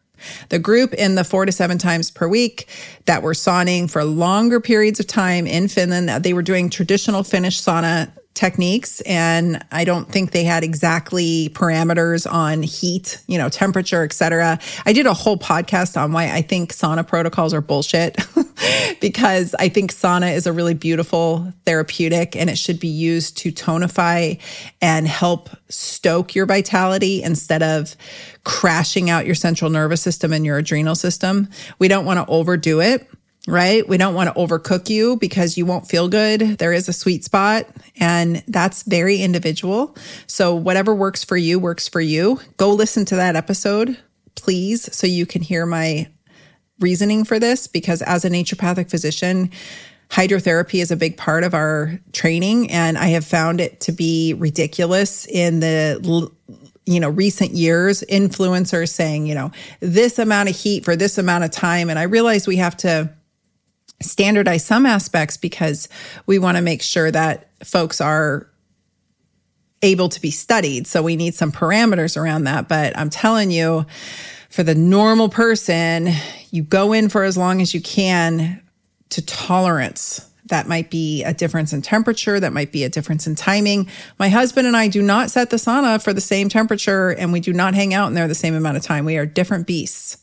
The 0.50 0.60
group 0.60 0.94
in 0.94 1.16
the 1.16 1.24
four 1.24 1.46
to 1.46 1.52
seven 1.52 1.78
times 1.78 2.12
per 2.12 2.28
week 2.28 2.68
that 3.06 3.24
were 3.24 3.34
sauning 3.34 3.90
for 3.90 4.04
longer 4.04 4.60
periods 4.60 5.00
of 5.00 5.08
time 5.08 5.48
in 5.48 5.68
Finland, 5.68 6.10
uh, 6.10 6.20
they 6.20 6.34
were 6.34 6.42
doing 6.42 6.70
traditional 6.70 7.24
Finnish 7.24 7.62
sauna 7.62 8.12
techniques 8.34 9.02
and 9.02 9.64
i 9.72 9.84
don't 9.84 10.10
think 10.10 10.32
they 10.32 10.46
had 10.46 10.64
exactly 10.64 11.50
parameters 11.50 12.32
on 12.32 12.64
heat 12.64 13.22
you 13.28 13.38
know 13.38 13.50
temperature 13.50 14.04
etc 14.04 14.58
i 14.86 14.94
did 14.94 15.06
a 15.06 15.14
whole 15.14 15.38
podcast 15.38 16.02
on 16.02 16.14
why 16.14 16.32
i 16.32 16.42
think 16.42 16.72
sauna 16.72 17.06
protocols 17.06 17.54
are 17.54 17.60
bullshit 17.60 18.16
because 19.00 19.56
i 19.60 19.70
think 19.70 19.92
sauna 19.92 20.34
is 20.34 20.48
a 20.48 20.54
really 20.54 20.74
beautiful 20.74 21.52
therapeutic 21.66 22.36
and 22.36 22.50
it 22.50 22.58
should 22.58 22.80
be 22.80 22.88
used 22.88 23.38
to 23.38 23.52
tonify 23.52 24.40
and 24.82 25.08
help 25.08 25.50
stoke 25.70 26.36
your 26.36 26.46
vitality 26.46 27.24
instead 27.24 27.64
of 27.64 27.96
crashing 28.44 29.10
out 29.10 29.26
your 29.26 29.36
central 29.36 29.70
nervous 29.70 30.02
system 30.02 30.34
and 30.34 30.46
your 30.46 30.58
adrenal 30.58 30.96
system 30.96 31.48
we 31.80 31.88
don't 31.88 32.06
want 32.06 32.20
to 32.20 32.32
overdo 32.32 32.80
it 32.80 33.08
right? 33.48 33.88
We 33.88 33.98
don't 33.98 34.14
want 34.14 34.30
to 34.30 34.40
overcook 34.40 34.90
you 34.90 35.18
because 35.18 35.58
you 35.58 35.66
won't 35.66 35.88
feel 35.88 36.08
good. 36.08 36.42
There 36.60 36.74
is 36.74 36.88
a 36.88 36.94
sweet 36.94 37.24
spot 37.24 37.66
and 38.00 38.44
that's 38.48 38.84
very 38.84 39.22
individual. 39.22 39.96
So 40.28 40.54
whatever 40.54 40.94
works 40.94 41.24
for 41.24 41.38
you 41.38 41.60
works 41.60 41.88
for 41.88 42.02
you. 42.02 42.40
Go 42.58 42.72
listen 42.72 43.06
to 43.06 43.16
that 43.16 43.36
episode, 43.36 43.98
please, 44.36 44.96
so 44.96 45.08
you 45.08 45.26
can 45.26 45.42
hear 45.42 45.66
my 45.66 46.08
reasoning 46.82 47.24
for 47.24 47.40
this 47.40 47.68
because 47.68 48.02
as 48.02 48.26
a 48.26 48.30
naturopathic 48.30 48.90
physician, 48.90 49.52
hydrotherapy 50.10 50.82
is 50.82 50.92
a 50.92 50.96
big 50.96 51.18
part 51.18 51.44
of 51.44 51.54
our 51.54 52.00
training 52.12 52.70
and 52.72 52.98
I 52.98 53.08
have 53.08 53.26
found 53.26 53.62
it 53.62 53.80
to 53.82 53.92
be 53.92 54.34
ridiculous 54.34 55.26
in 55.28 55.62
the 55.62 56.32
you 56.86 57.00
know 57.00 57.10
recent 57.10 57.52
years 57.52 58.04
influencers 58.10 58.90
saying 58.90 59.28
you 59.28 59.36
know 59.36 59.52
this 59.80 60.18
amount 60.18 60.50
of 60.50 60.56
heat 60.56 60.84
for 60.84 60.96
this 60.96 61.20
amount 61.20 61.44
of 61.44 61.52
time 61.52 61.92
and 61.92 62.00
i 62.00 62.04
realize 62.04 62.48
we 62.48 62.56
have 62.56 62.76
to 62.76 63.08
standardize 64.02 64.66
some 64.66 64.86
aspects 64.86 65.38
because 65.38 65.88
we 66.26 66.40
want 66.40 66.58
to 66.58 66.62
make 66.62 66.82
sure 66.82 67.12
that 67.12 67.50
folks 67.64 68.02
are 68.02 68.52
able 69.82 70.10
to 70.10 70.22
be 70.22 70.32
studied. 70.32 70.88
So 70.88 71.02
we 71.02 71.16
need 71.16 71.34
some 71.34 71.52
parameters 71.52 72.20
around 72.20 72.44
that. 72.46 72.68
But 72.68 72.98
I'm 72.98 73.10
telling 73.10 73.52
you, 73.52 73.86
for 74.52 74.64
the 74.64 74.76
normal 74.76 75.30
person, 75.30 76.10
you 76.52 76.62
go 76.62 76.92
in 76.94 77.10
for 77.10 77.24
as 77.24 77.38
long 77.38 77.62
as 77.62 77.74
you 77.74 77.82
can 77.82 78.62
to 79.10 79.26
tolerance. 79.26 80.28
That 80.48 80.68
might 80.68 80.92
be 80.92 81.24
a 81.24 81.34
difference 81.34 81.72
in 81.72 81.82
temperature. 81.82 82.38
That 82.38 82.52
might 82.52 82.74
be 82.74 82.84
a 82.84 82.90
difference 82.90 83.26
in 83.26 83.36
timing. 83.36 83.90
My 84.20 84.28
husband 84.28 84.68
and 84.68 84.76
I 84.76 84.90
do 84.90 85.02
not 85.02 85.32
set 85.32 85.50
the 85.50 85.56
sauna 85.56 86.04
for 86.04 86.12
the 86.14 86.20
same 86.20 86.50
temperature 86.50 87.10
and 87.10 87.32
we 87.32 87.40
do 87.40 87.54
not 87.54 87.74
hang 87.74 87.94
out 87.94 88.08
in 88.08 88.14
there 88.14 88.28
the 88.28 88.36
same 88.36 88.54
amount 88.54 88.76
of 88.76 88.84
time. 88.84 89.06
We 89.06 89.18
are 89.18 89.26
different 89.26 89.68
beasts. 89.68 90.18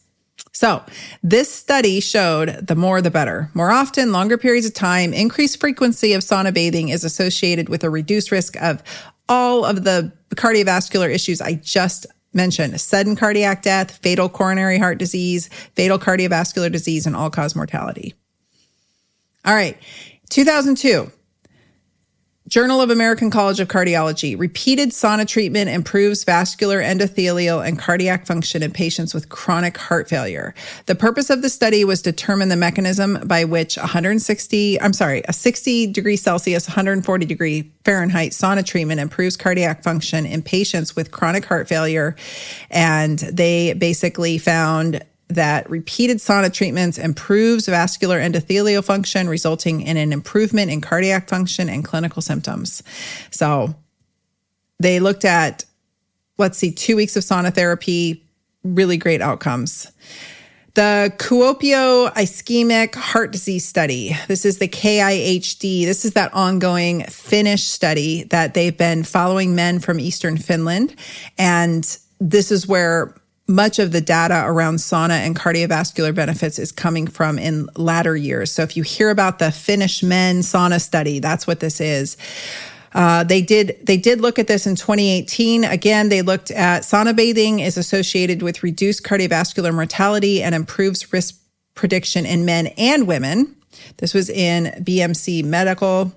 So, 0.53 0.83
this 1.23 1.53
study 1.53 2.01
showed 2.01 2.67
the 2.67 2.75
more 2.75 3.01
the 3.01 3.13
better. 3.13 3.49
More 3.55 3.71
often, 3.71 4.13
longer 4.13 4.37
periods 4.37 4.67
of 4.67 4.75
time, 4.75 5.15
increased 5.15 5.61
frequency 5.61 6.13
of 6.13 6.23
sauna 6.23 6.53
bathing 6.53 6.89
is 6.89 7.05
associated 7.05 7.69
with 7.69 7.85
a 7.85 7.91
reduced 7.91 8.33
risk 8.33 8.61
of 8.61 8.83
all 9.29 9.65
of 9.65 9.85
the 9.85 10.13
cardiovascular 10.35 11.13
issues 11.13 11.41
I 11.41 11.55
just 11.55 12.07
mentioned 12.33 12.81
sudden 12.81 13.17
cardiac 13.17 13.63
death, 13.63 13.99
fatal 13.99 14.29
coronary 14.29 14.79
heart 14.79 14.99
disease, 14.99 15.49
fatal 15.75 15.99
cardiovascular 15.99 16.71
disease, 16.71 17.07
and 17.07 17.17
all 17.17 17.31
cause 17.31 17.55
mortality. 17.57 18.15
All 19.45 19.55
right, 19.55 19.77
2002. 20.31 21.11
Journal 22.49 22.81
of 22.81 22.89
American 22.89 23.31
College 23.31 23.61
of 23.61 23.69
Cardiology. 23.69 24.39
Repeated 24.39 24.89
sauna 24.89 25.29
treatment 25.29 25.69
improves 25.69 26.25
vascular, 26.25 26.81
endothelial, 26.81 27.67
and 27.67 27.79
cardiac 27.79 28.25
function 28.25 28.63
in 28.63 28.71
patients 28.71 29.13
with 29.13 29.29
chronic 29.29 29.77
heart 29.77 30.09
failure. 30.09 30.55
The 30.87 30.95
purpose 30.95 31.29
of 31.29 31.43
the 31.43 31.51
study 31.51 31.85
was 31.85 32.01
to 32.03 32.13
determine 32.13 32.49
the 32.49 32.57
mechanism 32.57 33.19
by 33.27 33.45
which 33.45 33.77
160, 33.77 34.81
I'm 34.81 34.95
sorry, 34.95 35.23
a 35.29 35.33
60 35.35 35.89
degree 35.89 36.17
Celsius, 36.17 36.67
140 36.67 37.27
degree 37.27 37.71
Fahrenheit 37.85 38.33
sauna 38.33 38.65
treatment 38.65 38.99
improves 38.99 39.37
cardiac 39.37 39.83
function 39.83 40.25
in 40.25 40.41
patients 40.41 40.97
with 40.97 41.11
chronic 41.11 41.45
heart 41.45 41.69
failure. 41.69 42.17
And 42.71 43.19
they 43.19 43.75
basically 43.75 44.39
found 44.39 45.05
that 45.29 45.69
repeated 45.69 46.19
sauna 46.19 46.53
treatments 46.53 46.99
improves 46.99 47.67
vascular 47.67 48.19
endothelial 48.19 48.85
function, 48.85 49.29
resulting 49.29 49.83
in 49.83 49.97
an 49.97 50.13
improvement 50.13 50.71
in 50.71 50.81
cardiac 50.81 51.29
function 51.29 51.69
and 51.69 51.85
clinical 51.85 52.23
symptoms. 52.23 52.83
So 53.31 53.75
they 54.81 55.01
looked 55.01 55.25
at, 55.25 55.65
let's 56.39 56.59
see, 56.59 56.73
two 56.73 56.97
weeks 56.97 57.17
of 57.17 57.23
sauna 57.23 57.55
therapy, 57.55 58.25
really 58.65 58.97
great 58.97 59.21
outcomes. 59.21 59.91
The 60.75 61.13
Kuopio 61.19 62.13
Ischemic 62.13 62.95
Heart 62.95 63.33
Disease 63.33 63.67
Study. 63.67 64.17
This 64.29 64.45
is 64.45 64.59
the 64.59 64.69
KIHD. 64.69 65.85
This 65.85 66.05
is 66.05 66.13
that 66.13 66.33
ongoing 66.33 67.03
Finnish 67.05 67.65
study 67.65 68.23
that 68.25 68.55
they've 68.55 68.77
been 68.77 69.03
following 69.03 69.57
men 69.57 69.81
from 69.81 69.99
Eastern 69.99 70.37
Finland. 70.39 70.95
And 71.37 71.85
this 72.21 72.53
is 72.53 72.69
where 72.69 73.13
much 73.49 73.79
of 73.79 73.93
the 73.93 74.01
data 74.01 74.45
around 74.47 74.77
sauna 74.77 75.25
and 75.25 75.35
cardiovascular 75.35 76.15
benefits 76.15 76.59
is 76.59 76.71
coming 76.71 77.07
from 77.07 77.39
in 77.39 77.69
latter 77.77 78.15
years. 78.15 78.53
So 78.53 78.63
if 78.63 78.77
you 78.77 78.83
hear 78.83 79.09
about 79.09 79.39
the 79.39 79.51
Finnish 79.51 80.03
men 80.03 80.41
sauna 80.41 80.81
study, 80.81 81.19
that's 81.19 81.47
what 81.47 81.61
this 81.61 81.81
is. 81.81 82.19
Uh, 82.93 83.25
they 83.25 83.43
did 83.43 83.79
they 83.83 83.97
did 83.97 84.21
look 84.21 84.39
at 84.39 84.47
this 84.47 84.67
in 84.67 84.75
2018. 84.75 85.65
Again, 85.65 86.09
they 86.09 86.23
looked 86.23 86.51
at 86.51 86.83
sauna 86.83 87.15
bathing 87.15 87.61
is 87.61 87.77
associated 87.77 88.43
with 88.43 88.63
reduced 88.63 89.03
cardiovascular 89.03 89.75
mortality 89.75 90.43
and 90.43 90.55
improves 90.55 91.13
risk 91.13 91.37
prediction 91.75 92.27
in 92.27 92.45
men 92.45 92.69
and 92.79 93.07
women. 93.07 93.57
This 93.99 94.15
was 94.15 94.29
in 94.29 94.83
BMC 94.85 95.45
Medical 95.45 96.13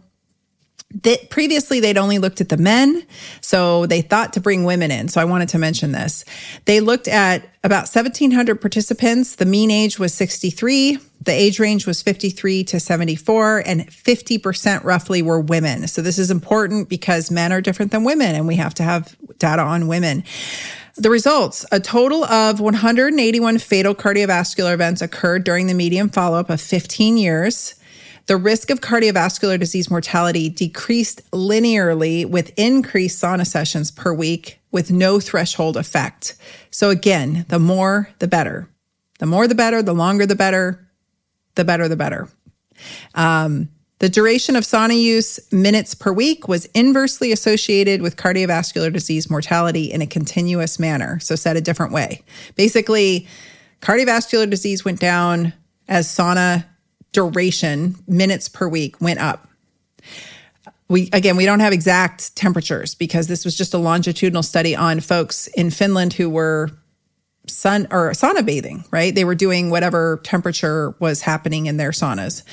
that 1.04 1.30
previously 1.30 1.80
they'd 1.80 1.97
only 1.97 2.19
looked 2.19 2.41
at 2.41 2.49
the 2.49 2.58
men, 2.58 3.04
so 3.39 3.86
they 3.86 4.01
thought 4.01 4.34
to 4.34 4.39
bring 4.39 4.63
women 4.63 4.91
in. 4.91 5.08
So 5.08 5.21
I 5.21 5.25
wanted 5.25 5.49
to 5.49 5.58
mention 5.58 5.91
this. 5.91 6.25
They 6.65 6.80
looked 6.80 7.08
at 7.08 7.43
about 7.63 7.88
1,700 7.88 8.60
participants. 8.60 9.36
The 9.36 9.45
mean 9.45 9.71
age 9.71 9.99
was 9.99 10.13
63. 10.13 10.99
The 11.23 11.32
age 11.32 11.60
range 11.60 11.86
was 11.86 12.01
53 12.01 12.63
to 12.65 12.80
74, 12.80 13.63
and 13.65 13.88
50% 13.88 14.84
roughly 14.84 15.21
were 15.21 15.39
women. 15.39 15.88
So 15.88 16.01
this 16.01 16.17
is 16.17 16.32
important 16.32 16.89
because 16.89 17.30
men 17.30 17.54
are 17.54 17.62
different 17.62 17.91
than 17.91 18.04
women, 18.04 18.36
and 18.36 18.47
we 18.47 18.56
have 18.56 18.73
to 18.75 18.84
have 18.84 19.15
data 19.38 19.62
on 19.62 19.88
women. 19.88 20.23
The 20.95 21.10
results 21.10 21.65
a 21.71 21.80
total 21.80 22.25
of 22.25 22.60
181 22.60 23.60
fatal 23.60 23.95
cardiovascular 23.95 24.73
events 24.73 25.01
occurred 25.01 25.43
during 25.43 25.67
the 25.67 25.73
median 25.73 26.10
follow 26.10 26.38
up 26.38 26.49
of 26.49 26.60
15 26.60 27.17
years. 27.17 27.75
The 28.27 28.38
risk 28.38 28.69
of 28.69 28.81
cardiovascular 28.81 29.60
disease 29.60 29.89
mortality 29.89 30.49
decreased 30.49 31.29
linearly 31.31 32.25
with 32.25 32.53
increased 32.57 33.21
sauna 33.21 33.45
sessions 33.45 33.91
per 33.91 34.13
week 34.13 34.60
with 34.71 34.91
no 34.91 35.19
threshold 35.19 35.75
effect. 35.77 36.36
So, 36.69 36.89
again, 36.89 37.45
the 37.49 37.60
more, 37.60 38.10
the 38.19 38.27
better. 38.27 38.69
The 39.19 39.25
more, 39.25 39.47
the 39.47 39.55
better. 39.55 39.81
The 39.81 39.93
longer, 39.93 40.25
the 40.25 40.36
better. 40.36 40.88
The 41.55 41.65
better, 41.65 41.88
the 41.88 41.97
better. 41.97 42.29
Um, 43.15 43.69
the 43.99 44.10
duration 44.10 44.55
of 44.55 44.63
sauna 44.63 44.99
use 44.99 45.39
minutes 45.51 45.93
per 45.93 46.12
week 46.12 46.47
was 46.47 46.65
inversely 46.67 47.31
associated 47.31 48.01
with 48.01 48.15
cardiovascular 48.15 48.91
disease 48.91 49.29
mortality 49.29 49.91
in 49.91 50.01
a 50.01 50.07
continuous 50.07 50.79
manner. 50.79 51.19
So, 51.19 51.36
said 51.36 51.57
a 51.57 51.62
different 51.62 51.91
way. 51.91 52.22
Basically, 52.55 53.28
cardiovascular 53.82 54.49
disease 54.49 54.86
went 54.86 54.99
down 54.99 55.53
as 55.88 56.07
sauna 56.07 56.65
duration, 57.12 57.95
minutes 58.07 58.49
per 58.49 58.68
week, 58.68 58.99
went 59.01 59.20
up. 59.20 59.47
We 60.88 61.09
again, 61.14 61.38
we 61.38 61.45
don't 61.45 61.62
have 61.62 61.74
exact 61.74 62.36
temperatures 62.36 62.95
because 62.95 63.28
this 63.28 63.45
was 63.45 63.55
just 63.55 63.74
a 63.74 63.78
longitudinal 63.78 64.43
study 64.43 64.76
on 64.76 64.99
folks 64.99 65.47
in 65.47 65.72
Finland 65.72 66.14
who 66.14 66.30
were 66.30 66.70
sun 67.47 67.88
or 67.91 68.12
sauna 68.12 68.45
bathing, 68.45 68.84
right? 68.91 69.14
They 69.14 69.26
were 69.26 69.36
doing 69.36 69.70
whatever 69.70 70.20
temperature 70.24 70.95
was 70.99 71.22
happening 71.22 71.66
in 71.66 71.78
their 71.78 71.91
saunas. 71.91 72.43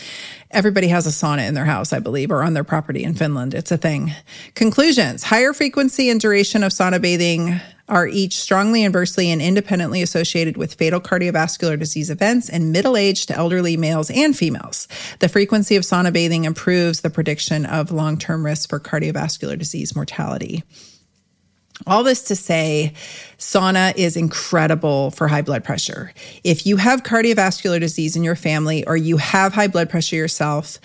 Everybody 0.51 0.89
has 0.89 1.07
a 1.07 1.11
sauna 1.11 1.47
in 1.47 1.55
their 1.55 1.67
house, 1.67 1.93
I 1.93 1.99
believe, 1.99 2.31
or 2.31 2.43
on 2.43 2.55
their 2.55 2.65
property 2.65 3.05
in 3.05 3.15
Finland. 3.15 3.55
It's 3.55 3.71
a 3.71 3.77
thing. 3.77 4.13
Conclusions 4.55 5.25
higher 5.25 5.53
frequency 5.53 6.09
and 6.09 6.21
duration 6.21 6.63
of 6.63 6.73
sauna 6.73 7.01
bathing 7.01 7.61
are 7.89 8.07
each 8.07 8.37
strongly 8.37 8.85
inversely 8.85 9.31
and 9.31 9.41
independently 9.41 10.03
associated 10.03 10.57
with 10.57 10.75
fatal 10.75 11.01
cardiovascular 11.01 11.79
disease 11.79 12.11
events 12.11 12.49
in 12.49 12.73
middle 12.73 12.97
aged 12.97 13.29
to 13.29 13.37
elderly 13.37 13.77
males 13.77 14.11
and 14.11 14.37
females. 14.37 14.89
The 15.21 15.29
frequency 15.29 15.77
of 15.77 15.85
sauna 15.85 16.13
bathing 16.13 16.45
improves 16.45 17.01
the 17.01 17.11
prediction 17.11 17.65
of 17.67 17.91
long 17.91 18.19
term 18.19 18.45
risks 18.45 18.67
for 18.67 18.81
cardiovascular 18.81 19.59
disease 19.59 19.95
mortality. 19.95 20.65
All 21.87 22.03
this 22.03 22.25
to 22.25 22.37
say, 22.37 22.93
sauna 23.39 23.97
is 23.97 24.17
incredible 24.17 25.13
for 25.13 25.29
high 25.29 25.43
blood 25.43 25.63
pressure. 25.63 26.13
If 26.43 26.67
you 26.67 26.77
have 26.77 27.05
cardiovascular 27.05 27.79
disease 27.79 28.17
in 28.17 28.25
your 28.25 28.35
family 28.35 28.85
or 28.87 28.97
you 28.97 29.17
have 29.19 29.55
high 29.55 29.69
blood 29.69 29.89
pressure 29.89 30.17
yourself, 30.17 30.81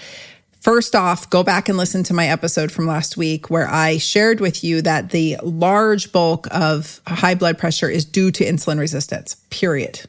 First 0.64 0.96
off, 0.96 1.30
go 1.30 1.44
back 1.44 1.68
and 1.68 1.78
listen 1.78 2.04
to 2.04 2.14
my 2.14 2.30
episode 2.30 2.72
from 2.72 2.88
last 2.88 3.18
week 3.18 3.50
where 3.50 3.68
I 3.68 3.98
shared 3.98 4.40
with 4.40 4.64
you 4.64 4.82
that 4.84 5.10
the 5.10 5.36
large 5.44 6.14
bulk 6.14 6.48
of 6.52 7.02
high 7.06 7.36
blood 7.36 7.58
pressure 7.58 7.90
is 7.90 8.06
due 8.06 8.32
to 8.32 8.46
insulin 8.46 8.80
resistance, 8.80 9.36
period. 9.50 10.08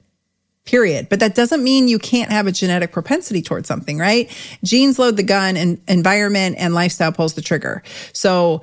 Period. 0.64 1.08
But 1.08 1.18
that 1.18 1.34
doesn't 1.34 1.64
mean 1.64 1.88
you 1.88 1.98
can't 1.98 2.30
have 2.30 2.46
a 2.46 2.52
genetic 2.52 2.92
propensity 2.92 3.42
towards 3.42 3.66
something, 3.66 3.98
right? 3.98 4.30
Genes 4.62 4.96
load 4.96 5.16
the 5.16 5.24
gun 5.24 5.56
and 5.56 5.80
environment 5.88 6.54
and 6.56 6.72
lifestyle 6.72 7.10
pulls 7.10 7.34
the 7.34 7.42
trigger. 7.42 7.82
So, 8.12 8.62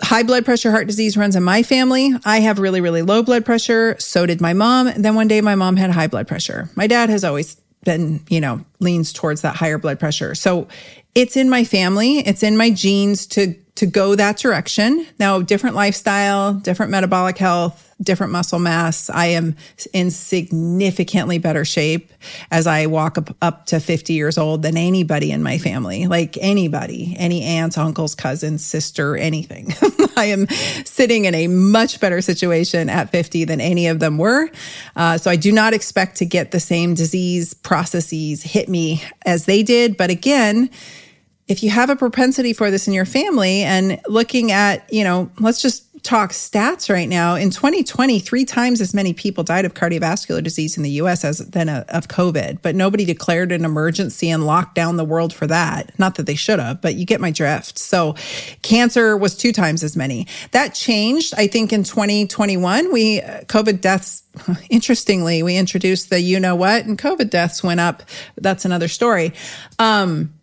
high 0.00 0.22
blood 0.22 0.44
pressure, 0.44 0.70
heart 0.70 0.86
disease 0.86 1.16
runs 1.16 1.34
in 1.34 1.42
my 1.42 1.64
family. 1.64 2.14
I 2.24 2.38
have 2.40 2.60
really, 2.60 2.80
really 2.80 3.02
low 3.02 3.24
blood 3.24 3.44
pressure. 3.44 3.96
So 3.98 4.24
did 4.24 4.40
my 4.40 4.52
mom. 4.52 4.86
And 4.86 5.04
then 5.04 5.16
one 5.16 5.26
day 5.26 5.40
my 5.40 5.56
mom 5.56 5.76
had 5.76 5.90
high 5.90 6.06
blood 6.06 6.28
pressure. 6.28 6.70
My 6.76 6.86
dad 6.86 7.10
has 7.10 7.24
always 7.24 7.59
been, 7.84 8.20
you 8.28 8.40
know, 8.40 8.64
leans 8.78 9.12
towards 9.12 9.42
that 9.42 9.56
higher 9.56 9.78
blood 9.78 9.98
pressure. 9.98 10.34
So 10.34 10.68
it's 11.14 11.36
in 11.36 11.48
my 11.48 11.64
family. 11.64 12.18
It's 12.18 12.42
in 12.42 12.56
my 12.56 12.70
genes 12.70 13.26
to, 13.28 13.54
to 13.76 13.86
go 13.86 14.14
that 14.14 14.36
direction. 14.38 15.06
Now, 15.18 15.40
different 15.40 15.76
lifestyle, 15.76 16.54
different 16.54 16.92
metabolic 16.92 17.38
health, 17.38 17.89
different 18.02 18.32
muscle 18.32 18.58
mass. 18.58 19.10
I 19.10 19.26
am 19.26 19.56
in 19.92 20.10
significantly 20.10 21.38
better 21.38 21.64
shape 21.64 22.12
as 22.50 22.66
I 22.66 22.86
walk 22.86 23.18
up, 23.18 23.36
up 23.42 23.66
to 23.66 23.80
50 23.80 24.12
years 24.12 24.38
old 24.38 24.62
than 24.62 24.76
anybody 24.76 25.30
in 25.30 25.42
my 25.42 25.58
family, 25.58 26.06
like 26.06 26.38
anybody, 26.40 27.14
any 27.18 27.42
aunts, 27.42 27.76
uncles, 27.76 28.14
cousins, 28.14 28.64
sister, 28.64 29.16
anything. 29.16 29.74
I 30.16 30.26
am 30.26 30.46
sitting 30.84 31.24
in 31.24 31.34
a 31.34 31.46
much 31.46 32.00
better 32.00 32.20
situation 32.20 32.88
at 32.88 33.10
50 33.10 33.44
than 33.44 33.60
any 33.60 33.86
of 33.86 34.00
them 34.00 34.18
were. 34.18 34.50
Uh, 34.96 35.18
so 35.18 35.30
I 35.30 35.36
do 35.36 35.52
not 35.52 35.74
expect 35.74 36.16
to 36.16 36.26
get 36.26 36.50
the 36.50 36.60
same 36.60 36.94
disease 36.94 37.54
processes 37.54 38.42
hit 38.42 38.68
me 38.68 39.02
as 39.24 39.46
they 39.46 39.62
did. 39.62 39.96
But 39.96 40.10
again, 40.10 40.70
if 41.50 41.64
you 41.64 41.70
have 41.70 41.90
a 41.90 41.96
propensity 41.96 42.52
for 42.52 42.70
this 42.70 42.86
in 42.86 42.94
your 42.94 43.04
family 43.04 43.62
and 43.62 44.00
looking 44.06 44.52
at, 44.52 44.90
you 44.92 45.02
know, 45.02 45.30
let's 45.40 45.60
just 45.60 45.84
talk 46.02 46.30
stats 46.30 46.92
right 46.92 47.08
now. 47.08 47.34
In 47.34 47.50
2020, 47.50 48.18
three 48.20 48.44
times 48.44 48.80
as 48.80 48.94
many 48.94 49.12
people 49.12 49.44
died 49.44 49.64
of 49.64 49.74
cardiovascular 49.74 50.42
disease 50.42 50.76
in 50.76 50.82
the 50.82 50.90
US 50.90 51.24
as 51.24 51.38
than 51.38 51.68
a, 51.68 51.84
of 51.88 52.08
COVID, 52.08 52.60
but 52.62 52.74
nobody 52.74 53.04
declared 53.04 53.52
an 53.52 53.64
emergency 53.64 54.30
and 54.30 54.46
locked 54.46 54.74
down 54.74 54.96
the 54.96 55.04
world 55.04 55.32
for 55.32 55.46
that. 55.46 55.98
Not 55.98 56.16
that 56.16 56.26
they 56.26 56.34
should 56.34 56.58
have, 56.58 56.80
but 56.80 56.94
you 56.94 57.04
get 57.04 57.20
my 57.20 57.30
drift. 57.30 57.78
So 57.78 58.14
cancer 58.62 59.16
was 59.16 59.36
two 59.36 59.52
times 59.52 59.82
as 59.82 59.96
many. 59.96 60.26
That 60.52 60.74
changed, 60.74 61.34
I 61.36 61.46
think, 61.46 61.72
in 61.72 61.84
2021. 61.84 62.92
We, 62.92 63.20
COVID 63.20 63.80
deaths, 63.80 64.22
interestingly, 64.70 65.42
we 65.42 65.56
introduced 65.56 66.10
the 66.10 66.20
you 66.20 66.40
know 66.40 66.54
what, 66.56 66.84
and 66.84 66.98
COVID 66.98 67.30
deaths 67.30 67.62
went 67.62 67.80
up. 67.80 68.02
That's 68.36 68.64
another 68.64 68.88
story. 68.88 69.32
Um, 69.78 70.34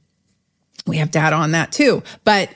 we 0.86 0.98
have 0.98 1.12
data 1.12 1.36
on 1.36 1.52
that 1.52 1.72
too. 1.72 2.04
But 2.24 2.50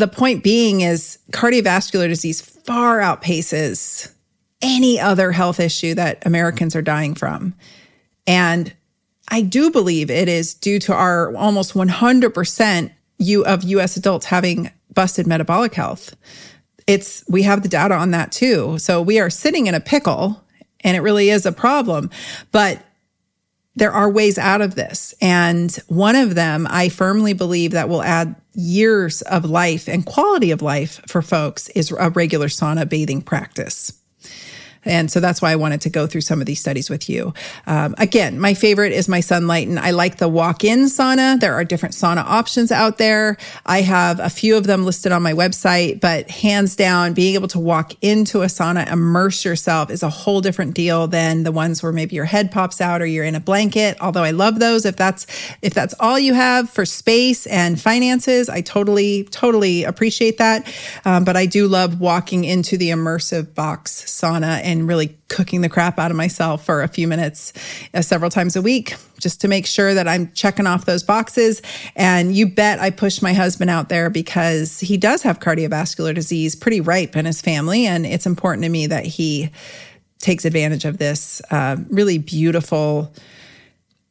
the 0.00 0.08
point 0.08 0.42
being 0.42 0.80
is 0.80 1.18
cardiovascular 1.30 2.08
disease 2.08 2.40
far 2.40 2.98
outpaces 2.98 4.12
any 4.62 4.98
other 4.98 5.32
health 5.32 5.60
issue 5.60 5.94
that 5.94 6.24
Americans 6.26 6.74
are 6.74 6.82
dying 6.82 7.14
from. 7.14 7.54
And 8.26 8.72
I 9.28 9.42
do 9.42 9.70
believe 9.70 10.10
it 10.10 10.28
is 10.28 10.54
due 10.54 10.78
to 10.80 10.94
our 10.94 11.34
almost 11.36 11.74
100% 11.74 12.90
you 13.18 13.44
of 13.44 13.62
US 13.64 13.96
adults 13.96 14.26
having 14.26 14.70
busted 14.92 15.26
metabolic 15.26 15.74
health. 15.74 16.16
It's 16.86 17.22
we 17.28 17.42
have 17.42 17.62
the 17.62 17.68
data 17.68 17.94
on 17.94 18.10
that 18.10 18.32
too. 18.32 18.78
So 18.78 19.00
we 19.00 19.20
are 19.20 19.30
sitting 19.30 19.66
in 19.66 19.74
a 19.74 19.80
pickle 19.80 20.42
and 20.80 20.96
it 20.96 21.00
really 21.00 21.30
is 21.30 21.46
a 21.46 21.52
problem. 21.52 22.10
But 22.50 22.82
there 23.76 23.92
are 23.92 24.10
ways 24.10 24.38
out 24.38 24.60
of 24.60 24.74
this. 24.74 25.14
And 25.20 25.74
one 25.88 26.16
of 26.16 26.34
them, 26.34 26.66
I 26.70 26.88
firmly 26.88 27.32
believe 27.32 27.72
that 27.72 27.88
will 27.88 28.02
add 28.02 28.34
years 28.52 29.22
of 29.22 29.44
life 29.44 29.88
and 29.88 30.04
quality 30.04 30.50
of 30.50 30.62
life 30.62 31.00
for 31.06 31.22
folks 31.22 31.68
is 31.70 31.92
a 31.92 32.10
regular 32.10 32.48
sauna 32.48 32.88
bathing 32.88 33.22
practice. 33.22 33.92
And 34.84 35.10
so 35.10 35.20
that's 35.20 35.42
why 35.42 35.52
I 35.52 35.56
wanted 35.56 35.82
to 35.82 35.90
go 35.90 36.06
through 36.06 36.22
some 36.22 36.40
of 36.40 36.46
these 36.46 36.60
studies 36.60 36.88
with 36.88 37.08
you. 37.08 37.34
Um, 37.66 37.94
again, 37.98 38.40
my 38.40 38.54
favorite 38.54 38.92
is 38.92 39.08
my 39.08 39.20
Sunlighten. 39.20 39.78
I 39.78 39.90
like 39.90 40.16
the 40.16 40.28
walk-in 40.28 40.84
sauna. 40.84 41.38
There 41.38 41.54
are 41.54 41.64
different 41.64 41.94
sauna 41.94 42.24
options 42.24 42.72
out 42.72 42.98
there. 42.98 43.36
I 43.66 43.82
have 43.82 44.20
a 44.20 44.30
few 44.30 44.56
of 44.56 44.64
them 44.64 44.84
listed 44.84 45.12
on 45.12 45.22
my 45.22 45.34
website, 45.34 46.00
but 46.00 46.30
hands 46.30 46.76
down, 46.76 47.12
being 47.12 47.34
able 47.34 47.48
to 47.48 47.58
walk 47.58 47.92
into 48.00 48.42
a 48.42 48.46
sauna, 48.46 48.90
immerse 48.90 49.44
yourself 49.44 49.90
is 49.90 50.02
a 50.02 50.08
whole 50.08 50.40
different 50.40 50.74
deal 50.74 51.06
than 51.06 51.42
the 51.42 51.52
ones 51.52 51.82
where 51.82 51.92
maybe 51.92 52.16
your 52.16 52.24
head 52.24 52.50
pops 52.50 52.80
out 52.80 53.02
or 53.02 53.06
you're 53.06 53.24
in 53.24 53.34
a 53.34 53.40
blanket. 53.40 53.98
Although 54.00 54.24
I 54.24 54.30
love 54.30 54.60
those. 54.60 54.86
If 54.86 54.96
that's, 54.96 55.26
if 55.60 55.74
that's 55.74 55.94
all 56.00 56.18
you 56.18 56.32
have 56.34 56.70
for 56.70 56.86
space 56.86 57.46
and 57.46 57.80
finances, 57.80 58.48
I 58.48 58.62
totally, 58.62 59.24
totally 59.24 59.84
appreciate 59.84 60.38
that. 60.38 60.72
Um, 61.04 61.24
but 61.24 61.36
I 61.36 61.46
do 61.46 61.68
love 61.68 62.00
walking 62.00 62.44
into 62.44 62.78
the 62.78 62.90
immersive 62.90 63.54
box 63.54 64.04
sauna 64.06 64.69
and 64.70 64.88
really 64.88 65.18
cooking 65.28 65.60
the 65.60 65.68
crap 65.68 65.98
out 65.98 66.10
of 66.10 66.16
myself 66.16 66.64
for 66.64 66.82
a 66.82 66.88
few 66.88 67.06
minutes 67.06 67.52
uh, 67.92 68.02
several 68.02 68.30
times 68.30 68.56
a 68.56 68.62
week 68.62 68.94
just 69.18 69.40
to 69.42 69.48
make 69.48 69.66
sure 69.66 69.94
that 69.94 70.08
I'm 70.08 70.32
checking 70.32 70.66
off 70.66 70.86
those 70.86 71.02
boxes. 71.02 71.60
And 71.94 72.34
you 72.34 72.48
bet 72.48 72.80
I 72.80 72.90
pushed 72.90 73.22
my 73.22 73.34
husband 73.34 73.70
out 73.70 73.88
there 73.88 74.10
because 74.10 74.80
he 74.80 74.96
does 74.96 75.22
have 75.22 75.40
cardiovascular 75.40 76.14
disease 76.14 76.54
pretty 76.54 76.80
ripe 76.80 77.16
in 77.16 77.26
his 77.26 77.40
family. 77.40 77.86
And 77.86 78.06
it's 78.06 78.26
important 78.26 78.64
to 78.64 78.70
me 78.70 78.86
that 78.86 79.04
he 79.04 79.50
takes 80.18 80.44
advantage 80.44 80.84
of 80.84 80.98
this 80.98 81.42
uh, 81.50 81.76
really 81.88 82.18
beautiful. 82.18 83.12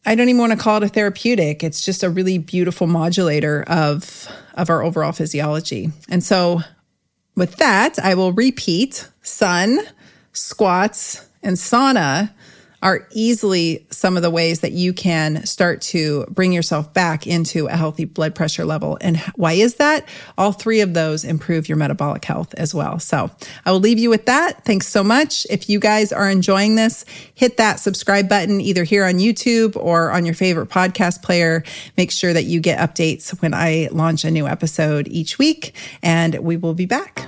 I 0.05 0.15
don't 0.15 0.29
even 0.29 0.39
want 0.39 0.53
to 0.53 0.57
call 0.57 0.77
it 0.77 0.83
a 0.83 0.87
therapeutic. 0.87 1.63
It's 1.63 1.83
just 1.83 2.03
a 2.03 2.09
really 2.09 2.37
beautiful 2.37 2.87
modulator 2.87 3.63
of 3.67 4.27
of 4.55 4.69
our 4.69 4.83
overall 4.83 5.13
physiology. 5.13 5.89
And 6.09 6.23
so 6.23 6.61
with 7.35 7.55
that, 7.57 7.97
I 7.99 8.15
will 8.15 8.33
repeat 8.33 9.07
sun, 9.21 9.79
squats, 10.33 11.27
and 11.43 11.55
sauna 11.55 12.31
are 12.81 13.07
easily 13.11 13.85
some 13.89 14.15
of 14.15 14.23
the 14.23 14.29
ways 14.29 14.61
that 14.61 14.71
you 14.71 14.93
can 14.93 15.45
start 15.45 15.81
to 15.81 16.25
bring 16.29 16.53
yourself 16.53 16.93
back 16.93 17.27
into 17.27 17.67
a 17.67 17.75
healthy 17.75 18.05
blood 18.05 18.33
pressure 18.33 18.63
level. 18.63 18.97
And 19.01 19.17
why 19.35 19.53
is 19.53 19.75
that? 19.75 20.07
All 20.37 20.53
three 20.53 20.81
of 20.81 20.93
those 20.93 21.25
improve 21.25 21.67
your 21.67 21.77
metabolic 21.77 22.23
health 22.23 22.53
as 22.55 22.73
well. 22.73 22.99
So 22.99 23.29
I 23.65 23.71
will 23.71 23.81
leave 23.81 23.99
you 23.99 24.09
with 24.09 24.27
that. 24.27 24.63
Thanks 24.63 24.87
so 24.87 25.03
much. 25.03 25.45
If 25.49 25.69
you 25.69 25.79
guys 25.79 26.13
are 26.13 26.29
enjoying 26.29 26.75
this, 26.75 27.03
hit 27.35 27.57
that 27.57 27.79
subscribe 27.79 28.29
button 28.29 28.61
either 28.61 28.85
here 28.85 29.05
on 29.05 29.15
YouTube 29.15 29.75
or 29.75 30.11
on 30.11 30.25
your 30.25 30.35
favorite 30.35 30.69
podcast 30.69 31.21
player. 31.21 31.63
Make 31.97 32.11
sure 32.11 32.31
that 32.31 32.45
you 32.45 32.61
get 32.61 32.79
updates 32.79 33.41
when 33.41 33.53
I 33.53 33.89
launch 33.91 34.23
a 34.23 34.31
new 34.31 34.47
episode 34.47 35.07
each 35.09 35.37
week, 35.37 35.75
and 36.01 36.35
we 36.39 36.55
will 36.55 36.73
be 36.73 36.85
back. 36.85 37.27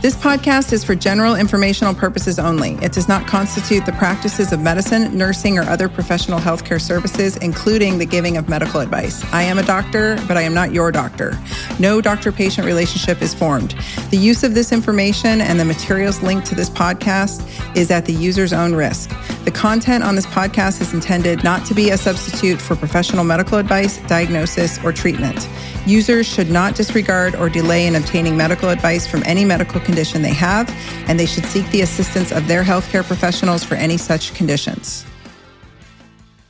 This 0.00 0.16
podcast 0.16 0.72
is 0.72 0.82
for 0.82 0.94
general 0.94 1.34
informational 1.36 1.92
purposes 1.92 2.38
only. 2.38 2.72
It 2.76 2.92
does 2.92 3.06
not 3.06 3.26
constitute 3.26 3.84
the 3.84 3.92
practices 3.92 4.50
of 4.50 4.58
medicine, 4.58 5.14
nursing, 5.14 5.58
or 5.58 5.62
other 5.64 5.90
professional 5.90 6.38
healthcare 6.38 6.80
services, 6.80 7.36
including 7.36 7.98
the 7.98 8.06
giving 8.06 8.38
of 8.38 8.48
medical 8.48 8.80
advice. 8.80 9.22
I 9.30 9.42
am 9.42 9.58
a 9.58 9.62
doctor, 9.62 10.16
but 10.26 10.38
I 10.38 10.42
am 10.42 10.54
not 10.54 10.72
your 10.72 10.90
doctor. 10.90 11.38
No 11.78 12.00
doctor 12.00 12.32
patient 12.32 12.66
relationship 12.66 13.20
is 13.20 13.34
formed. 13.34 13.74
The 14.10 14.16
use 14.16 14.42
of 14.42 14.54
this 14.54 14.72
information 14.72 15.42
and 15.42 15.60
the 15.60 15.66
materials 15.66 16.22
linked 16.22 16.46
to 16.46 16.54
this 16.54 16.70
podcast 16.70 17.46
is 17.76 17.90
at 17.90 18.06
the 18.06 18.14
user's 18.14 18.54
own 18.54 18.74
risk. 18.74 19.10
The 19.44 19.50
content 19.50 20.04
on 20.04 20.16
this 20.16 20.26
podcast 20.26 20.82
is 20.82 20.92
intended 20.92 21.42
not 21.42 21.64
to 21.66 21.74
be 21.74 21.90
a 21.90 21.96
substitute 21.96 22.60
for 22.60 22.76
professional 22.76 23.24
medical 23.24 23.56
advice, 23.56 23.96
diagnosis, 24.06 24.78
or 24.84 24.92
treatment. 24.92 25.48
Users 25.86 26.26
should 26.26 26.50
not 26.50 26.74
disregard 26.74 27.34
or 27.34 27.48
delay 27.48 27.86
in 27.86 27.96
obtaining 27.96 28.36
medical 28.36 28.68
advice 28.68 29.06
from 29.06 29.22
any 29.24 29.46
medical 29.46 29.80
condition 29.80 30.20
they 30.20 30.34
have, 30.34 30.68
and 31.08 31.18
they 31.18 31.24
should 31.24 31.46
seek 31.46 31.66
the 31.70 31.80
assistance 31.80 32.32
of 32.32 32.48
their 32.48 32.62
healthcare 32.62 33.02
professionals 33.02 33.64
for 33.64 33.76
any 33.76 33.96
such 33.96 34.34
conditions. 34.34 35.06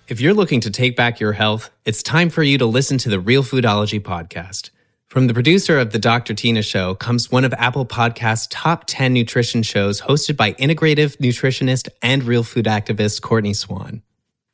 If 0.09 0.20
you're 0.20 0.34
looking 0.34 0.61
to 0.62 0.70
take 0.72 0.97
back 0.97 1.20
your 1.20 1.34
health, 1.34 1.70
it's 1.84 2.03
time 2.03 2.28
for 2.28 2.43
you 2.43 2.59
to 2.59 2.66
listen 2.66 2.99
to 2.99 3.09
the 3.09 3.20
Real 3.20 3.45
Foodology 3.45 4.01
podcast. 4.01 4.70
From 5.11 5.26
the 5.26 5.34
producer 5.34 5.76
of 5.76 5.90
The 5.90 5.98
Dr. 5.98 6.34
Tyna 6.34 6.64
Show 6.64 6.94
comes 6.94 7.32
one 7.32 7.44
of 7.44 7.52
Apple 7.54 7.84
Podcast's 7.84 8.46
top 8.46 8.84
10 8.86 9.12
nutrition 9.12 9.64
shows 9.64 10.02
hosted 10.02 10.36
by 10.36 10.52
integrative 10.52 11.16
nutritionist 11.16 11.88
and 12.00 12.22
real 12.22 12.44
food 12.44 12.66
activist 12.66 13.20
Courtney 13.20 13.52
Swan. 13.52 14.02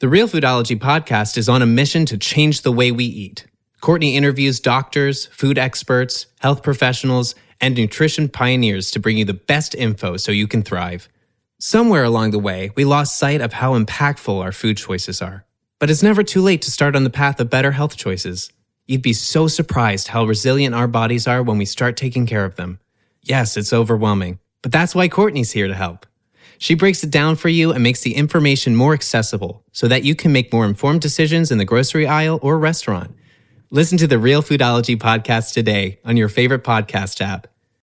The 0.00 0.08
Real 0.08 0.26
Foodology 0.26 0.78
podcast 0.78 1.36
is 1.36 1.50
on 1.50 1.60
a 1.60 1.66
mission 1.66 2.06
to 2.06 2.16
change 2.16 2.62
the 2.62 2.72
way 2.72 2.90
we 2.90 3.04
eat. 3.04 3.46
Courtney 3.82 4.16
interviews 4.16 4.58
doctors, 4.58 5.26
food 5.26 5.58
experts, 5.58 6.24
health 6.40 6.62
professionals, 6.62 7.34
and 7.60 7.76
nutrition 7.76 8.26
pioneers 8.26 8.90
to 8.92 8.98
bring 8.98 9.18
you 9.18 9.26
the 9.26 9.34
best 9.34 9.74
info 9.74 10.16
so 10.16 10.32
you 10.32 10.48
can 10.48 10.62
thrive. 10.62 11.06
Somewhere 11.58 12.04
along 12.04 12.30
the 12.30 12.38
way, 12.38 12.70
we 12.74 12.86
lost 12.86 13.18
sight 13.18 13.42
of 13.42 13.52
how 13.52 13.78
impactful 13.78 14.42
our 14.42 14.52
food 14.52 14.78
choices 14.78 15.20
are. 15.20 15.44
But 15.78 15.90
it's 15.90 16.02
never 16.02 16.22
too 16.22 16.40
late 16.40 16.62
to 16.62 16.70
start 16.70 16.96
on 16.96 17.04
the 17.04 17.10
path 17.10 17.40
of 17.40 17.50
better 17.50 17.72
health 17.72 17.98
choices. 17.98 18.50
You'd 18.86 19.02
be 19.02 19.12
so 19.12 19.48
surprised 19.48 20.08
how 20.08 20.24
resilient 20.24 20.74
our 20.74 20.86
bodies 20.86 21.26
are 21.26 21.42
when 21.42 21.58
we 21.58 21.64
start 21.64 21.96
taking 21.96 22.24
care 22.24 22.44
of 22.44 22.54
them. 22.54 22.78
Yes, 23.20 23.56
it's 23.56 23.72
overwhelming, 23.72 24.38
but 24.62 24.70
that's 24.70 24.94
why 24.94 25.08
Courtney's 25.08 25.52
here 25.52 25.66
to 25.66 25.74
help. 25.74 26.06
She 26.58 26.74
breaks 26.74 27.02
it 27.02 27.10
down 27.10 27.36
for 27.36 27.48
you 27.48 27.72
and 27.72 27.82
makes 27.82 28.02
the 28.02 28.14
information 28.14 28.76
more 28.76 28.94
accessible 28.94 29.64
so 29.72 29.88
that 29.88 30.04
you 30.04 30.14
can 30.14 30.32
make 30.32 30.52
more 30.52 30.64
informed 30.64 31.00
decisions 31.00 31.50
in 31.50 31.58
the 31.58 31.64
grocery 31.64 32.06
aisle 32.06 32.38
or 32.42 32.58
restaurant. 32.58 33.14
Listen 33.70 33.98
to 33.98 34.06
the 34.06 34.18
Real 34.18 34.42
Foodology 34.42 34.96
podcast 34.96 35.52
today 35.52 35.98
on 36.04 36.16
your 36.16 36.28
favorite 36.28 36.62
podcast 36.62 37.20
app 37.20 37.48